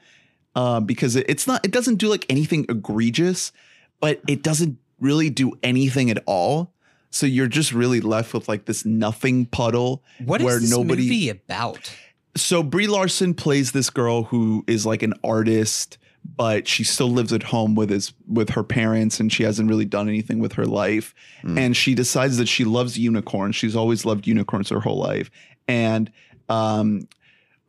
Uh, 0.54 0.80
because 0.80 1.16
it, 1.16 1.26
it's 1.28 1.46
not 1.46 1.64
it 1.64 1.70
doesn't 1.70 1.96
do 1.96 2.08
like 2.08 2.24
anything 2.30 2.64
egregious, 2.68 3.52
but 4.00 4.22
it 4.26 4.42
doesn't 4.42 4.78
really 5.00 5.28
do 5.28 5.52
anything 5.62 6.10
at 6.10 6.22
all. 6.26 6.72
So 7.10 7.26
you're 7.26 7.46
just 7.46 7.72
really 7.72 8.00
left 8.00 8.32
with 8.32 8.48
like 8.48 8.64
this 8.64 8.84
nothing 8.84 9.46
puddle 9.46 10.02
What 10.24 10.40
is 10.40 10.44
where 10.44 10.58
this 10.58 10.70
nobody 10.70 11.02
movie 11.02 11.28
about? 11.28 11.94
so 12.36 12.62
Brie 12.62 12.86
Larson 12.86 13.34
plays 13.34 13.72
this 13.72 13.90
girl 13.90 14.24
who 14.24 14.64
is 14.66 14.86
like 14.86 15.02
an 15.02 15.14
artist, 15.24 15.98
but 16.24 16.68
she 16.68 16.84
still 16.84 17.10
lives 17.10 17.32
at 17.32 17.42
home 17.42 17.74
with 17.74 17.90
his 17.90 18.12
with 18.28 18.50
her 18.50 18.62
parents, 18.62 19.20
and 19.20 19.32
she 19.32 19.42
hasn't 19.42 19.68
really 19.68 19.84
done 19.84 20.08
anything 20.08 20.38
with 20.38 20.52
her 20.52 20.66
life. 20.66 21.14
Mm. 21.42 21.58
And 21.58 21.76
she 21.76 21.94
decides 21.94 22.36
that 22.38 22.48
she 22.48 22.64
loves 22.64 22.98
unicorns. 22.98 23.56
She's 23.56 23.76
always 23.76 24.04
loved 24.04 24.26
unicorns 24.26 24.68
her 24.70 24.80
whole 24.80 24.98
life. 24.98 25.30
And 25.68 26.10
um, 26.48 27.08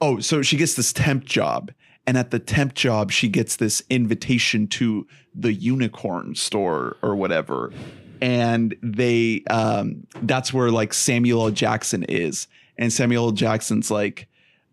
oh, 0.02 0.20
so 0.20 0.42
she 0.42 0.58
gets 0.58 0.76
this 0.76 0.94
temp 0.94 1.26
job. 1.26 1.72
And 2.06 2.18
at 2.18 2.32
the 2.32 2.40
temp 2.40 2.74
job, 2.74 3.12
she 3.12 3.28
gets 3.28 3.58
this 3.58 3.84
invitation 3.90 4.68
to 4.68 5.06
the 5.36 5.52
unicorn 5.54 6.36
store 6.36 6.96
or 7.02 7.16
whatever. 7.16 7.74
And 8.22 8.76
they, 8.82 9.44
um, 9.50 10.08
that's 10.22 10.54
where 10.54 10.72
like 10.72 10.94
Samuel 10.94 11.44
L. 11.48 11.52
Jackson 11.52 12.04
is. 12.08 12.48
And 12.78 12.94
Samuel 12.94 13.26
L. 13.26 13.32
Jackson's 13.32 13.92
like, 13.92 14.28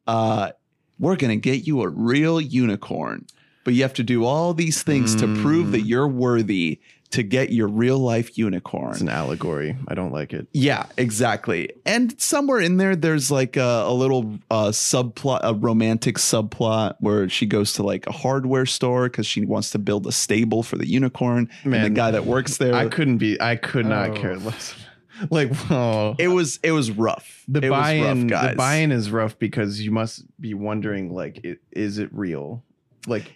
uh, 0.07 0.51
we're 0.99 1.17
going 1.17 1.31
to 1.31 1.51
get 1.51 1.67
you 1.67 1.83
a 1.83 1.89
real 1.89 2.41
unicorn, 2.41 3.27
but 3.65 3.75
you 3.75 3.83
have 3.83 3.95
to 3.95 4.05
do 4.05 4.25
all 4.25 4.55
these 4.55 4.83
things 4.85 5.17
to 5.17 5.27
prove 5.43 5.73
that 5.73 5.83
Mm. 5.83 5.89
you're 5.89 6.09
worthy 6.09 6.81
to 7.15 7.23
get 7.25 7.51
your 7.51 7.67
real 7.69 7.99
life 7.99 8.39
unicorn. 8.39 8.93
It's 8.93 9.01
an 9.01 9.09
allegory. 9.09 9.77
I 9.89 9.95
don't 9.95 10.13
like 10.13 10.33
it. 10.33 10.47
Yeah, 10.53 10.87
exactly. 10.97 11.71
And 11.85 12.19
somewhere 12.21 12.61
in 12.61 12.77
there, 12.77 12.95
there's 12.95 13.31
like 13.31 13.57
a, 13.57 13.85
a 13.87 13.93
little 13.93 14.39
uh, 14.51 14.69
subplot, 14.69 15.41
a 15.43 15.55
romantic 15.55 16.17
subplot 16.19 16.95
where 17.01 17.29
she 17.29 17.47
goes 17.47 17.73
to 17.75 17.83
like 17.83 18.07
a 18.07 18.13
hardware 18.13 18.67
store 18.67 19.09
because 19.09 19.27
she 19.27 19.45
wants 19.45 19.71
to 19.71 19.79
build 19.79 20.07
a 20.07 20.13
stable 20.13 20.63
for 20.63 20.77
the 20.77 20.87
unicorn. 20.87 21.49
and 21.65 21.73
the 21.85 21.91
guy 21.91 22.11
that 22.11 22.27
works 22.27 22.59
there, 22.59 22.75
I 22.75 22.89
couldn't 22.89 23.19
be. 23.19 23.41
I 23.41 23.57
could 23.57 23.87
not 23.87 24.11
Oh. 24.11 24.15
care 24.15 24.37
less. 24.37 24.75
Like, 25.31 25.53
oh, 25.71 26.17
it 26.19 26.27
was 26.27 26.59
it 26.65 26.73
was 26.73 26.91
rough. 26.91 27.45
the 27.47 27.65
it 27.65 27.71
buy-in. 27.71 28.03
rough, 28.03 28.19
The 28.19 28.27
guys. 28.49 28.57
buy-in 28.57 28.91
is 28.91 29.13
rough 29.13 29.39
because 29.39 29.81
you 29.81 29.93
must 29.93 30.25
be 30.41 30.55
wondering, 30.55 31.15
like, 31.15 31.39
i- 31.45 31.55
is 31.71 31.99
it 31.99 32.09
real? 32.13 32.65
Like, 33.07 33.33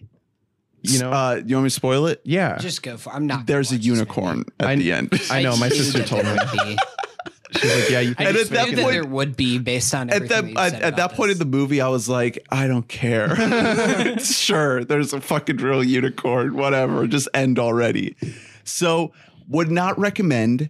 you 0.82 0.98
know, 1.00 1.10
uh, 1.12 1.40
you 1.44 1.56
want 1.56 1.64
me 1.64 1.70
to 1.70 1.74
spoil 1.74 2.06
it? 2.06 2.20
yeah. 2.24 2.58
Just 2.58 2.82
go 2.82 2.96
for. 2.96 3.12
I'm 3.12 3.26
not. 3.26 3.46
There's 3.46 3.70
a 3.70 3.74
watch 3.74 3.80
this 3.80 3.88
movie. 3.88 3.98
unicorn 4.00 4.44
at 4.60 4.66
I- 4.68 4.76
the 4.76 4.92
end. 4.92 5.12
I 5.30 5.42
know. 5.42 5.56
My 5.56 5.68
sister 5.68 6.02
told 6.04 6.24
me. 6.24 6.76
She's 7.50 7.74
like, 7.74 7.90
yeah, 7.90 8.00
you. 8.00 8.14
I 8.18 8.24
And 8.24 8.36
at 8.36 8.48
that 8.50 8.68
knew 8.68 8.76
that 8.76 8.82
point- 8.82 8.92
there 8.92 9.04
would 9.06 9.34
be 9.36 9.58
based 9.58 9.94
on 9.94 10.10
at 10.10 10.28
that 10.28 10.38
everything 10.38 10.58
at, 10.58 10.70
said 10.72 10.82
at 10.82 10.96
that 10.96 11.04
about 11.06 11.16
point 11.16 11.30
in 11.32 11.38
the 11.38 11.46
movie, 11.46 11.80
I 11.80 11.88
was 11.88 12.06
like, 12.08 12.38
I 12.50 12.66
don't 12.66 12.86
care. 12.86 14.18
sure, 14.18 14.84
there's 14.84 15.12
a 15.14 15.20
fucking 15.20 15.56
real 15.56 15.82
unicorn. 15.82 16.54
Whatever, 16.56 17.06
just 17.06 17.26
end 17.32 17.58
already. 17.58 18.16
So, 18.64 19.12
would 19.48 19.70
not 19.70 19.98
recommend. 19.98 20.68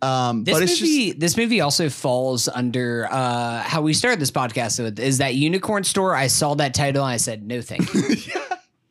Um, 0.00 0.44
This 0.44 0.54
but 0.54 0.62
it's 0.62 0.80
movie, 0.80 1.06
just 1.08 1.20
this 1.20 1.36
movie 1.36 1.60
also 1.60 1.88
falls 1.90 2.48
under 2.48 3.06
uh, 3.10 3.62
how 3.62 3.80
we 3.82 3.92
started 3.94 4.18
this 4.20 4.30
podcast 4.30 4.82
with 4.82 4.98
is 4.98 5.18
that 5.18 5.34
unicorn 5.34 5.84
store. 5.84 6.14
I 6.14 6.26
saw 6.26 6.54
that 6.54 6.74
title 6.74 7.04
and 7.04 7.12
I 7.12 7.16
said 7.18 7.46
no, 7.46 7.60
thank 7.62 7.92
you. 7.94 8.02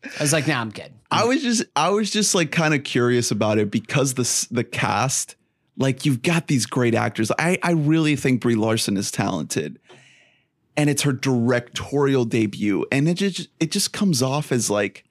I 0.03 0.23
was 0.23 0.33
like, 0.33 0.47
nah, 0.47 0.59
I'm 0.59 0.69
good. 0.69 0.91
I 1.11 1.25
was 1.25 1.41
just 1.41 1.63
I 1.75 1.89
was 1.89 2.11
just 2.11 2.35
like 2.35 2.51
kind 2.51 2.73
of 2.73 2.83
curious 2.83 3.31
about 3.31 3.57
it 3.57 3.71
because 3.71 4.15
the 4.15 4.47
the 4.51 4.63
cast, 4.63 5.35
like 5.77 6.05
you've 6.05 6.21
got 6.21 6.47
these 6.47 6.65
great 6.65 6.95
actors. 6.95 7.31
I 7.37 7.57
I 7.63 7.71
really 7.71 8.15
think 8.15 8.41
Brie 8.41 8.55
Larson 8.55 8.97
is 8.97 9.11
talented, 9.11 9.79
and 10.75 10.89
it's 10.89 11.03
her 11.03 11.13
directorial 11.13 12.25
debut, 12.25 12.85
and 12.91 13.07
it 13.07 13.15
just 13.15 13.49
it 13.59 13.71
just 13.71 13.93
comes 13.93 14.21
off 14.21 14.51
as 14.51 14.69
like. 14.69 15.05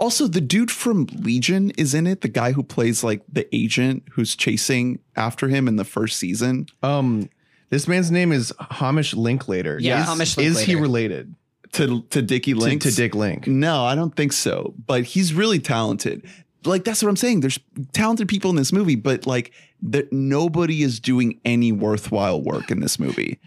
Also, 0.00 0.26
the 0.26 0.40
dude 0.40 0.72
from 0.72 1.06
Legion 1.20 1.70
is 1.78 1.94
in 1.94 2.08
it. 2.08 2.20
The 2.22 2.28
guy 2.28 2.50
who 2.50 2.64
plays 2.64 3.04
like 3.04 3.22
the 3.32 3.46
agent 3.54 4.02
who's 4.10 4.34
chasing 4.34 4.98
after 5.14 5.46
him 5.46 5.68
in 5.68 5.76
the 5.76 5.84
first 5.84 6.18
season. 6.18 6.66
Um, 6.82 7.30
this 7.70 7.86
man's 7.86 8.10
name 8.10 8.32
is 8.32 8.52
Hamish 8.58 9.14
Linklater. 9.14 9.78
Yeah, 9.80 10.00
is, 10.00 10.08
Hamish 10.08 10.36
Is 10.36 10.60
he 10.60 10.74
related 10.74 11.32
To 11.72 12.02
to 12.10 12.22
Dickie 12.22 12.54
to, 12.54 12.78
to 12.78 12.90
Dick 12.90 13.14
Link? 13.14 13.46
No, 13.46 13.84
I 13.84 13.94
don't 13.94 14.14
think 14.14 14.32
so. 14.32 14.74
But 14.86 15.04
he's 15.04 15.34
really 15.34 15.58
talented. 15.58 16.26
Like 16.64 16.84
that's 16.84 17.02
what 17.02 17.08
I'm 17.08 17.16
saying. 17.16 17.40
There's 17.40 17.58
talented 17.92 18.28
people 18.28 18.50
in 18.50 18.56
this 18.56 18.72
movie, 18.72 18.96
but 18.96 19.26
like 19.26 19.52
that 19.82 20.12
nobody 20.12 20.82
is 20.82 20.98
doing 21.00 21.40
any 21.44 21.72
worthwhile 21.72 22.42
work 22.42 22.70
in 22.70 22.80
this 22.80 22.98
movie. 22.98 23.38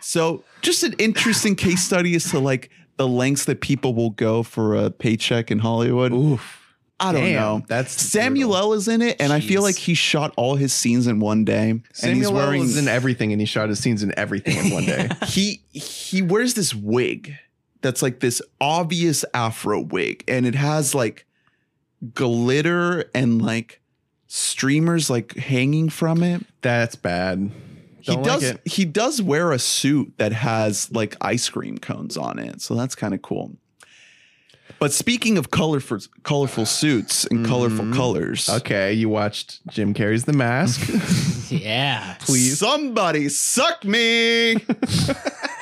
So 0.00 0.44
just 0.62 0.82
an 0.82 0.94
interesting 0.98 1.56
case 1.56 1.82
study 1.82 2.14
as 2.14 2.30
to 2.30 2.38
like 2.38 2.70
the 2.96 3.08
lengths 3.08 3.46
that 3.46 3.60
people 3.60 3.94
will 3.94 4.10
go 4.10 4.42
for 4.42 4.76
a 4.76 4.90
paycheck 4.90 5.50
in 5.50 5.58
Hollywood. 5.58 6.12
Oof. 6.12 6.58
I 7.00 7.12
don't 7.12 7.22
Damn, 7.22 7.34
know. 7.34 7.62
That's 7.66 7.92
Samuel 7.92 8.54
L 8.54 8.74
is 8.74 8.86
in 8.86 9.00
it, 9.00 9.16
and 9.20 9.32
I 9.32 9.40
feel 9.40 9.62
like 9.62 9.76
he 9.76 9.94
shot 9.94 10.34
all 10.36 10.56
his 10.56 10.74
scenes 10.74 11.06
in 11.06 11.18
one 11.18 11.46
day. 11.46 11.70
and 11.70 11.82
he's 12.02 12.26
Samuel 12.26 12.38
L 12.38 12.52
is 12.52 12.76
in 12.76 12.88
everything, 12.88 13.32
and 13.32 13.40
he 13.40 13.46
shot 13.46 13.70
his 13.70 13.78
scenes 13.78 14.02
in 14.02 14.12
everything 14.18 14.66
in 14.66 14.70
one 14.70 14.84
day. 14.84 15.08
he 15.26 15.62
he 15.70 16.20
wears 16.20 16.52
this 16.52 16.74
wig 16.74 17.38
that's 17.82 18.02
like 18.02 18.20
this 18.20 18.40
obvious 18.60 19.24
afro 19.34 19.80
wig 19.80 20.24
and 20.28 20.46
it 20.46 20.54
has 20.54 20.94
like 20.94 21.26
glitter 22.14 23.10
and 23.14 23.42
like 23.42 23.80
streamers 24.26 25.10
like 25.10 25.34
hanging 25.36 25.88
from 25.88 26.22
it 26.22 26.42
That's 26.62 26.94
bad. 26.94 27.50
he 28.00 28.14
Don't 28.14 28.22
does 28.24 28.42
like 28.44 28.54
it. 28.64 28.68
he 28.72 28.84
does 28.84 29.20
wear 29.20 29.52
a 29.52 29.58
suit 29.58 30.12
that 30.18 30.32
has 30.32 30.90
like 30.92 31.16
ice 31.20 31.48
cream 31.48 31.78
cones 31.78 32.16
on 32.16 32.38
it 32.38 32.60
so 32.60 32.74
that's 32.74 32.94
kind 32.94 33.12
of 33.14 33.22
cool 33.22 33.56
but 34.78 34.92
speaking 34.92 35.36
of 35.36 35.50
colorful 35.50 35.98
colorful 36.22 36.64
suits 36.64 37.24
and 37.26 37.44
colorful 37.44 37.84
Mhm. 37.86 37.94
colors 37.94 38.48
Okay, 38.48 38.92
you 38.94 39.08
watched 39.08 39.66
Jim 39.68 39.92
Carrey's 39.94 40.24
The 40.24 40.32
Mask. 40.32 40.80
Yeah. 41.50 42.14
please 42.20 42.60
somebody 42.60 43.28
suck 43.28 43.84
me 43.84 44.54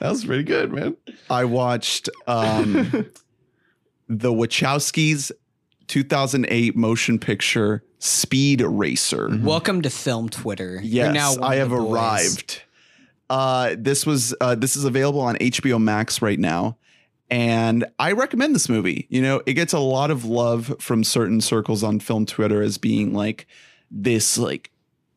that 0.00 0.10
was 0.10 0.24
pretty 0.24 0.42
good, 0.42 0.72
man. 0.72 0.96
I 1.28 1.44
watched 1.44 2.08
um, 2.26 2.72
the 4.08 4.32
Wachowskis 4.32 5.30
2008 5.86 6.76
motion 6.76 7.18
picture 7.18 7.84
Speed 7.98 8.62
Racer. 8.62 9.28
Mhm. 9.28 9.42
Welcome 9.42 9.82
to 9.82 9.90
film 9.90 10.28
Twitter. 10.30 10.80
You're 10.82 11.12
Yes, 11.12 11.14
now 11.14 11.42
I 11.42 11.56
have 11.56 11.72
arrived. 11.72 12.62
Uh, 13.28 13.76
this 13.78 14.06
was 14.06 14.34
uh, 14.40 14.54
this 14.54 14.74
is 14.74 14.84
available 14.84 15.20
on 15.20 15.36
HBO 15.36 15.80
Max 15.80 16.22
right 16.22 16.38
now, 16.38 16.78
and 17.30 17.84
I 17.98 18.12
recommend 18.12 18.54
this 18.54 18.68
movie. 18.68 19.06
You 19.10 19.20
know, 19.22 19.42
it 19.46 19.52
gets 19.52 19.72
a 19.72 19.78
lot 19.78 20.10
of 20.10 20.24
love 20.24 20.74
from 20.80 21.04
certain 21.04 21.40
circles 21.40 21.84
on 21.84 22.00
film 22.00 22.24
Twitter 22.26 22.62
as 22.62 22.78
being 22.78 23.12
like 23.12 23.46
this 23.90 24.38
like 24.38 24.70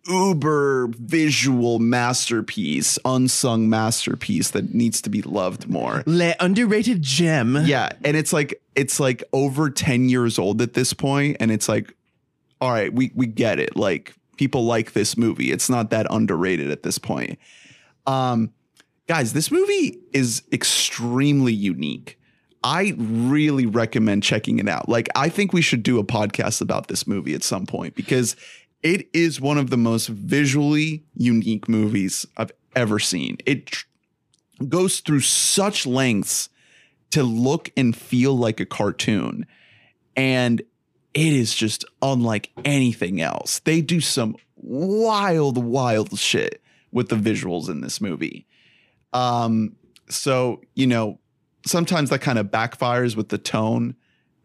uber 0.08 0.88
visual 1.00 1.80
masterpiece, 1.80 3.00
unsung 3.06 3.70
masterpiece 3.70 4.52
that 4.52 4.74
needs 4.74 5.02
to 5.02 5.10
be 5.10 5.22
loved 5.22 5.70
more. 5.70 6.04
Le 6.06 6.36
underrated 6.40 7.02
gem. 7.02 7.58
Yeah, 7.66 7.90
and 8.04 8.18
it's 8.18 8.34
like 8.34 8.62
it's 8.76 9.00
like 9.00 9.24
over 9.34 9.70
10 9.70 10.10
years 10.10 10.38
old 10.38 10.62
at 10.62 10.74
this 10.74 10.94
point 10.94 11.38
and 11.40 11.52
it's 11.52 11.70
like 11.70 11.96
all 12.60 12.72
right, 12.72 12.94
we 12.94 13.12
we 13.16 13.28
get 13.28 13.60
it. 13.60 13.76
Like 13.76 14.14
people 14.38 14.66
like 14.66 14.94
this 14.94 15.18
movie. 15.18 15.52
It's 15.52 15.70
not 15.70 15.90
that 15.92 16.08
underrated 16.10 16.72
at 16.72 16.84
this 16.84 16.98
point. 16.98 17.40
Um 18.06 18.52
guys, 19.08 19.34
this 19.34 19.52
movie 19.52 20.00
is 20.14 20.44
extremely 20.52 21.54
unique. 21.54 22.20
I 22.64 22.94
really 22.98 23.66
recommend 23.66 24.24
checking 24.24 24.60
it 24.60 24.70
out. 24.70 24.88
Like 24.88 25.10
I 25.16 25.30
think 25.30 25.54
we 25.54 25.62
should 25.62 25.84
do 25.84 26.00
a 26.00 26.04
podcast 26.04 26.62
about 26.62 26.88
this 26.88 27.06
movie 27.06 27.34
at 27.34 27.44
some 27.44 27.66
point 27.66 27.96
because 27.96 28.36
it 28.84 29.08
is 29.14 29.42
one 29.42 29.58
of 29.58 29.70
the 29.70 29.78
most 29.78 30.08
visually 30.08 31.04
unique 31.16 31.68
movies 31.70 32.26
I've 32.38 32.52
ever 32.76 33.00
seen. 33.00 33.38
It 33.46 33.68
tr- 33.68 33.86
goes 34.68 35.00
through 35.00 35.22
such 35.22 35.88
lengths 35.88 36.50
to 37.12 37.24
look 37.24 37.72
and 37.78 37.96
feel 37.96 38.38
like 38.38 38.60
a 38.60 38.66
cartoon. 38.66 39.46
And 40.16 40.62
it 41.14 41.34
is 41.34 41.56
just 41.56 41.86
unlike 42.02 42.52
anything 42.66 43.22
else. 43.22 43.60
They 43.60 43.82
do 43.82 44.02
some 44.02 44.36
wild, 44.56 45.64
wild 45.64 46.18
shit 46.20 46.62
with 46.92 47.10
the 47.10 47.16
visuals 47.16 47.70
in 47.70 47.82
this 47.82 48.02
movie. 48.02 48.48
Um, 49.14 49.76
so, 50.10 50.62
you 50.76 50.88
know, 50.88 51.20
sometimes 51.66 52.10
that 52.10 52.20
kind 52.20 52.40
of 52.40 52.48
backfires 52.48 53.16
with 53.16 53.30
the 53.30 53.38
tone 53.38 53.96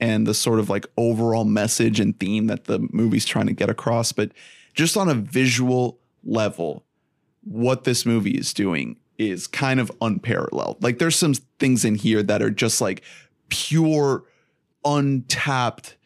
and 0.01 0.26
the 0.26 0.34
sort 0.34 0.59
of 0.61 0.68
like 0.70 0.86
overall 0.96 1.44
message 1.44 1.99
and 2.01 2.18
theme 2.18 2.46
that 2.46 2.64
the 2.64 2.78
movie's 2.92 3.24
trying 3.24 3.46
to 3.46 3.53
get 3.53 3.68
across. 3.70 4.12
But 4.12 4.32
just 4.74 4.96
on 4.96 5.09
a 5.09 5.14
visual 5.14 5.99
level, 6.24 6.84
what 7.44 7.84
this 7.84 8.05
movie 8.07 8.36
is 8.38 8.53
doing 8.55 8.99
is 9.18 9.46
kind 9.49 9.80
of 9.80 9.90
unparalleled. 10.01 10.82
Like 10.82 10.99
there's 10.99 11.16
some 11.16 11.34
things 11.59 11.84
in 11.84 11.96
here 11.96 12.22
that 12.22 12.42
are 12.42 12.51
just 12.51 12.80
like 12.80 13.03
pure 13.49 14.24
untapped 14.84 15.96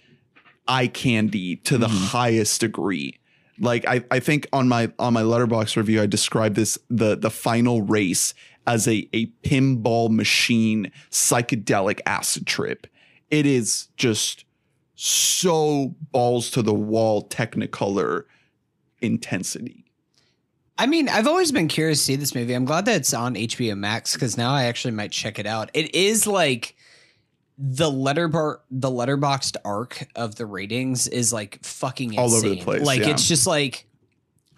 eye 0.69 0.87
candy 0.87 1.57
to 1.57 1.77
the 1.79 1.89
Mhm. 1.89 2.09
highest 2.11 2.61
degree. 2.61 3.19
Like 3.59 3.87
I, 3.87 4.03
I 4.11 4.19
think 4.21 4.47
on 4.53 4.69
my 4.69 4.91
on 4.99 5.13
my 5.13 5.23
Letterboxd 5.23 5.77
review, 5.77 6.01
I 6.03 6.07
described 6.07 6.57
this 6.57 6.79
the 6.89 7.17
the 7.17 7.31
final 7.31 7.83
race 7.83 8.33
as 8.67 8.89
a 8.89 9.09
a 9.13 9.27
pinball 9.45 10.09
machine 10.11 10.91
psychedelic 11.11 12.01
acid 12.07 12.47
trip. 12.47 12.87
It 13.33 13.47
is 13.47 13.89
just 13.97 14.45
so 14.95 15.95
balls 16.13 16.51
to 16.51 16.61
the 16.63 16.75
wall 16.75 17.27
technicolor 17.29 18.25
intensity. 19.01 19.87
I 20.79 20.87
mean, 20.87 21.09
I've 21.09 21.27
always 21.27 21.51
been 21.51 21.67
curious 21.67 21.99
to 22.01 22.05
see 22.05 22.17
this 22.17 22.35
movie. 22.35 22.53
I'm 22.53 22.67
glad 22.67 22.85
that 22.85 22.97
it's 22.97 23.15
on 23.15 23.35
HBO 23.35 23.77
Max 23.77 24.13
because 24.15 24.37
now 24.37 24.53
I 24.53 24.65
actually 24.65 24.93
might 24.93 25.13
check 25.13 25.39
it 25.39 25.47
out. 25.47 25.71
It 25.73 25.95
is 25.95 26.27
like 26.27 26.77
the 27.57 27.91
letterbar 27.91 28.59
the 28.71 28.91
Letterboxd 28.91 29.57
arc 29.65 30.07
of 30.15 30.35
the 30.35 30.45
ratings 30.47 31.07
is 31.07 31.33
like 31.33 31.63
fucking 31.65 32.19
All 32.19 32.33
over 32.35 32.41
the 32.43 32.53
insane. 32.53 32.65
place, 32.65 32.83
Like 32.83 33.01
yeah. 33.01 33.11
it's 33.11 33.27
just 33.27 33.47
like 33.47 33.87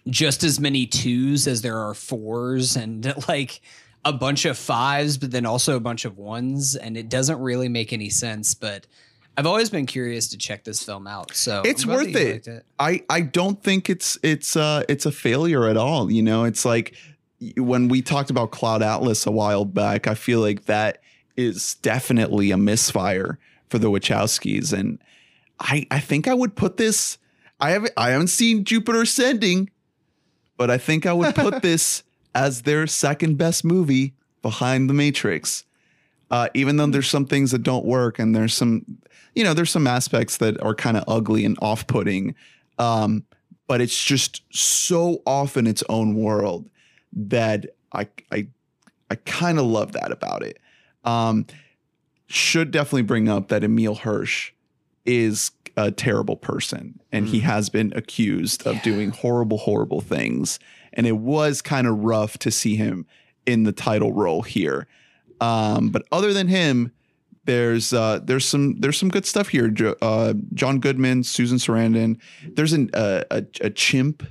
just 0.08 0.42
as 0.42 0.58
many 0.58 0.86
twos 0.86 1.46
as 1.46 1.62
there 1.62 1.78
are 1.78 1.94
fours 1.94 2.76
and 2.76 3.14
like 3.28 3.60
a 4.04 4.12
bunch 4.12 4.44
of 4.44 4.58
fives, 4.58 5.16
but 5.18 5.30
then 5.30 5.46
also 5.46 5.76
a 5.76 5.80
bunch 5.80 6.04
of 6.04 6.18
ones, 6.18 6.76
and 6.76 6.96
it 6.96 7.08
doesn't 7.08 7.38
really 7.40 7.68
make 7.68 7.92
any 7.92 8.10
sense. 8.10 8.54
But 8.54 8.86
I've 9.36 9.46
always 9.46 9.70
been 9.70 9.86
curious 9.86 10.28
to 10.28 10.38
check 10.38 10.64
this 10.64 10.82
film 10.82 11.06
out. 11.06 11.34
So 11.34 11.62
It's 11.64 11.86
worth 11.86 12.14
it. 12.14 12.46
it. 12.46 12.66
I 12.78 13.02
I 13.08 13.22
don't 13.22 13.62
think 13.62 13.88
it's 13.90 14.18
it's 14.22 14.56
uh 14.56 14.84
it's 14.88 15.06
a 15.06 15.12
failure 15.12 15.66
at 15.66 15.76
all. 15.76 16.10
You 16.10 16.22
know, 16.22 16.44
it's 16.44 16.64
like 16.64 16.94
when 17.56 17.88
we 17.88 18.00
talked 18.02 18.30
about 18.30 18.50
Cloud 18.52 18.82
Atlas 18.82 19.26
a 19.26 19.30
while 19.30 19.64
back. 19.64 20.06
I 20.06 20.14
feel 20.14 20.40
like 20.40 20.66
that 20.66 21.00
is 21.36 21.74
definitely 21.76 22.50
a 22.52 22.56
misfire 22.56 23.38
for 23.68 23.78
the 23.78 23.90
Wachowskis, 23.90 24.72
and 24.72 24.98
I 25.58 25.86
I 25.90 25.98
think 26.00 26.28
I 26.28 26.34
would 26.34 26.54
put 26.54 26.76
this. 26.76 27.18
I 27.60 27.70
haven't 27.70 27.92
I 27.96 28.10
haven't 28.10 28.28
seen 28.28 28.64
Jupiter 28.64 29.02
Ascending, 29.02 29.70
but 30.56 30.70
I 30.70 30.78
think 30.78 31.06
I 31.06 31.12
would 31.12 31.34
put 31.34 31.62
this 31.62 32.02
as 32.34 32.62
their 32.62 32.86
second 32.86 33.36
best 33.38 33.64
movie 33.64 34.14
behind 34.42 34.88
The 34.90 34.94
Matrix. 34.94 35.64
Uh, 36.30 36.48
even 36.54 36.76
though 36.76 36.86
there's 36.86 37.08
some 37.08 37.26
things 37.26 37.50
that 37.52 37.62
don't 37.62 37.84
work, 37.84 38.18
and 38.18 38.34
there's 38.34 38.54
some, 38.54 38.84
you 39.34 39.44
know, 39.44 39.54
there's 39.54 39.70
some 39.70 39.86
aspects 39.86 40.38
that 40.38 40.60
are 40.62 40.74
kind 40.74 40.96
of 40.96 41.04
ugly 41.06 41.44
and 41.44 41.56
off-putting, 41.62 42.34
um, 42.78 43.24
but 43.68 43.80
it's 43.80 44.02
just 44.04 44.42
so 44.50 45.22
off 45.26 45.56
in 45.56 45.66
its 45.66 45.82
own 45.88 46.14
world 46.14 46.68
that 47.12 47.66
I 47.92 48.08
I 48.32 48.48
I 49.10 49.14
kind 49.26 49.58
of 49.58 49.66
love 49.66 49.92
that 49.92 50.10
about 50.10 50.42
it. 50.42 50.58
Um, 51.04 51.46
should 52.26 52.70
definitely 52.70 53.02
bring 53.02 53.28
up 53.28 53.48
that 53.48 53.62
Emile 53.62 53.94
Hirsch 53.94 54.50
is 55.04 55.50
a 55.76 55.90
terrible 55.92 56.36
person, 56.36 56.98
and 57.12 57.28
he 57.28 57.40
Mm. 57.40 57.42
has 57.44 57.68
been 57.68 57.92
accused 57.94 58.66
of 58.66 58.76
Yeah. 58.76 58.82
doing 58.82 59.10
horrible, 59.10 59.58
horrible 59.58 60.00
things. 60.00 60.58
And 60.94 61.06
it 61.06 61.16
was 61.18 61.60
kind 61.60 61.86
of 61.86 61.98
rough 61.98 62.38
to 62.38 62.50
see 62.50 62.76
him 62.76 63.06
in 63.46 63.64
the 63.64 63.72
title 63.72 64.12
role 64.12 64.42
here. 64.42 64.86
Um, 65.40 65.90
but 65.90 66.02
other 66.12 66.32
than 66.32 66.48
him, 66.48 66.92
there's 67.44 67.92
uh, 67.92 68.20
there's 68.22 68.46
some 68.46 68.80
there's 68.80 68.96
some 68.96 69.10
good 69.10 69.26
stuff 69.26 69.48
here. 69.48 69.68
Jo- 69.68 69.96
uh, 70.00 70.32
John 70.54 70.78
Goodman, 70.80 71.24
Susan 71.24 71.58
Sarandon. 71.58 72.18
There's 72.48 72.72
an 72.72 72.88
uh, 72.94 73.24
a 73.30 73.44
a 73.60 73.70
chimp 73.70 74.22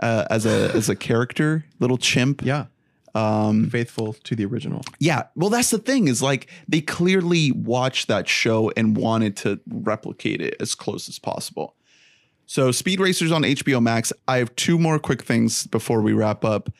uh, 0.00 0.24
as 0.30 0.46
a 0.46 0.72
as 0.74 0.88
a 0.88 0.96
character, 0.96 1.66
little 1.78 1.98
chimp. 1.98 2.42
Yeah. 2.42 2.66
Um, 3.14 3.68
Faithful 3.68 4.12
to 4.24 4.36
the 4.36 4.44
original. 4.44 4.82
yeah. 5.00 5.24
Well, 5.34 5.50
that's 5.50 5.70
the 5.70 5.78
thing 5.78 6.08
is 6.08 6.22
like 6.22 6.46
they 6.68 6.80
clearly 6.80 7.50
watched 7.52 8.06
that 8.08 8.28
show 8.28 8.70
and 8.76 8.96
wanted 8.96 9.36
to 9.38 9.58
replicate 9.68 10.40
it 10.40 10.54
as 10.60 10.74
close 10.74 11.08
as 11.08 11.18
possible. 11.18 11.74
So, 12.48 12.72
Speed 12.72 12.98
Racers 12.98 13.30
on 13.30 13.42
HBO 13.42 13.80
Max. 13.80 14.10
I 14.26 14.38
have 14.38 14.56
two 14.56 14.78
more 14.78 14.98
quick 14.98 15.22
things 15.22 15.66
before 15.66 16.00
we 16.00 16.14
wrap 16.14 16.46
up. 16.46 16.70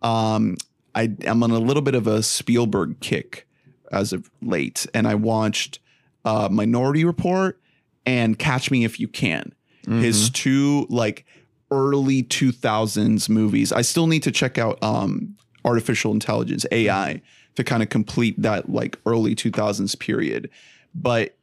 Um, 0.00 0.56
I 0.94 1.12
am 1.24 1.42
on 1.42 1.50
a 1.50 1.58
little 1.58 1.82
bit 1.82 1.94
of 1.94 2.06
a 2.06 2.22
Spielberg 2.22 2.98
kick 3.00 3.46
as 3.92 4.14
of 4.14 4.30
late, 4.40 4.86
and 4.94 5.06
I 5.06 5.14
watched 5.16 5.80
uh, 6.24 6.48
Minority 6.50 7.04
Report 7.04 7.60
and 8.06 8.38
Catch 8.38 8.70
Me 8.70 8.84
If 8.84 8.98
You 8.98 9.06
Can 9.06 9.52
his 9.86 10.28
two 10.30 10.86
like 10.90 11.24
early 11.70 12.22
2000s 12.22 13.28
movies. 13.28 13.72
I 13.72 13.82
still 13.82 14.06
need 14.06 14.22
to 14.24 14.30
check 14.30 14.58
out 14.58 14.82
um 14.82 15.36
artificial 15.64 16.12
intelligence 16.12 16.66
AI 16.72 17.22
to 17.54 17.64
kind 17.64 17.82
of 17.82 17.88
complete 17.88 18.40
that 18.40 18.70
like 18.70 18.98
early 19.06 19.34
2000s 19.34 19.98
period. 19.98 20.50
But 20.94 21.36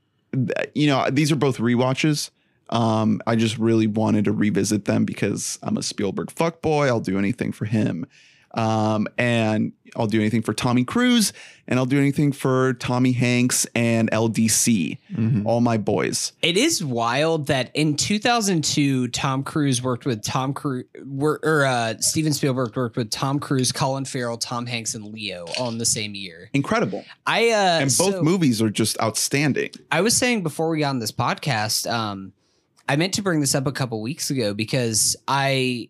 you 0.73 0.88
know, 0.88 1.09
these 1.09 1.31
are 1.31 1.36
both 1.36 1.57
rewatches. 1.57 2.29
Um 2.70 3.22
I 3.28 3.36
just 3.36 3.57
really 3.57 3.88
wanted 3.88 4.26
to 4.26 4.32
revisit 4.32 4.86
them 4.86 5.05
because 5.05 5.59
I'm 5.63 5.78
a 5.78 5.84
Spielberg 5.84 6.28
fuckboy. 6.28 6.88
I'll 6.88 6.99
do 6.99 7.18
anything 7.18 7.51
for 7.51 7.66
him. 7.66 8.05
Um, 8.57 9.07
and 9.18 9.74
I'll 9.97 10.07
do 10.07 10.22
anything 10.22 10.41
for 10.41 10.53
Tommy 10.53 10.86
Cruise, 10.86 11.34
and 11.68 11.78
I'll 11.78 11.86
do 11.86 11.99
anything 11.99 12.32
for 12.32 12.72
Tommy 12.76 13.11
Hanks 13.11 13.68
and 13.76 14.09
LDC, 14.13 14.97
Mhm. 15.13 15.41
all 15.45 15.59
my 15.59 15.76
boys. 15.76 16.32
It 16.41 16.55
is 16.55 16.82
wild 16.82 17.47
that 17.47 17.70
in 17.74 17.97
2002, 17.97 19.09
Tom 19.09 19.43
Cruise 19.43 19.82
worked 19.84 20.05
with 20.05 20.24
Tom 20.24 20.53
Cruise, 20.53 20.86
or 21.20 21.66
uh, 21.66 21.95
Steven 21.99 22.32
Spielberg 22.32 22.78
worked 22.78 22.95
with 22.95 23.09
Tom 23.09 23.39
Cruise, 23.39 23.74
Colin 23.74 24.05
Farrell, 24.05 24.38
Tom 24.38 24.66
Hanks, 24.68 24.95
and 24.95 25.13
Leo 25.13 25.45
all 25.59 25.68
in 25.68 25.78
the 25.78 25.86
same 25.86 26.16
year. 26.16 26.49
Incredible. 26.53 27.03
I 27.28 27.49
uh, 27.49 27.80
and 27.82 27.93
both 27.97 28.13
so- 28.16 28.24
movies 28.24 28.61
are 28.61 28.70
just 28.70 28.97
outstanding. 29.01 29.72
I 29.91 29.99
was 29.99 30.16
saying 30.16 30.43
before 30.43 30.70
we 30.70 30.80
got 30.80 30.91
on 30.91 30.99
this 30.99 31.11
podcast, 31.11 31.91
um, 31.91 32.32
I 32.88 32.95
meant 32.95 33.13
to 33.15 33.21
bring 33.21 33.39
this 33.39 33.55
up 33.55 33.65
a 33.67 33.71
couple 33.71 34.01
weeks 34.01 34.29
ago 34.29 34.53
because 34.53 35.15
I, 35.27 35.89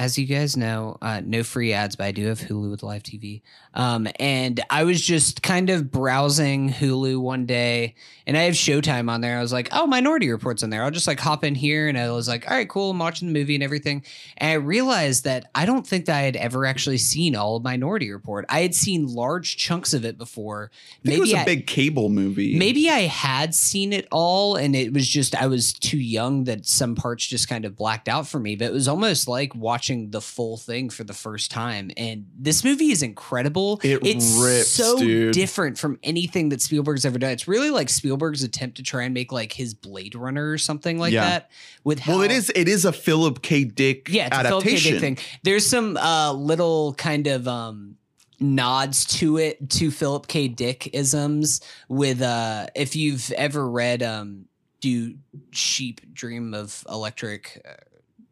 as 0.00 0.16
you 0.18 0.24
guys 0.24 0.56
know, 0.56 0.96
uh, 1.02 1.20
no 1.22 1.42
free 1.42 1.74
ads, 1.74 1.94
but 1.94 2.04
I 2.04 2.12
do 2.12 2.24
have 2.28 2.40
Hulu 2.40 2.70
with 2.70 2.82
live 2.82 3.02
TV. 3.02 3.42
Um, 3.74 4.08
and 4.18 4.58
I 4.70 4.84
was 4.84 4.98
just 4.98 5.42
kind 5.42 5.68
of 5.68 5.90
browsing 5.90 6.72
Hulu 6.72 7.20
one 7.20 7.44
day, 7.44 7.94
and 8.26 8.34
I 8.34 8.44
have 8.44 8.54
Showtime 8.54 9.10
on 9.10 9.20
there. 9.20 9.36
I 9.38 9.42
was 9.42 9.52
like, 9.52 9.68
oh, 9.72 9.86
Minority 9.86 10.30
Report's 10.30 10.62
on 10.62 10.70
there. 10.70 10.82
I'll 10.82 10.90
just 10.90 11.06
like 11.06 11.20
hop 11.20 11.44
in 11.44 11.54
here, 11.54 11.86
and 11.86 11.98
I 11.98 12.10
was 12.12 12.28
like, 12.28 12.50
all 12.50 12.56
right, 12.56 12.66
cool. 12.66 12.92
I'm 12.92 12.98
watching 12.98 13.28
the 13.28 13.38
movie 13.38 13.54
and 13.54 13.62
everything. 13.62 14.02
And 14.38 14.50
I 14.50 14.54
realized 14.54 15.24
that 15.24 15.50
I 15.54 15.66
don't 15.66 15.86
think 15.86 16.06
that 16.06 16.16
I 16.16 16.22
had 16.22 16.36
ever 16.36 16.64
actually 16.64 16.96
seen 16.96 17.36
all 17.36 17.56
of 17.56 17.62
Minority 17.62 18.10
Report. 18.10 18.46
I 18.48 18.62
had 18.62 18.74
seen 18.74 19.06
large 19.06 19.58
chunks 19.58 19.92
of 19.92 20.06
it 20.06 20.16
before. 20.16 20.70
Think 21.04 21.18
it 21.18 21.20
was 21.20 21.34
a 21.34 21.40
I- 21.40 21.44
big 21.44 21.66
cable 21.66 22.08
movie. 22.08 22.56
Maybe 22.56 22.88
I 22.88 23.00
had 23.00 23.54
seen 23.54 23.92
it 23.92 24.08
all 24.10 24.56
and 24.56 24.74
it 24.74 24.94
was 24.94 25.06
just 25.06 25.34
I 25.34 25.46
was 25.46 25.74
too 25.74 25.98
young 25.98 26.44
that 26.44 26.64
some 26.64 26.94
parts 26.94 27.26
just 27.26 27.48
kind 27.48 27.66
of 27.66 27.76
blacked 27.76 28.08
out 28.08 28.26
for 28.26 28.40
me. 28.40 28.56
But 28.56 28.66
it 28.66 28.72
was 28.72 28.88
almost 28.88 29.28
like 29.28 29.54
watching 29.54 29.89
the 30.10 30.20
full 30.20 30.56
thing 30.56 30.88
for 30.90 31.04
the 31.04 31.12
first 31.12 31.50
time. 31.50 31.90
And 31.96 32.26
this 32.38 32.62
movie 32.64 32.90
is 32.92 33.02
incredible. 33.02 33.80
It 33.82 34.00
it's 34.06 34.38
rips, 34.40 34.68
so 34.68 34.98
dude. 34.98 35.34
different 35.34 35.78
from 35.78 35.98
anything 36.02 36.48
that 36.50 36.62
Spielberg's 36.62 37.04
ever 37.04 37.18
done. 37.18 37.30
It's 37.32 37.48
really 37.48 37.70
like 37.70 37.88
Spielberg's 37.88 38.42
attempt 38.42 38.76
to 38.78 38.82
try 38.82 39.02
and 39.02 39.12
make 39.14 39.32
like 39.32 39.52
his 39.52 39.74
Blade 39.74 40.14
Runner 40.14 40.50
or 40.50 40.58
something 40.58 40.98
like 40.98 41.12
Yeah. 41.12 41.28
that. 41.28 41.50
With 41.84 42.06
Well, 42.06 42.22
it 42.22 42.30
how- 42.30 42.36
is. 42.36 42.52
It 42.54 42.68
is 42.68 42.84
a 42.84 42.92
Philip 42.92 43.42
K. 43.42 43.64
Dick 43.64 44.08
yeah, 44.08 44.26
it's 44.28 44.36
a 44.38 44.42
Philip 44.44 44.64
K. 44.64 44.70
adaptation. 44.70 44.92
Dick 44.92 45.00
thing. 45.00 45.18
There's 45.42 45.66
some 45.66 45.96
uh, 45.96 46.32
little 46.32 46.94
kind 46.94 47.26
of 47.26 47.46
um, 47.48 47.96
nods 48.38 49.04
to 49.18 49.36
it 49.38 49.68
to 49.70 49.90
Philip 49.90 50.26
K. 50.26 50.48
Dick 50.48 50.90
isms 50.94 51.60
with 51.88 52.22
uh, 52.22 52.66
if 52.74 52.96
you've 52.96 53.30
ever 53.32 53.68
read 53.68 54.02
um, 54.02 54.46
"Do 54.80 55.14
Sheep 55.50 56.00
Dream 56.12 56.54
of 56.54 56.84
Electric" 56.88 57.60
uh, 57.68 57.72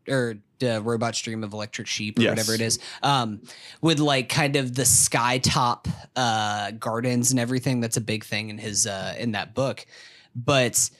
or 0.09 0.39
uh, 0.63 0.83
robot 0.83 1.15
stream 1.15 1.45
of 1.45 1.53
Electric 1.53 1.87
Sheep" 1.87 2.19
or 2.19 2.23
Yes. 2.23 2.31
whatever 2.31 2.55
it 2.55 2.61
is, 2.61 2.79
um, 3.03 3.41
with 3.81 3.99
like 4.01 4.29
kind 4.29 4.57
of 4.57 4.75
the 4.75 4.85
sky 4.85 5.39
top 5.39 5.87
uh, 6.17 6.73
gardens 6.73 7.31
and 7.31 7.39
everything. 7.39 7.81
That's 7.81 7.97
a 7.97 8.01
big 8.03 8.25
thing 8.25 8.49
in 8.51 8.59
his 8.59 8.87
uh, 8.87 9.15
in 9.19 9.33
that 9.33 9.55
book, 9.55 9.87
but 10.35 10.91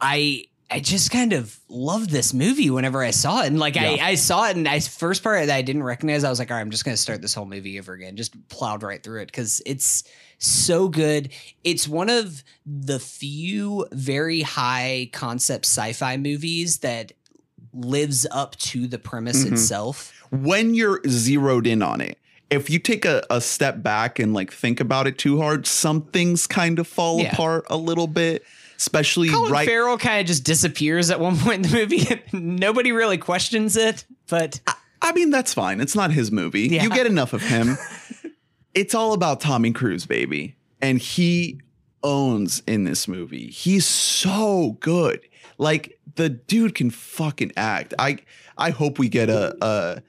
I 0.00 0.44
I 0.70 0.80
just 0.80 1.10
kind 1.10 1.34
of 1.34 1.58
loved 1.68 2.08
this 2.08 2.32
movie 2.32 2.70
whenever 2.70 3.02
I 3.02 3.10
saw 3.10 3.42
it. 3.42 3.48
And 3.48 3.58
like 3.58 3.74
Yeah. 3.74 3.90
I, 4.00 4.08
I 4.10 4.14
saw 4.14 4.48
it 4.48 4.56
and 4.56 4.66
I 4.66 4.80
first 4.80 5.22
part 5.22 5.46
that 5.46 5.54
I 5.54 5.60
didn't 5.60 5.82
recognize, 5.82 6.24
I 6.24 6.30
was 6.30 6.38
like, 6.38 6.50
all 6.50 6.56
right, 6.56 6.62
I'm 6.62 6.70
just 6.70 6.84
gonna 6.86 6.96
start 6.96 7.20
this 7.20 7.34
whole 7.34 7.44
movie 7.44 7.78
over 7.78 7.92
again. 7.92 8.16
Just 8.16 8.48
plowed 8.48 8.82
right 8.82 9.02
through 9.02 9.20
it 9.20 9.26
because 9.26 9.60
it's 9.66 10.04
so 10.38 10.88
good. 10.88 11.28
It's 11.62 11.86
one 11.86 12.08
of 12.08 12.42
the 12.64 12.98
few 12.98 13.86
very 13.92 14.40
high 14.40 15.10
concept 15.12 15.66
sci-fi 15.66 16.16
movies 16.16 16.78
that 16.78 17.12
lives 17.72 18.26
up 18.30 18.56
to 18.56 18.86
the 18.86 18.98
premise 18.98 19.44
Mhm. 19.44 19.52
itself. 19.52 20.12
when 20.30 20.74
you're 20.74 21.00
zeroed 21.06 21.66
in 21.66 21.82
on 21.82 22.00
it. 22.00 22.16
If 22.50 22.70
you 22.70 22.78
take 22.78 23.04
a, 23.04 23.22
a 23.28 23.40
step 23.40 23.82
back 23.82 24.18
and 24.18 24.32
like 24.32 24.50
think 24.52 24.80
about 24.80 25.06
it 25.06 25.18
too 25.18 25.38
hard, 25.40 25.66
some 25.66 26.02
things 26.06 26.46
kind 26.46 26.78
of 26.78 26.86
fall 26.86 27.20
Yeah. 27.20 27.32
apart 27.32 27.66
a 27.68 27.76
little 27.76 28.06
bit. 28.06 28.42
Especially 28.78 29.28
Colin 29.28 29.52
right. 29.52 29.68
Farrell 29.68 29.96
kind 29.98 30.20
of 30.20 30.26
just 30.26 30.44
disappears 30.44 31.10
at 31.10 31.20
one 31.20 31.36
point 31.38 31.64
in 31.66 31.70
the 31.70 31.78
movie. 31.78 32.22
Nobody 32.32 32.92
really 32.92 33.18
questions 33.18 33.76
it, 33.76 34.04
but 34.28 34.60
I 35.02 35.12
mean, 35.12 35.30
that's 35.30 35.52
fine. 35.52 35.80
It's 35.80 35.94
not 35.94 36.12
his 36.12 36.32
movie. 36.32 36.68
Yeah. 36.68 36.82
You 36.84 36.90
get 36.90 37.06
enough 37.14 37.32
of 37.34 37.42
him. 37.42 37.76
it's 38.74 38.94
all 38.94 39.12
about 39.12 39.40
Tommy 39.40 39.72
Cruise, 39.72 40.06
baby. 40.06 40.56
And 40.80 40.98
he 40.98 41.60
owns 42.02 42.62
in 42.66 42.84
this 42.84 43.06
movie. 43.06 43.48
He's 43.50 43.84
so 43.86 44.76
good. 44.80 45.20
Like 45.58 45.98
the 46.14 46.28
dude 46.28 46.74
can 46.74 46.90
fucking 46.90 47.52
act. 47.56 47.94
I 47.98 48.18
I 48.56 48.70
hope 48.70 48.98
we 48.98 49.08
get 49.08 49.28
a, 49.30 49.56
a 49.64 50.02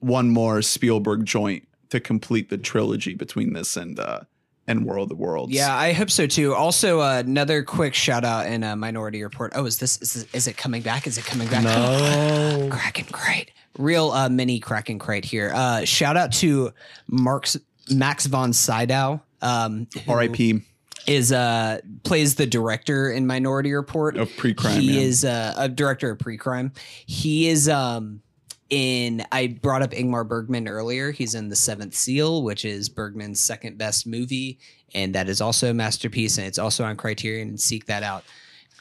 one 0.00 0.30
more 0.30 0.62
Spielberg 0.62 1.24
joint 1.24 1.66
to 1.90 2.00
complete 2.00 2.48
the 2.50 2.58
trilogy 2.58 3.14
between 3.14 3.52
this 3.52 3.76
and 3.76 3.98
uh 3.98 4.20
and 4.66 4.84
World 4.86 5.10
of 5.10 5.18
the 5.18 5.22
Worlds. 5.22 5.52
Yeah, 5.52 5.74
I 5.74 5.92
hope 5.92 6.10
so 6.10 6.28
too. 6.28 6.54
Also, 6.54 7.00
uh, 7.00 7.22
another 7.26 7.64
quick 7.64 7.92
shout 7.92 8.24
out 8.24 8.46
in 8.46 8.62
a 8.62 8.76
Minority 8.76 9.20
Report. 9.24 9.52
Oh, 9.56 9.66
is 9.66 9.78
this 9.78 10.00
is, 10.00 10.14
this- 10.14 10.34
is 10.34 10.46
it 10.46 10.56
coming 10.56 10.82
back? 10.82 11.08
Is 11.08 11.18
it 11.18 11.24
coming 11.24 11.48
back? 11.48 11.64
No. 11.64 12.68
Kraken 12.70 13.06
Crate, 13.10 13.50
real 13.78 14.10
uh, 14.12 14.28
mini 14.28 14.60
Kraken 14.60 14.98
Crate 15.00 15.24
here. 15.24 15.50
Uh, 15.52 15.84
shout 15.84 16.16
out 16.16 16.32
to 16.34 16.72
Mark's 17.08 17.56
Max 17.90 18.26
von 18.26 18.52
Sydow. 18.52 19.20
Um, 19.42 19.88
who 20.04 20.12
R.I.P. 20.12 20.62
is 21.06 21.32
uh 21.32 21.80
plays 22.04 22.34
the 22.36 22.46
director 22.46 23.10
in 23.10 23.26
Minority 23.26 23.72
Report 23.72 24.16
of 24.16 24.34
pre-crime. 24.36 24.80
he 24.80 24.88
man. 24.88 24.98
is 24.98 25.24
uh, 25.24 25.54
a 25.56 25.68
director 25.68 26.10
of 26.10 26.18
pre-crime. 26.18 26.72
He 27.06 27.48
is 27.48 27.68
um 27.68 28.22
in 28.68 29.24
I 29.32 29.48
brought 29.48 29.82
up 29.82 29.90
Ingmar 29.90 30.26
Bergman 30.28 30.68
earlier. 30.68 31.10
He's 31.10 31.34
in 31.34 31.48
The 31.48 31.56
Seventh 31.56 31.94
Seal, 31.94 32.42
which 32.42 32.64
is 32.64 32.88
Bergman's 32.88 33.40
second 33.40 33.78
best 33.78 34.06
movie, 34.06 34.58
and 34.94 35.14
that 35.14 35.28
is 35.28 35.40
also 35.40 35.70
a 35.70 35.74
masterpiece, 35.74 36.38
and 36.38 36.46
it's 36.46 36.58
also 36.58 36.84
on 36.84 36.96
Criterion. 36.96 37.48
And 37.48 37.60
seek 37.60 37.86
that 37.86 38.02
out. 38.04 38.24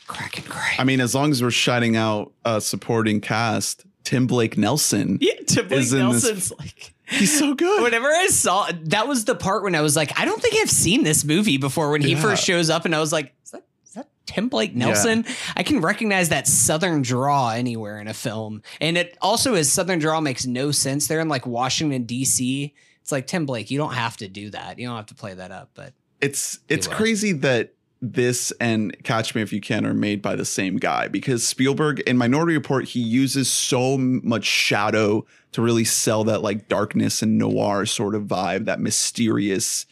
Crack 0.08 0.38
and 0.38 0.48
Crate. 0.48 0.80
I 0.80 0.84
mean, 0.84 1.02
as 1.02 1.14
long 1.16 1.32
as 1.32 1.42
we're 1.42 1.52
shouting 1.52 1.96
out 1.96 2.32
a 2.46 2.62
supporting 2.62 3.20
cast, 3.22 3.86
Tim 4.04 4.28
Blake 4.28 4.58
Nelson. 4.58 5.18
yeah, 5.22 5.34
Tim 5.48 5.68
Blake 5.68 5.80
is 5.80 5.94
in 5.94 6.10
this- 6.12 6.24
Nelson's 6.24 6.52
like. 6.60 6.94
He's 7.10 7.38
so 7.38 7.54
good. 7.54 7.84
Whenever 7.84 8.08
I 8.08 8.28
saw 8.28 8.70
that 8.84 9.08
was 9.08 9.26
the 9.26 9.36
part 9.36 9.64
when 9.64 9.76
I 9.76 9.82
was 9.82 9.96
like, 9.96 10.18
I 10.20 10.26
don't 10.26 10.42
think 10.42 10.56
I've 10.62 10.70
seen 10.70 11.04
this 11.04 11.24
movie 11.24 11.58
before. 11.58 11.92
When 11.92 12.02
he 12.02 12.16
first 12.16 12.44
shows 12.44 12.70
up, 12.70 12.86
and 12.86 12.96
I 12.96 13.00
was 13.00 13.12
like, 13.12 13.34
is 13.44 13.52
that, 13.52 13.66
is 13.86 13.94
that 13.94 14.08
Tim 14.26 14.48
Blake 14.48 14.76
Nelson? 14.76 15.26
I 15.56 15.64
can 15.64 15.82
recognize 15.82 16.30
that 16.30 16.48
Southern 16.48 17.02
draw 17.02 17.50
anywhere 17.50 18.00
in 18.00 18.08
a 18.08 18.14
film, 18.14 18.62
and 18.80 18.98
it 18.98 19.18
also 19.22 19.56
his 19.56 19.72
Southern 19.72 20.00
draw 20.00 20.22
makes 20.22 20.46
no 20.46 20.72
sense. 20.72 21.08
They're 21.08 21.20
in 21.20 21.30
like 21.30 21.46
Washington 21.46 22.04
D.C. 22.04 22.74
It's 23.02 23.12
like 23.12 23.26
Tim 23.26 23.48
Blake, 23.48 23.72
you 23.72 23.80
don't 23.80 23.94
have 23.94 24.18
to 24.18 24.28
do 24.28 24.52
that. 24.52 24.78
You 24.78 24.88
don't 24.88 24.96
have 24.96 25.08
to 25.08 25.16
play 25.16 25.34
that 25.34 25.52
up, 25.52 25.72
but 25.74 25.94
it's 26.22 26.60
it's 26.70 26.88
was. 26.88 26.96
crazy 26.96 27.32
that 27.32 27.74
this 28.02 28.54
and 28.62 28.96
Catch 29.04 29.36
Me 29.36 29.42
If 29.42 29.52
You 29.52 29.60
Can 29.60 29.86
are 29.86 29.94
made 29.94 30.22
by 30.22 30.36
the 30.36 30.46
same 30.46 30.78
guy 30.78 31.08
because 31.08 31.46
Spielberg 31.46 32.00
in 32.02 32.18
Minority 32.18 32.54
Report 32.54 32.86
he 32.86 33.00
uses 33.00 33.50
so 33.50 33.98
much 33.98 34.46
shadow 34.46 35.26
to 35.52 35.62
really 35.62 35.84
sell 35.84 36.24
that 36.26 36.42
like 36.42 36.68
darkness 36.68 37.22
and 37.22 37.38
noir 37.38 37.86
sort 37.86 38.16
of 38.16 38.24
vibe, 38.24 38.66
that 38.66 38.80
mysterious 38.80 39.86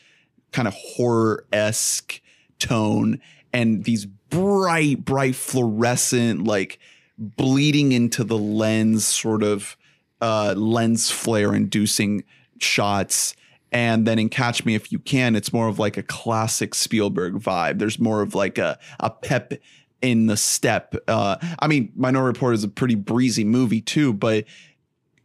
kind 0.51 0.67
of 0.67 0.73
horror 0.73 1.45
esque 1.51 2.21
tone, 2.59 3.21
and 3.53 3.83
these 3.83 4.05
bright, 4.05 5.03
bright 5.03 5.35
fluorescent 5.35 6.43
like 6.43 6.79
bleeding 7.17 7.91
into 7.91 8.23
the 8.23 8.37
lens 8.37 9.05
sort 9.05 9.43
of 9.43 9.75
uh, 10.21 10.53
lens 10.55 11.09
flare 11.09 11.53
inducing 11.53 12.23
shots. 12.59 13.35
And 13.71 14.07
then 14.07 14.17
in 14.17 14.29
Catch 14.29 14.65
Me 14.65 14.75
If 14.75 14.91
You 14.91 14.99
Can, 14.99 15.35
it's 15.35 15.51
more 15.51 15.67
of 15.67 15.77
like 15.77 15.97
a 15.97 16.03
classic 16.03 16.73
Spielberg 16.73 17.35
vibe. 17.35 17.79
There's 17.79 17.99
more 17.99 18.21
of 18.21 18.33
like 18.33 18.57
a, 18.57 18.79
a 18.99 19.09
pep 19.09 19.53
in 20.01 20.27
the 20.27 20.37
step. 20.37 20.95
Uh, 21.07 21.37
I 21.59 21.67
mean, 21.67 21.91
Minority 21.95 22.35
Report 22.37 22.53
is 22.53 22.63
a 22.63 22.69
pretty 22.69 22.95
breezy 22.95 23.43
movie 23.43 23.81
too, 23.81 24.13
but 24.13 24.45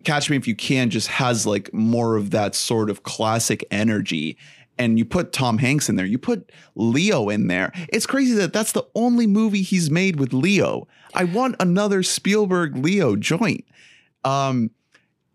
Catch 0.05 0.31
Me 0.31 0.37
If 0.37 0.47
You 0.47 0.55
Can 0.55 0.91
just 0.91 1.09
has 1.09 1.47
like 1.47 1.73
more 1.73 2.17
of 2.17 2.31
that 2.31 2.55
sort 2.55 2.91
of 2.91 3.03
classic 3.03 3.65
energy. 3.71 4.37
And 4.79 4.99
you 4.99 5.05
put 5.05 5.33
Tom 5.33 5.59
Hanks 5.59 5.89
in 5.89 5.97
there, 5.97 6.07
you 6.07 6.19
put 6.19 6.51
Leo 6.75 7.29
in 7.29 7.47
there. 7.47 7.73
It's 7.91 8.07
crazy 8.07 8.33
that 8.35 8.53
that's 8.53 8.73
the 8.73 8.85
only 8.95 9.27
movie 9.27 9.63
he's 9.63 9.91
made 9.91 10.19
with 10.19 10.33
Leo. 10.33 10.89
I 11.15 11.25
want 11.25 11.57
another 11.61 12.03
Spielberg 12.03 12.77
Leo 12.77 13.15
joint. 13.15 13.65
Um, 14.25 14.71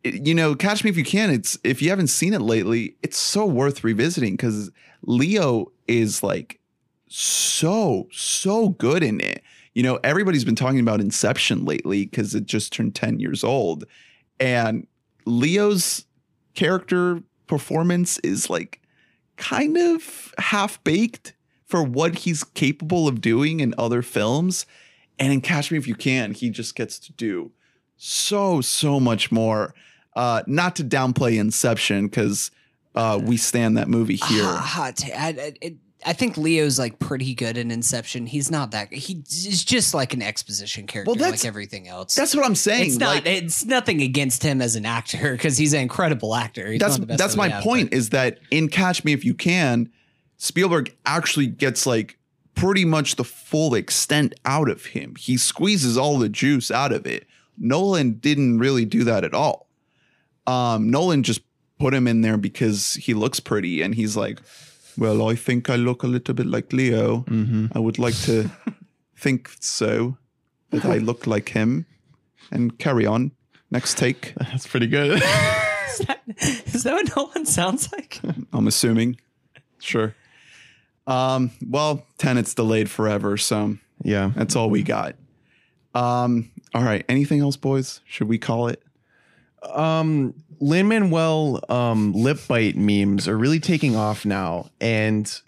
you 0.03 0.33
know, 0.33 0.55
Catch 0.55 0.83
Me 0.83 0.89
If 0.89 0.97
You 0.97 1.03
Can. 1.03 1.29
It's 1.29 1.57
if 1.63 1.81
you 1.81 1.89
haven't 1.89 2.07
seen 2.07 2.33
it 2.33 2.41
lately, 2.41 2.95
it's 3.03 3.17
so 3.17 3.45
worth 3.45 3.83
revisiting 3.83 4.33
because 4.33 4.71
Leo 5.03 5.71
is 5.87 6.23
like 6.23 6.59
so 7.07 8.07
so 8.11 8.69
good 8.69 9.03
in 9.03 9.21
it. 9.21 9.43
You 9.73 9.83
know, 9.83 9.99
everybody's 10.03 10.45
been 10.45 10.55
talking 10.55 10.79
about 10.79 10.99
Inception 10.99 11.65
lately 11.65 12.05
because 12.05 12.33
it 12.33 12.45
just 12.45 12.73
turned 12.73 12.95
ten 12.95 13.19
years 13.19 13.43
old, 13.43 13.85
and 14.39 14.87
Leo's 15.25 16.05
character 16.55 17.21
performance 17.47 18.17
is 18.19 18.49
like 18.49 18.81
kind 19.35 19.77
of 19.77 20.33
half 20.37 20.83
baked 20.83 21.33
for 21.65 21.83
what 21.83 22.19
he's 22.19 22.43
capable 22.43 23.07
of 23.07 23.21
doing 23.21 23.59
in 23.59 23.73
other 23.77 24.01
films. 24.01 24.65
And 25.19 25.33
in 25.33 25.41
Catch 25.41 25.71
Me 25.71 25.77
If 25.77 25.87
You 25.87 25.95
Can, 25.95 26.33
he 26.33 26.49
just 26.49 26.75
gets 26.75 26.99
to 26.99 27.11
do 27.13 27.51
so, 27.97 28.61
so 28.61 28.99
much 28.99 29.31
more. 29.31 29.73
Uh, 30.15 30.41
not 30.47 30.75
to 30.77 30.83
downplay 30.83 31.37
Inception 31.39 32.07
because 32.07 32.49
uh, 32.95 33.19
we 33.21 33.37
stand 33.37 33.77
that 33.77 33.87
movie 33.87 34.15
here. 34.15 34.43
Ah, 34.45 34.57
hot 34.57 34.97
ta- 34.97 35.13
I, 35.15 35.27
I, 35.29 35.53
it- 35.61 35.77
I 36.05 36.13
think 36.13 36.37
Leo's 36.37 36.77
like 36.77 36.99
pretty 36.99 37.33
good 37.33 37.57
in 37.57 37.71
Inception. 37.71 38.27
He's 38.27 38.51
not 38.51 38.71
that. 38.71 38.93
He 38.93 39.23
is 39.27 39.65
just 39.65 39.93
like 39.93 40.13
an 40.13 40.21
exposition 40.21 40.85
character, 40.87 41.13
that's- 41.15 41.43
like 41.43 41.47
everything 41.47 41.87
else. 41.87 42.15
That's 42.15 42.35
what 42.35 42.45
I'm 42.45 42.55
saying. 42.55 42.87
it's 42.87 42.97
not. 42.97 43.15
Like, 43.15 43.25
it's 43.25 43.65
nothing 43.65 44.01
against 44.01 44.43
him 44.43 44.61
as 44.61 44.75
an 44.75 44.85
actor 44.85 45.31
because 45.31 45.57
he's 45.57 45.73
an 45.73 45.81
incredible 45.81 46.35
actor. 46.35 46.71
He's 46.71 46.79
that's 46.79 46.97
the 46.97 47.05
best 47.07 47.17
that's 47.19 47.35
my 47.35 47.49
have, 47.49 47.63
point. 47.63 47.89
but- 47.91 47.97
Is 47.97 48.09
that 48.11 48.39
in 48.51 48.69
Catch 48.69 49.03
Me 49.03 49.13
If 49.13 49.25
You 49.25 49.33
Can, 49.33 49.91
Spielberg 50.37 50.95
actually 51.05 51.47
gets 51.47 51.85
like 51.87 52.17
pretty 52.53 52.85
much 52.85 53.15
the 53.15 53.23
full 53.23 53.73
extent 53.75 54.33
out 54.45 54.69
of 54.69 54.85
him. 54.85 55.15
He 55.17 55.35
squeezes 55.37 55.97
all 55.97 56.17
the 56.19 56.29
juice 56.29 56.69
out 56.71 56.91
of 56.91 57.05
it. 57.07 57.25
Nolan 57.57 58.13
didn't 58.13 58.59
really 58.59 58.85
do 58.85 59.03
that 59.05 59.23
at 59.23 59.33
all. 59.33 59.67
Um, 60.45 60.89
Nolan 60.91 61.23
just 61.23 61.41
put 61.79 61.93
him 61.93 62.07
in 62.07 62.21
there 62.21 62.37
because 62.37 62.93
he 62.93 63.13
looks 63.13 63.39
pretty, 63.39 63.81
and 63.81 63.93
he's 63.93 64.15
like, 64.15 64.39
"Well, 64.97 65.27
I 65.29 65.35
think 65.35 65.69
I 65.69 65.75
look 65.75 66.03
a 66.03 66.07
little 66.07 66.33
bit 66.33 66.47
like 66.47 66.73
Leo. 66.73 67.19
Mm-hmm. 67.27 67.67
I 67.75 67.79
would 67.79 67.99
like 67.99 68.15
to 68.21 68.49
think 69.17 69.49
so 69.59 70.17
that 70.71 70.85
I 70.85 70.97
look 70.97 71.27
like 71.27 71.49
him." 71.49 71.85
And 72.49 72.79
carry 72.79 73.05
on. 73.05 73.31
Next 73.71 73.97
take. 73.97 74.33
That's 74.39 74.65
pretty 74.67 74.87
good. 74.87 75.21
Is 75.89 76.05
that, 76.05 76.21
is 76.75 76.83
that 76.83 76.93
what 76.93 77.15
Nolan 77.15 77.45
sounds 77.45 77.91
like? 77.91 78.19
I'm 78.53 78.67
assuming. 78.67 79.17
Sure. 79.79 80.13
Um, 81.07 81.49
well, 81.65 82.05
Tenet's 82.17 82.53
delayed 82.53 82.89
forever, 82.89 83.37
so 83.37 83.77
yeah. 84.03 84.31
that's 84.35 84.55
all 84.55 84.69
we 84.69 84.83
got. 84.83 85.15
Um, 85.95 86.51
all 86.75 86.83
right. 86.83 87.03
Anything 87.09 87.39
else, 87.39 87.55
boys? 87.55 88.01
Should 88.05 88.27
we 88.27 88.37
call 88.37 88.67
it? 88.67 88.83
Um 89.63 90.33
Lin 90.59 90.87
Manuel 90.87 91.63
um 91.69 92.13
lip 92.13 92.39
bite 92.47 92.75
memes 92.75 93.27
are 93.27 93.37
really 93.37 93.59
taking 93.59 93.95
off 93.95 94.25
now, 94.25 94.69
and 94.81 95.41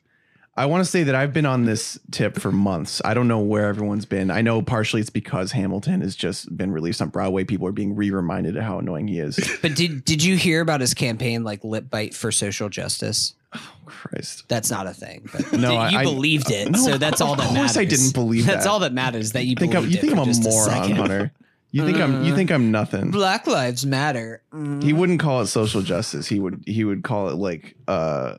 I 0.58 0.66
want 0.66 0.84
to 0.84 0.90
say 0.90 1.04
that 1.04 1.16
I've 1.16 1.32
been 1.34 1.46
on 1.46 1.64
this 1.66 1.98
tip 2.12 2.38
for 2.38 2.52
months. 2.52 3.02
I 3.06 3.14
don't 3.14 3.28
know 3.30 3.40
where 3.40 3.68
everyone's 3.70 4.06
been. 4.06 4.30
I 4.30 4.42
know 4.42 4.62
partially 4.62 5.00
it's 5.00 5.10
because 5.10 5.54
Hamilton 5.54 6.02
has 6.02 6.16
just 6.18 6.56
been 6.58 6.72
released 6.72 7.02
on 7.02 7.08
Broadway. 7.10 7.46
People 7.46 7.66
are 7.68 7.72
being 7.72 7.96
re-reminded 7.96 8.58
of 8.58 8.64
how 8.64 8.78
annoying 8.80 9.08
he 9.08 9.20
is. 9.20 9.40
But 9.62 9.76
did 9.76 10.04
did 10.06 10.22
you 10.24 10.36
hear 10.38 10.60
about 10.62 10.82
his 10.82 10.94
campaign, 10.94 11.44
like 11.44 11.64
lip 11.64 11.90
bite 11.90 12.14
for 12.14 12.32
social 12.32 12.68
justice? 12.70 13.34
Oh 13.56 13.72
Christ. 13.86 14.44
That's 14.48 14.70
not 14.70 14.86
a 14.86 14.94
thing. 14.94 15.28
But 15.32 15.54
No, 15.60 15.72
you 15.72 15.78
I- 15.78 16.02
I- 16.02 16.04
believed 16.04 16.52
it, 16.52 16.70
No, 16.72 16.78
so 16.80 16.98
that's 17.00 17.20
all 17.22 17.36
that 17.36 17.52
matters. 17.54 17.72
of 17.72 17.76
course. 17.76 17.78
I 17.78 17.86
didn't 17.86 18.14
believe 18.14 18.46
That's 18.46 18.66
that. 18.66 18.70
all 18.70 18.80
that 18.80 18.94
matters. 18.94 19.32
That 19.32 19.46
you 19.46 19.56
think 19.56 19.74
I'm, 19.76 19.84
believed 19.84 20.04
you 20.04 20.10
think 20.10 20.20
I'm 20.20 20.30
a 20.30 20.50
moron. 20.50 20.92
Hunter. 20.92 21.32
You 21.72 21.86
think 21.86 22.00
I'm 22.00 22.24
you 22.24 22.36
think 22.36 22.52
I'm 22.52 22.72
nothing. 22.72 23.12
Black 23.12 23.46
lives 23.46 23.86
matter. 23.86 24.42
Mm. 24.52 24.82
He 24.82 24.92
wouldn't 24.94 25.20
call 25.20 25.42
it 25.42 25.48
social 25.48 25.82
justice. 25.82 26.28
He 26.28 26.40
would 26.40 26.64
he 26.66 26.84
would 26.84 27.04
call 27.04 27.30
it 27.30 27.36
like 27.36 27.76
uh 27.88 28.36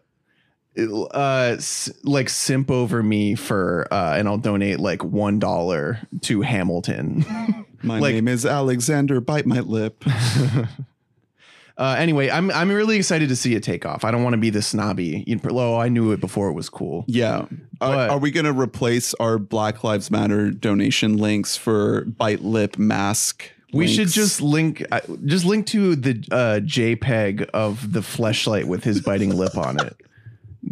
uh 0.79 1.55
s- 1.57 1.91
like 2.05 2.29
simp 2.29 2.71
over 2.71 3.03
me 3.03 3.35
for 3.35 3.87
uh 3.93 4.15
and 4.17 4.27
I'll 4.29 4.39
donate 4.39 4.81
like 4.81 5.05
one 5.05 5.39
dollar 5.39 6.01
to 6.23 6.41
Hamilton. 6.43 7.25
My 7.83 7.99
Like- 7.99 8.15
name 8.15 8.29
is 8.29 8.45
Alexander. 8.45 9.21
Bite 9.21 9.47
my 9.47 9.61
lip. 9.61 10.05
uh 11.77 11.97
anyway, 11.99 12.31
I'm 12.31 12.51
I'm 12.51 12.71
really 12.71 12.97
excited 12.97 13.29
to 13.29 13.37
see 13.37 13.55
it 13.55 13.63
take 13.63 13.87
off. 13.87 14.05
I 14.05 14.11
don't 14.11 14.23
want 14.23 14.35
to 14.35 14.39
be 14.39 14.51
the 14.51 14.63
snobby. 14.63 15.25
You 15.27 15.37
know, 15.37 15.43
oh, 15.59 15.77
I 15.79 15.89
knew 15.89 16.13
it 16.13 16.21
before 16.21 16.49
it 16.49 16.55
was 16.55 16.69
cool. 16.69 17.05
Yeah. 17.09 17.47
Are, 17.81 17.95
But- 17.95 18.11
are 18.11 18.19
we 18.19 18.31
going 18.31 18.47
to 18.47 18.53
replace 18.53 19.15
our 19.15 19.39
Black 19.39 19.83
Lives 19.85 20.11
Matter 20.11 20.51
donation 20.51 21.17
links 21.17 21.57
for 21.57 22.05
bite 22.05 22.43
lip 22.43 22.79
mask? 22.79 23.51
We 23.73 23.87
should 23.87 24.09
just 24.09 24.41
link 24.41 24.85
uh, 24.91 25.01
just 25.25 25.45
link 25.45 25.67
to 25.69 25.95
the 25.95 26.11
uh 26.33 26.61
JPEG 26.61 27.49
of 27.55 27.93
the 27.93 28.01
fleshlight 28.01 28.65
with 28.65 28.83
his 28.85 29.01
biting 29.01 29.31
lip 29.37 29.57
on 29.57 29.79
it. 29.81 29.97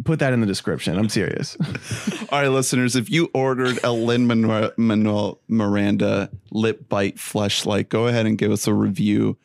Put 0.03 0.19
that 0.19 0.33
in 0.33 0.41
the 0.41 0.45
description. 0.45 0.97
I'm 0.99 1.09
serious. 1.09 1.57
All 2.31 2.39
right, 2.41 2.47
listeners, 2.49 2.95
if 2.95 3.09
you 3.09 3.29
ordered 3.33 3.79
a 3.83 3.91
Lin 3.91 4.27
Manuel 4.27 5.39
Miranda 5.47 6.29
lip 6.51 6.87
bite 6.89 7.15
fleshlight, 7.15 7.89
go 7.89 8.05
ahead 8.07 8.25
and 8.25 8.37
give 8.37 8.51
us 8.51 8.67
a 8.67 8.73
review 8.73 9.37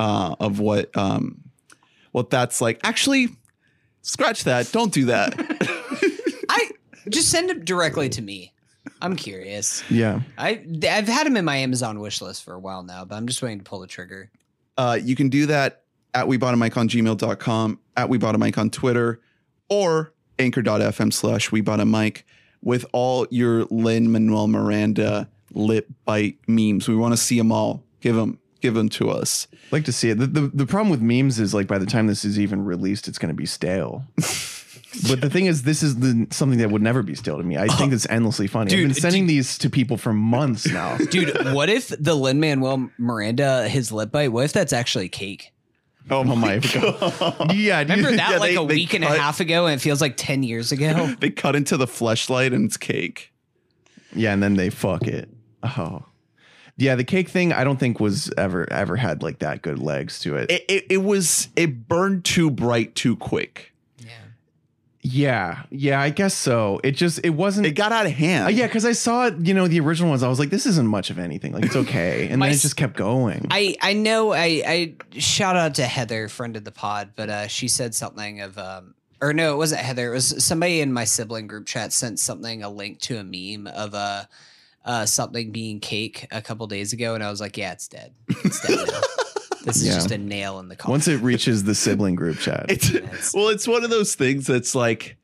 uh, 0.00 0.34
of 0.40 0.58
what 0.58 0.96
um, 0.96 1.42
what 2.12 2.30
that's 2.30 2.60
like. 2.60 2.80
Actually, 2.82 3.28
scratch 4.00 4.44
that. 4.44 4.72
Don't 4.72 4.92
do 4.92 5.04
that. 5.04 5.34
I 6.48 6.70
just 7.10 7.28
send 7.28 7.50
it 7.50 7.66
directly 7.66 8.08
to 8.08 8.22
me. 8.22 8.54
I'm 9.02 9.14
curious. 9.14 9.84
Yeah. 9.90 10.22
I 10.38 10.64
I've 10.90 11.06
had 11.06 11.26
them 11.26 11.36
in 11.36 11.44
my 11.44 11.56
Amazon 11.56 12.00
wish 12.00 12.22
list 12.22 12.42
for 12.42 12.54
a 12.54 12.58
while 12.58 12.82
now, 12.82 13.04
but 13.04 13.16
I'm 13.16 13.26
just 13.26 13.42
waiting 13.42 13.58
to 13.58 13.64
pull 13.64 13.80
the 13.80 13.86
trigger. 13.86 14.30
Uh, 14.78 14.98
you 15.00 15.14
can 15.14 15.28
do 15.28 15.46
that 15.46 15.82
at 16.14 16.26
we 16.26 16.38
bought 16.38 16.54
a 16.54 16.56
mic 16.56 16.76
on 16.78 16.88
gmail.com, 16.88 17.78
at 17.98 18.08
we 18.08 18.16
bought 18.16 18.34
a 18.34 18.38
mic 18.38 18.56
on 18.56 18.70
Twitter, 18.70 19.20
or 19.68 20.14
anchor.fm 20.38 21.12
slash 21.12 21.52
we 21.52 21.60
bought 21.60 21.80
a 21.80 21.84
mic 21.84 22.24
with 22.62 22.86
all 22.92 23.26
your 23.30 23.64
Lin 23.64 24.10
Manuel 24.10 24.48
Miranda 24.48 25.28
lip 25.52 25.88
bite 26.06 26.38
memes. 26.46 26.88
We 26.88 26.96
want 26.96 27.12
to 27.12 27.18
see 27.18 27.36
them 27.36 27.52
all. 27.52 27.82
Give 28.00 28.16
them, 28.16 28.38
give 28.60 28.74
them 28.74 28.88
to 28.90 29.10
us. 29.10 29.46
like 29.70 29.84
to 29.84 29.92
see 29.92 30.10
it. 30.10 30.18
The, 30.18 30.26
the 30.26 30.40
the 30.48 30.66
problem 30.66 30.90
with 30.90 31.00
memes 31.00 31.38
is 31.38 31.54
like 31.54 31.66
by 31.66 31.78
the 31.78 31.86
time 31.86 32.06
this 32.06 32.24
is 32.24 32.38
even 32.38 32.64
released, 32.64 33.08
it's 33.08 33.18
going 33.18 33.28
to 33.28 33.34
be 33.34 33.46
stale. 33.46 34.04
but 35.08 35.20
the 35.20 35.30
thing 35.30 35.46
is, 35.46 35.62
this 35.62 35.82
is 35.82 35.96
the, 36.00 36.26
something 36.30 36.58
that 36.58 36.70
would 36.70 36.82
never 36.82 37.02
be 37.02 37.14
stale 37.14 37.36
to 37.38 37.44
me. 37.44 37.56
I 37.56 37.68
think 37.68 37.92
oh. 37.92 37.94
it's 37.94 38.08
endlessly 38.08 38.46
funny. 38.46 38.70
Dude, 38.70 38.80
I've 38.80 38.94
been 38.94 39.00
sending 39.00 39.26
these 39.26 39.56
to 39.58 39.70
people 39.70 39.96
for 39.96 40.12
months 40.12 40.66
now. 40.66 40.96
Dude, 41.10 41.52
what 41.52 41.68
if 41.70 41.88
the 41.88 42.14
Lin 42.14 42.40
Manuel 42.40 42.90
Miranda 42.98 43.68
his 43.68 43.92
lip 43.92 44.10
bite? 44.10 44.28
What 44.28 44.44
if 44.44 44.52
that's 44.52 44.72
actually 44.72 45.08
cake? 45.08 45.52
Oh, 46.10 46.18
oh 46.18 46.24
my 46.24 46.58
God. 46.74 47.54
yeah. 47.54 47.78
Remember 47.80 48.10
that 48.10 48.30
Yeah, 48.32 48.38
like 48.38 48.50
they- 48.50 48.56
a 48.56 48.66
they 48.66 48.74
week 48.74 48.94
and 48.94 49.04
a 49.04 49.08
half 49.08 49.40
ago, 49.40 49.66
and 49.66 49.80
it 49.80 49.82
feels 49.82 50.00
like 50.00 50.14
ten 50.16 50.42
years 50.42 50.72
ago. 50.72 51.14
They 51.20 51.30
cut 51.30 51.54
into 51.54 51.76
the 51.76 51.86
fleshlight 51.86 52.54
and 52.54 52.64
it's 52.64 52.76
cake. 52.76 53.32
Yeah, 54.14 54.32
and 54.32 54.42
then 54.42 54.54
they 54.54 54.70
fuck 54.70 55.06
it. 55.06 55.28
Oh. 55.62 56.04
Yeah, 56.80 56.94
the 56.94 57.04
cake 57.04 57.28
thing 57.28 57.52
I 57.52 57.62
don't 57.62 57.78
think 57.78 58.00
was 58.00 58.32
ever 58.38 58.66
ever 58.72 58.96
had 58.96 59.22
like 59.22 59.40
that 59.40 59.60
good 59.62 59.78
legs 59.78 60.18
to 60.20 60.36
it. 60.36 60.50
It, 60.50 60.64
it, 60.68 60.86
it 60.90 60.96
was, 60.98 61.48
it 61.54 61.86
burned 61.88 62.24
too 62.24 62.50
bright 62.50 62.94
too 62.94 63.16
quick. 63.16 63.72
yeah. 63.98 64.12
yeah, 65.02 65.62
yeah, 65.70 66.00
I 66.00 66.08
guess 66.08 66.34
so. 66.34 66.80
It 66.82 66.92
just 66.92 67.20
it 67.22 67.30
wasn't 67.30 67.66
It 67.66 67.72
got 67.72 67.92
out 67.92 68.06
of 68.06 68.12
hand. 68.12 68.46
Uh, 68.46 68.48
yeah, 68.48 68.66
because 68.66 68.86
I 68.86 68.92
saw 68.92 69.26
it, 69.26 69.34
you 69.46 69.52
know, 69.52 69.68
the 69.68 69.80
original 69.80 70.08
ones. 70.10 70.22
I 70.22 70.28
was 70.28 70.38
like, 70.38 70.50
this 70.50 70.64
isn't 70.64 70.88
much 70.88 71.10
of 71.10 71.18
anything. 71.18 71.52
Like, 71.52 71.66
it's 71.66 71.76
okay. 71.84 72.28
And 72.28 72.40
then 72.40 72.50
it 72.50 72.56
just 72.56 72.76
kept 72.76 72.96
going. 72.96 73.46
I 73.50 73.76
I 73.82 73.92
know 73.92 74.32
I 74.32 74.62
I 74.66 74.94
shout 75.18 75.56
out 75.56 75.74
to 75.74 75.84
Heather, 75.84 76.28
friend 76.28 76.56
of 76.56 76.64
the 76.64 76.72
pod, 76.72 77.10
but 77.14 77.28
uh, 77.28 77.46
she 77.46 77.68
said 77.68 77.94
something 77.94 78.40
of 78.40 78.56
um 78.56 78.94
or 79.22 79.34
no, 79.34 79.52
it 79.52 79.56
wasn't 79.58 79.82
Heather. 79.82 80.12
It 80.12 80.14
was 80.14 80.42
somebody 80.42 80.80
in 80.80 80.94
my 80.94 81.04
sibling 81.04 81.46
group 81.46 81.66
chat 81.66 81.92
sent 81.92 82.18
something 82.18 82.62
a 82.62 82.70
link 82.70 83.00
to 83.00 83.18
a 83.18 83.24
meme 83.24 83.66
of 83.66 83.94
uh 83.94 84.24
uh 84.84 85.06
something 85.06 85.50
being 85.52 85.80
cake 85.80 86.26
a 86.30 86.40
couple 86.42 86.66
days 86.66 86.92
ago, 86.92 87.14
and 87.14 87.22
I 87.22 87.30
was 87.30 87.40
like, 87.40 87.56
yeah, 87.56 87.72
it's 87.72 87.88
dead. 87.88 88.12
It's 88.28 88.60
dead. 88.66 88.88
now. 88.88 89.00
this 89.64 89.76
is 89.76 89.86
Yeah. 89.88 89.94
just 89.94 90.10
a 90.10 90.18
nail 90.18 90.58
in 90.58 90.68
the 90.68 90.76
coffin. 90.76 90.92
Once 90.92 91.08
it 91.08 91.18
reaches 91.20 91.64
the 91.64 91.74
sibling 91.74 92.14
group 92.14 92.38
chat. 92.38 92.66
It's 92.68 93.34
well, 93.34 93.48
it's 93.48 93.68
one 93.68 93.84
of 93.84 93.90
those 93.90 94.14
things 94.14 94.46
that's 94.46 94.74
like 94.74 95.16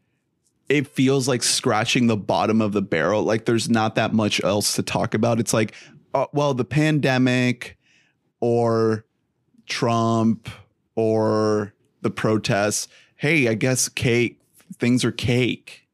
it 0.68 0.88
feels 0.88 1.28
like 1.28 1.42
scratching 1.42 2.07
the 2.09 2.16
bottom 2.16 2.61
of 2.61 2.72
the 2.72 2.82
barrel. 2.82 3.22
Like 3.22 3.44
there's 3.44 3.70
not 3.70 3.94
that 3.94 4.12
much 4.12 4.42
else 4.42 4.74
to 4.74 4.82
talk 4.82 5.14
about. 5.14 5.38
It's 5.40 5.54
like, 5.54 5.74
uh, 6.12 6.26
well, 6.32 6.54
the 6.54 6.64
pandemic 6.64 7.78
or 8.40 9.04
Trump 9.66 10.48
or 10.96 11.72
the 12.02 12.11
protests. 12.11 12.88
Hey, 13.16 13.48
I 13.48 13.54
guess 13.54 13.88
cake 13.88 14.40
things 14.78 15.04
are 15.04 15.12
cake. 15.12 15.86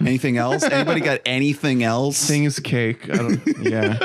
Anything 0.00 0.36
else? 0.36 0.62
Anybody 0.62 1.00
got 1.00 1.20
anything 1.24 1.82
else? 1.82 2.26
Thing 2.28 2.44
is 2.44 2.58
cake. 2.60 3.08
I 3.10 3.16
don't, 3.16 3.40
yeah. 3.62 3.98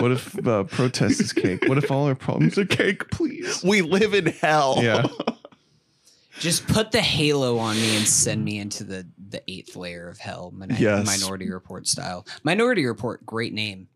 What 0.00 0.10
if 0.12 0.46
uh, 0.46 0.64
protest 0.64 1.20
is 1.20 1.32
cake? 1.32 1.64
What 1.68 1.78
if 1.78 1.90
all 1.90 2.06
our 2.08 2.14
problems 2.16 2.58
are 2.58 2.64
cake, 2.66 3.10
please? 3.10 3.62
we 3.62 3.80
live 3.82 4.12
in 4.14 4.26
hell. 4.26 4.78
Yeah. 4.82 5.06
Just 6.38 6.66
put 6.66 6.90
the 6.92 7.00
halo 7.00 7.56
on 7.58 7.76
me 7.76 7.96
and 7.96 8.06
send 8.06 8.44
me 8.44 8.58
into 8.58 8.84
the 8.84 9.06
the 9.30 9.42
eighth 9.50 9.74
layer 9.74 10.08
of 10.08 10.18
hell, 10.18 10.52
Min- 10.54 10.76
Yes. 10.78 11.06
Minority 11.06 11.50
Report 11.50 11.86
style. 11.86 12.26
Minority 12.44 12.84
Report, 12.84 13.24
great 13.24 13.54
name, 13.54 13.88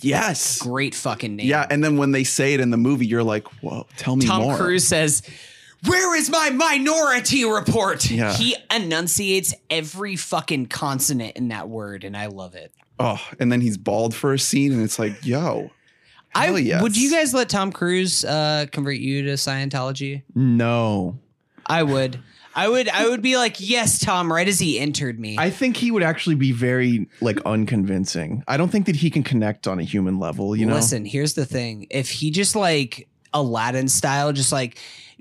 Yes. 0.00 0.58
great 0.62 0.94
fucking 0.94 1.34
name. 1.34 1.46
Yeah, 1.48 1.66
and 1.68 1.82
then 1.82 1.96
when 1.96 2.12
they 2.12 2.22
say 2.22 2.54
it 2.54 2.60
in 2.60 2.70
the 2.70 2.76
movie, 2.76 3.06
you're 3.06 3.24
like, 3.24 3.48
"Whoa, 3.62 3.86
tell 3.96 4.14
me 4.16 4.24
Tom 4.26 4.42
more." 4.42 4.56
Cruise 4.56 4.86
says, 4.86 5.22
"Where 5.86 6.16
is 6.16 6.30
my 6.30 6.50
Minority 6.50 7.44
Report?" 7.44 8.10
Yeah. 8.10 8.32
He 8.32 8.56
enunciates 8.70 9.54
every 9.70 10.16
fucking 10.16 10.66
consonant 10.66 11.36
in 11.36 11.48
that 11.48 11.68
word, 11.68 12.04
and 12.04 12.16
I 12.16 12.26
love 12.26 12.54
it. 12.54 12.72
Oh, 12.98 13.20
and 13.38 13.52
then 13.52 13.60
he's 13.60 13.76
bald 13.76 14.14
for 14.14 14.32
a 14.32 14.38
scene, 14.38 14.72
and 14.72 14.82
it's 14.82 14.98
like, 14.98 15.24
yo, 15.24 15.70
I 16.34 16.50
yes. 16.56 16.82
would 16.82 16.96
you 16.96 17.10
guys 17.10 17.32
let 17.32 17.48
Tom 17.48 17.72
Cruise 17.72 18.24
uh, 18.24 18.66
convert 18.70 18.96
you 18.96 19.22
to 19.24 19.32
Scientology? 19.32 20.22
No. 20.34 21.18
I 21.66 21.82
would. 21.82 22.20
I 22.54 22.68
would. 22.68 22.88
I 22.88 23.08
would 23.08 23.22
be 23.22 23.36
like, 23.36 23.56
yes, 23.58 23.98
Tom. 23.98 24.32
Right 24.32 24.48
as 24.48 24.58
he 24.58 24.80
entered 24.80 25.20
me. 25.20 25.36
I 25.38 25.50
think 25.50 25.76
he 25.76 25.90
would 25.90 26.02
actually 26.02 26.34
be 26.34 26.50
very 26.52 27.08
like 27.20 27.40
unconvincing. 27.44 28.42
I 28.48 28.56
don't 28.56 28.70
think 28.70 28.86
that 28.86 28.96
he 28.96 29.10
can 29.10 29.22
connect 29.22 29.68
on 29.68 29.78
a 29.78 29.84
human 29.84 30.18
level, 30.18 30.56
you 30.56 30.66
know? 30.66 30.74
Listen, 30.74 31.04
here's 31.04 31.34
the 31.34 31.46
thing. 31.46 31.86
If 31.90 32.10
he 32.10 32.30
just 32.30 32.56
like 32.56 33.06
Aladdin 33.34 33.88
style, 33.88 34.32
just 34.32 34.52
like 34.52 34.78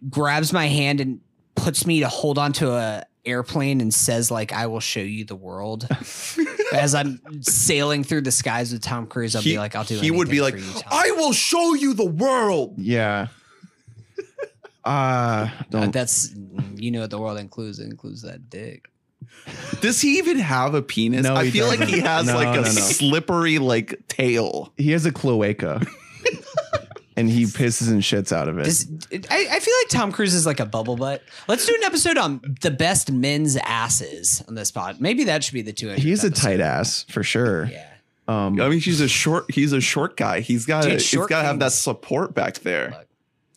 grabs 0.10 0.54
my 0.54 0.68
hand 0.68 1.02
and 1.02 1.20
puts 1.56 1.86
me 1.86 2.00
to 2.02 2.08
hold 2.08 2.38
onto 2.38 2.70
a 2.70 3.04
airplane 3.26 3.82
and 3.82 3.94
says 3.94 4.32
like 4.32 4.54
I 4.54 4.68
will 4.68 4.80
show 4.80 5.00
you 5.02 5.26
the 5.26 5.36
world. 5.36 5.88
As 6.74 6.94
I'm 6.96 7.20
sailing 7.44 8.04
through 8.04 8.22
the 8.22 8.32
skies 8.32 8.72
with 8.74 8.82
Tom 8.82 9.08
Cruise, 9.08 9.36
I'll 9.36 9.42
he, 9.42 9.54
be 9.54 9.58
like, 9.58 9.76
I'll 9.76 9.84
do. 9.86 9.96
It. 9.96 10.02
He 10.04 10.12
would 10.12 10.30
be 10.30 10.42
like, 10.42 10.56
you, 10.56 10.64
"I 10.88 11.12
will 11.12 11.32
show 11.34 11.74
you 11.74 11.94
the 11.94 12.06
world." 12.06 12.76
Yeah. 12.78 13.28
Uh, 14.86 14.90
Uh, 14.90 15.50
don't. 15.70 15.92
that's 15.92 16.34
you 16.78 16.92
know 16.92 17.02
what 17.02 17.10
the 17.10 17.20
world 17.20 17.38
includes. 17.38 17.78
It 17.80 17.88
includes 17.88 18.22
that 18.22 18.50
dick. 18.50 18.88
Does 19.82 20.00
he 20.00 20.18
even 20.18 20.40
have 20.40 20.74
a 20.76 20.82
penis? 20.82 21.24
No, 21.24 21.36
I 21.36 21.44
he 21.46 21.52
feel 21.52 21.68
like 21.68 21.82
he 21.82 22.00
has 22.00 22.26
No, 22.26 22.36
like 22.36 22.48
a 22.58 22.62
no, 22.62 22.62
no. 22.62 22.70
slippery 22.70 23.60
like 23.60 24.00
tail. 24.08 24.72
he 24.78 24.92
has 24.92 25.06
a 25.06 25.12
cloaca. 25.12 25.86
and 27.18 27.30
he 27.30 27.44
pisses 27.46 27.90
and 27.90 28.02
shits 28.02 28.32
out 28.32 28.48
of 28.48 28.60
it. 28.60 28.64
Does, 28.64 28.88
I, 29.30 29.48
I 29.52 29.60
feel 29.60 29.74
like 29.82 29.90
Tom 29.90 30.12
Cruise 30.12 30.34
is 30.36 30.46
like 30.46 30.60
a 30.60 30.66
bubble 30.66 30.96
butt. 30.96 31.24
Let's 31.48 31.66
do 31.66 31.76
an 31.76 31.84
episode 31.84 32.18
on 32.18 32.56
the 32.62 32.72
best 32.72 33.12
men's 33.12 33.58
asses 33.58 34.44
on 34.48 34.54
this 34.56 34.72
pod. 34.72 35.02
Maybe 35.02 35.24
that 35.26 35.44
should 35.44 35.56
be 35.56 35.64
the 35.64 35.74
two. 35.74 35.90
He's 35.90 36.24
a 36.24 36.30
tight 36.30 36.60
ass 36.62 37.04
for 37.10 37.24
sure. 37.24 37.66
Yeah. 37.66 37.86
Um, 38.28 38.62
I 38.62 38.70
mean, 38.70 38.80
he's 38.80 39.02
a 39.02 39.08
short. 39.08 39.50
He's 39.52 39.74
a 39.74 39.82
short 39.82 40.16
guy. 40.16 40.42
He's 40.42 40.66
got. 40.66 40.84
Dude, 40.84 40.94
He's 40.94 41.06
short 41.06 41.30
got 41.30 41.42
to 41.42 41.48
have 41.48 41.60
that 41.60 41.72
support 41.72 42.34
back 42.34 42.60
there. 42.60 42.90
Look, 42.92 43.08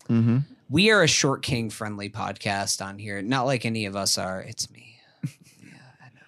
mhm. 0.09 0.45
we 0.71 0.91
are 0.91 1.03
a 1.03 1.09
short 1.09 1.43
king 1.43 1.71
friendly 1.71 2.09
podcast 2.09 2.85
on 2.85 2.99
here. 2.99 3.21
Not 3.21 3.47
like 3.47 3.67
any 3.67 3.85
of 3.87 3.95
us 3.97 4.17
are. 4.17 4.41
It's 4.41 4.71
me. 4.71 4.97
Yeah, 5.61 5.77
I 6.01 6.07
know. 6.15 6.21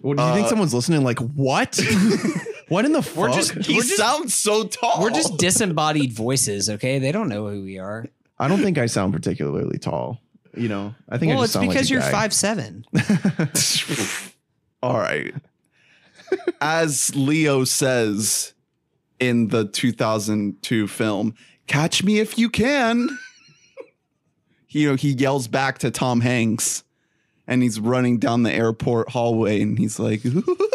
What 0.00 0.16
do 0.18 0.22
you 0.22 0.32
think 0.34 0.46
Uh, 0.46 0.50
someone's 0.50 0.74
listening? 0.74 1.02
Like 1.02 1.18
what? 1.18 1.80
what 2.68 2.84
in 2.84 2.92
the 2.92 3.02
fuck? 3.02 3.16
We're 3.16 3.32
just- 3.32 3.54
He 3.66 3.74
We're 3.76 3.82
just- 3.82 3.96
sounds 3.96 4.34
so 4.34 4.64
tall. 4.64 5.00
We're 5.02 5.10
just 5.10 5.36
disembodied 5.38 6.12
voices. 6.12 6.68
Okay, 6.70 6.98
they 6.98 7.12
don't 7.12 7.28
know 7.28 7.48
who 7.48 7.62
we 7.62 7.78
are. 7.78 8.06
I 8.38 8.48
don't 8.48 8.60
think 8.62 8.76
I 8.78 8.86
sound 8.86 9.12
particularly 9.12 9.78
tall. 9.78 10.20
You 10.56 10.68
know, 10.68 10.94
I 11.08 11.18
think 11.18 11.32
I 11.32 11.34
Well, 11.36 11.44
just 11.44 11.50
it's 11.50 11.52
sound 11.54 11.68
because 11.68 11.84
like 11.84 11.90
a 11.90 11.92
you're 11.92 12.00
guy. 12.00 12.10
five 12.10 12.32
seven. 12.32 12.84
All 14.82 14.98
right. 14.98 15.34
As 16.60 17.14
Leo 17.14 17.64
says 17.64 18.52
in 19.20 19.48
the 19.48 19.64
2002 19.66 20.88
film, 20.88 21.34
"Catch 21.66 22.02
me 22.04 22.18
if 22.18 22.38
you 22.38 22.48
can." 22.50 23.08
you 24.68 24.88
know, 24.88 24.94
he 24.96 25.10
yells 25.10 25.46
back 25.48 25.78
to 25.78 25.90
Tom 25.90 26.20
Hanks, 26.20 26.84
and 27.46 27.62
he's 27.62 27.78
running 27.80 28.18
down 28.18 28.42
the 28.42 28.52
airport 28.52 29.10
hallway, 29.10 29.60
and 29.62 29.78
he's 29.78 29.98
like, 29.98 30.22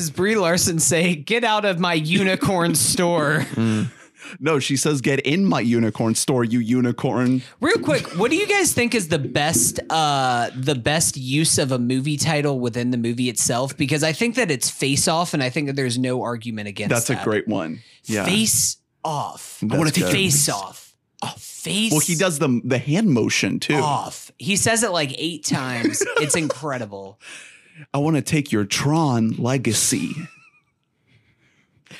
Does 0.00 0.10
Brie 0.10 0.34
Larson 0.34 0.78
say, 0.78 1.14
"Get 1.14 1.44
out 1.44 1.66
of 1.66 1.78
my 1.78 1.92
unicorn 1.92 2.74
store"? 2.90 3.44
"No," 4.38 4.58
she 4.58 4.78
says, 4.78 5.02
"Get 5.02 5.20
in 5.20 5.44
my 5.44 5.60
unicorn 5.60 6.14
store, 6.14 6.42
you 6.42 6.58
unicorn." 6.58 7.42
Real 7.60 7.76
quick, 7.78 8.06
what 8.18 8.30
do 8.30 8.36
you 8.38 8.46
guys 8.46 8.72
think 8.72 8.94
is 8.94 9.08
the 9.08 9.18
best 9.18 9.78
uh 9.90 10.48
the 10.56 10.74
best 10.74 11.18
use 11.18 11.58
of 11.58 11.70
a 11.70 11.78
movie 11.78 12.16
title 12.16 12.60
within 12.60 12.92
the 12.92 12.96
movie 12.96 13.28
itself? 13.28 13.76
Because 13.76 14.02
I 14.02 14.12
think 14.14 14.36
that 14.36 14.50
it's 14.50 14.70
face 14.70 15.06
off 15.06 15.34
and 15.34 15.42
I 15.42 15.50
think 15.50 15.66
that 15.66 15.76
there's 15.76 15.98
no 15.98 16.22
argument 16.22 16.68
against 16.68 16.90
it. 16.92 16.94
That's 16.94 17.10
a 17.10 17.22
great 17.22 17.46
one. 17.46 17.80
Yeah. 18.04 18.24
Face 18.24 18.78
off. 19.04 19.62
I 19.70 19.76
wanna 19.76 19.90
take 19.90 20.06
face 20.06 20.48
off. 20.48 20.96
Oh, 21.22 21.34
face 21.36 21.90
Well, 21.92 22.00
he 22.00 22.14
does 22.14 22.38
the 22.38 22.62
the 22.64 22.78
hand 22.78 23.10
motion 23.10 23.60
too. 23.60 23.74
off. 23.74 24.30
He 24.38 24.56
says 24.56 24.82
it 24.82 24.92
like 24.92 25.14
eight 25.18 25.44
times. 25.44 26.02
it's 26.16 26.36
incredible. 26.36 27.20
I 27.94 27.98
want 27.98 28.16
to 28.16 28.22
take 28.22 28.52
your 28.52 28.64
Tron 28.64 29.30
legacy. 29.36 30.12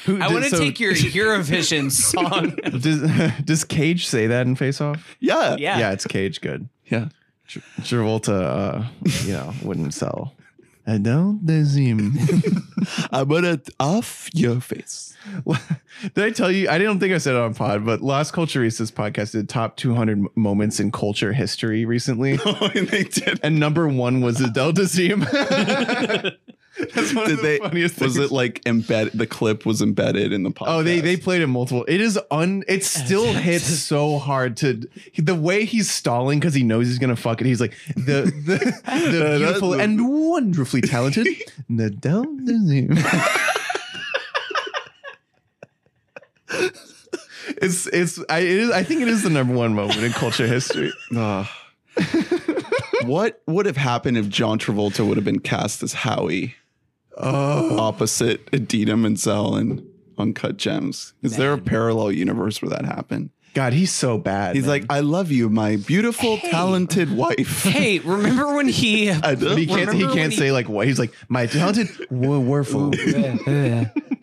Who- 0.06 0.20
I 0.20 0.28
want 0.32 0.44
to 0.44 0.50
so 0.50 0.58
take 0.58 0.78
your 0.80 0.92
Eurovision 0.94 1.90
song. 1.90 2.50
Does, 2.80 3.02
does 3.44 3.64
Cage 3.64 4.06
say 4.06 4.28
that 4.28 4.46
in 4.46 4.54
Face 4.56 4.80
Off? 4.80 5.16
Yeah. 5.20 5.56
Yeah. 5.58 5.78
Yeah, 5.78 5.90
it's 5.92 6.06
Cage. 6.06 6.40
Good. 6.40 6.68
Yeah. 6.86 7.08
Travolta, 7.48 8.28
uh, 8.30 8.84
you 9.24 9.32
know, 9.32 9.52
wouldn't 9.62 9.92
sell. 9.92 10.34
I 10.86 10.98
don't 10.98 11.44
him. 11.74 12.14
I'm 13.12 13.28
gonna 13.28 13.60
off 13.78 14.28
your 14.32 14.60
face. 14.60 15.16
did 16.14 16.24
I 16.24 16.30
tell 16.30 16.50
you? 16.50 16.68
I 16.68 16.78
don't 16.78 16.98
think 16.98 17.12
I 17.12 17.18
said 17.18 17.34
it 17.34 17.40
on 17.40 17.54
pod, 17.54 17.84
but 17.84 18.00
Las 18.00 18.32
Culturistas 18.32 18.90
podcast 18.90 19.32
did 19.32 19.48
top 19.48 19.76
200 19.76 20.18
m- 20.18 20.28
moments 20.34 20.80
in 20.80 20.90
culture 20.90 21.32
history 21.32 21.84
recently, 21.84 22.38
Oh, 22.44 22.70
and 22.74 22.88
they 22.88 23.04
did. 23.04 23.38
and 23.42 23.60
number 23.60 23.86
one 23.88 24.20
was 24.22 24.38
the 24.38 24.48
Delta 24.48 24.80
Museum. 24.80 25.24
That's 26.94 27.14
one 27.14 27.26
Did 27.26 27.32
of 27.32 27.36
the 27.38 27.42
they? 27.42 27.58
funniest 27.58 28.00
Was 28.00 28.14
things. 28.16 28.30
it 28.30 28.32
like 28.32 28.62
embedded? 28.66 29.12
The 29.14 29.26
clip 29.26 29.66
was 29.66 29.82
embedded 29.82 30.32
in 30.32 30.42
the 30.42 30.50
podcast. 30.50 30.66
Oh, 30.68 30.82
they 30.82 31.00
they 31.00 31.16
played 31.16 31.42
it 31.42 31.46
multiple. 31.46 31.84
It 31.86 32.00
is 32.00 32.18
un. 32.30 32.64
It 32.68 32.84
still 32.84 33.32
hits 33.32 33.64
so 33.66 34.18
hard 34.18 34.56
to 34.58 34.88
the 35.16 35.34
way 35.34 35.64
he's 35.64 35.90
stalling 35.90 36.40
because 36.40 36.54
he 36.54 36.62
knows 36.62 36.86
he's 36.86 36.98
gonna 36.98 37.16
fuck 37.16 37.40
it. 37.40 37.46
He's 37.46 37.60
like 37.60 37.74
the 37.94 38.32
the, 38.46 38.58
the 38.84 39.36
beautiful 39.38 39.74
and 39.74 40.08
wonderfully 40.08 40.80
talented 40.80 41.26
Nadal 41.70 42.24
Nazim. 42.40 42.96
It's 47.62 47.86
it's 47.88 48.18
I 48.28 48.38
it 48.40 48.48
is, 48.48 48.70
I 48.70 48.82
think 48.82 49.02
it 49.02 49.08
is 49.08 49.22
the 49.22 49.30
number 49.30 49.54
one 49.54 49.74
moment 49.74 50.02
in 50.02 50.12
culture 50.12 50.46
history. 50.46 50.92
Ugh. 51.14 51.46
what 53.04 53.42
would 53.46 53.66
have 53.66 53.76
happened 53.76 54.16
if 54.16 54.28
John 54.28 54.58
Travolta 54.58 55.06
would 55.06 55.16
have 55.16 55.24
been 55.24 55.40
cast 55.40 55.82
as 55.82 55.92
Howie 55.92 56.54
Oh, 57.16 57.78
opposite 57.78 58.48
and 58.52 58.66
Menzel 58.96 59.56
and 59.56 59.86
Uncut 60.18 60.56
Gems? 60.56 61.12
Is 61.22 61.36
there 61.36 61.52
a 61.52 61.58
parallel 61.58 62.12
universe 62.12 62.60
where 62.62 62.70
that 62.70 62.84
happened? 62.84 63.30
God, 63.52 63.72
he's 63.72 63.90
so 63.90 64.16
bad. 64.16 64.54
He's 64.54 64.62
man. 64.64 64.70
like, 64.70 64.84
I 64.90 65.00
love 65.00 65.32
you, 65.32 65.48
my 65.48 65.74
beautiful, 65.74 66.36
Hey. 66.36 66.50
talented 66.52 67.10
wife. 67.16 67.64
hey, 67.64 67.98
remember 67.98 68.54
when 68.54 68.68
he 68.68 69.10
I 69.10 69.34
he 69.34 69.66
can't. 69.66 69.92
He 69.92 70.02
can't 70.06 70.32
he- 70.32 70.38
say 70.38 70.52
like 70.52 70.68
what. 70.68 70.86
He's 70.86 71.00
like 71.00 71.12
my 71.28 71.46
talented, 71.46 71.88
wo- 72.10 72.38
wonderful. 72.38 72.92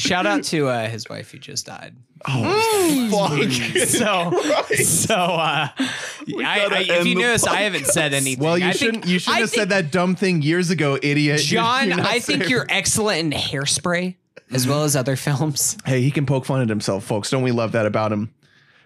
Shout 0.00 0.26
out 0.26 0.44
to 0.44 0.68
uh, 0.68 0.88
his 0.88 1.08
wife 1.08 1.30
who 1.30 1.38
just 1.38 1.66
died. 1.66 1.94
Oh, 2.28 3.08
fuck. 3.10 3.50
So, 3.88 4.74
so 4.84 5.14
uh, 5.14 5.68
I, 5.78 6.14
gotta 6.26 6.76
I, 6.76 6.80
if 6.80 6.90
end 6.90 7.08
you 7.08 7.14
the 7.14 7.22
notice, 7.22 7.46
I 7.46 7.60
haven't 7.62 7.86
said 7.86 8.12
anything. 8.12 8.44
Well, 8.44 8.58
you 8.58 8.66
I 8.66 8.72
shouldn't. 8.72 9.04
Think, 9.04 9.12
you 9.12 9.18
shouldn't 9.18 9.36
I 9.36 9.40
have 9.40 9.50
think, 9.50 9.60
said 9.60 9.68
that 9.70 9.90
dumb 9.90 10.14
thing 10.16 10.42
years 10.42 10.70
ago, 10.70 10.98
idiot. 11.02 11.50
You're- 11.50 11.62
John. 11.62 11.88
you're 11.88 11.96
not 11.96 12.06
I 12.06 12.18
think 12.20 12.42
safe. 12.42 12.50
you're 12.50 12.66
excellent 12.68 13.32
in 13.34 13.40
Hairspray 13.40 14.16
as 14.52 14.66
well 14.66 14.84
as 14.84 14.96
other 14.96 15.16
films. 15.16 15.76
Hey, 15.86 16.02
he 16.02 16.10
can 16.10 16.26
poke 16.26 16.44
fun 16.44 16.60
at 16.60 16.68
himself, 16.68 17.04
folks. 17.04 17.30
Don't 17.30 17.42
we 17.42 17.52
love 17.52 17.72
that 17.72 17.86
about 17.86 18.12
him? 18.12 18.32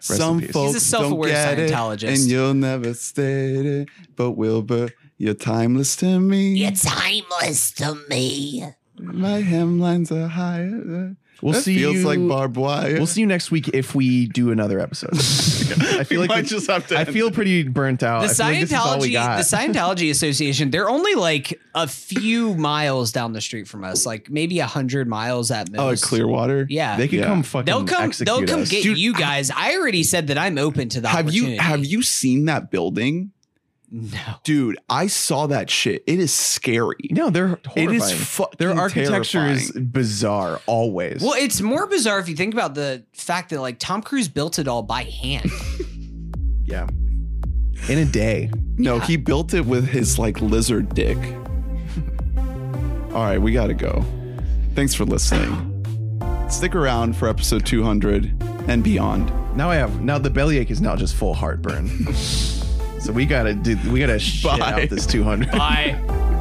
Rest 0.08 0.16
Some 0.20 0.40
peace. 0.40 0.50
folks 0.52 0.74
He's 0.74 0.82
a 0.82 0.84
self-aware 0.86 1.32
don't 1.32 1.56
get 1.56 1.58
it, 1.58 1.72
Scientologist. 1.72 2.08
and 2.08 2.30
you'll 2.30 2.54
never 2.54 2.92
state 2.94 3.64
it. 3.66 3.88
But 4.14 4.32
Wilbur, 4.32 4.90
you're 5.16 5.34
timeless 5.34 5.96
to 5.96 6.20
me. 6.20 6.54
You're 6.54 6.70
timeless 6.72 7.72
to 7.72 7.94
me. 8.08 8.64
My 8.98 9.42
hemlines 9.42 10.12
are 10.12 10.28
higher. 10.28 11.16
We'll 11.42 11.52
that 11.52 11.62
see 11.62 11.78
feels 11.78 11.96
you. 11.96 12.04
like 12.04 12.26
barbed 12.26 12.56
wire. 12.56 12.94
We'll 12.94 13.06
see 13.06 13.20
you 13.20 13.26
next 13.26 13.50
week 13.50 13.68
if 13.74 13.94
we 13.94 14.26
do 14.28 14.50
another 14.52 14.78
episode. 14.78 15.10
I 15.14 16.04
feel 16.04 16.06
We 16.10 16.16
like 16.18 16.28
might 16.28 16.42
we- 16.44 16.48
just 16.48 16.70
have 16.70 16.86
to 16.86 16.98
I 16.98 17.04
feel 17.04 17.30
pretty 17.30 17.64
burnt 17.64 18.02
out. 18.02 18.20
The 18.20 18.28
I 18.28 18.34
feel 18.34 18.46
like 18.46 18.60
this 18.60 18.70
is 18.70 18.76
all 18.76 18.98
we 19.00 19.12
Scientology, 19.14 19.50
the 19.50 19.56
Scientology 19.56 20.10
Association, 20.10 20.70
they're 20.70 20.88
only 20.88 21.14
like 21.14 21.60
a 21.74 21.88
few 21.88 22.54
miles 22.54 23.10
down 23.10 23.32
the 23.32 23.40
street 23.40 23.66
from 23.66 23.84
us, 23.84 24.06
like 24.06 24.30
maybe 24.30 24.60
a 24.60 24.66
hundred 24.66 25.08
miles 25.08 25.50
at 25.50 25.68
oh, 25.70 25.76
most. 25.88 26.04
Oh, 26.04 26.06
at 26.06 26.08
Clearwater. 26.08 26.66
Yeah, 26.70 26.96
they 26.96 27.08
can 27.08 27.18
Yeah. 27.18 27.26
come 27.26 27.42
fucking 27.42 27.66
they'll 27.66 27.84
come. 27.84 28.12
They'll 28.18 28.46
come 28.46 28.62
us. 28.62 28.70
get 28.70 28.84
Dude, 28.84 28.96
you 28.96 29.12
guys. 29.12 29.50
I 29.50 29.76
already 29.76 30.04
said 30.04 30.28
that 30.28 30.38
I'm 30.38 30.56
open 30.56 30.88
to 30.90 31.00
the 31.00 31.08
Have 31.08 31.34
you 31.34 31.58
have 31.58 31.84
you 31.84 32.02
seen 32.02 32.44
that 32.46 32.70
building, 32.70 33.32
No. 33.96 34.18
dude? 34.42 34.76
I 34.90 35.06
saw 35.06 35.46
that 35.46 35.70
shit. 35.70 36.02
It 36.08 36.18
is 36.18 36.34
scary. 36.34 36.96
No, 37.12 37.30
they're 37.30 37.60
horrifying. 37.64 37.90
it 37.90 37.94
is 37.94 38.02
horrifying. 38.02 38.24
fucking 38.24 38.56
Their 38.58 38.72
architecture 38.76 39.46
is 39.46 39.70
bizarre 39.70 40.60
always. 40.66 41.22
Well, 41.22 41.34
it's 41.34 41.60
more 41.60 41.86
bizarre 41.86 42.18
if 42.18 42.28
you 42.28 42.34
think 42.34 42.54
about 42.54 42.74
the 42.74 43.04
fact 43.12 43.50
that 43.50 43.60
like 43.60 43.78
Tom 43.78 44.02
Cruise 44.02 44.28
built 44.28 44.58
it 44.58 44.66
all 44.66 44.82
by 44.82 45.04
hand. 45.04 45.48
yeah. 46.64 46.88
In 47.88 47.98
a 47.98 48.04
day. 48.04 48.50
No, 48.78 48.98
he 48.98 49.16
built 49.16 49.54
it 49.54 49.64
with 49.64 49.86
his 49.86 50.18
like 50.18 50.40
lizard 50.40 50.92
dick. 50.92 51.18
All 53.12 53.22
right, 53.22 53.38
we 53.38 53.52
gotta 53.52 53.74
go. 53.74 54.04
Thanks 54.74 54.92
for 54.92 55.04
listening. 55.04 55.70
Stick 56.50 56.74
around 56.74 57.16
for 57.16 57.28
episode 57.28 57.64
200 57.64 58.42
and 58.66 58.82
beyond. 58.82 59.32
Now 59.56 59.70
I 59.70 59.76
have 59.76 60.00
now 60.00 60.18
the 60.18 60.30
bellyache 60.30 60.72
is 60.72 60.80
now 60.80 60.96
just 60.96 61.14
full 61.14 61.34
heartburn. 61.34 61.88
so 63.04 63.12
we 63.12 63.26
gotta 63.26 63.54
do 63.54 63.76
we 63.90 64.00
gotta 64.00 64.18
shit 64.18 64.58
Bye. 64.58 64.82
out 64.82 64.88
this 64.88 65.06
200. 65.06 65.50
Bye. 65.52 66.32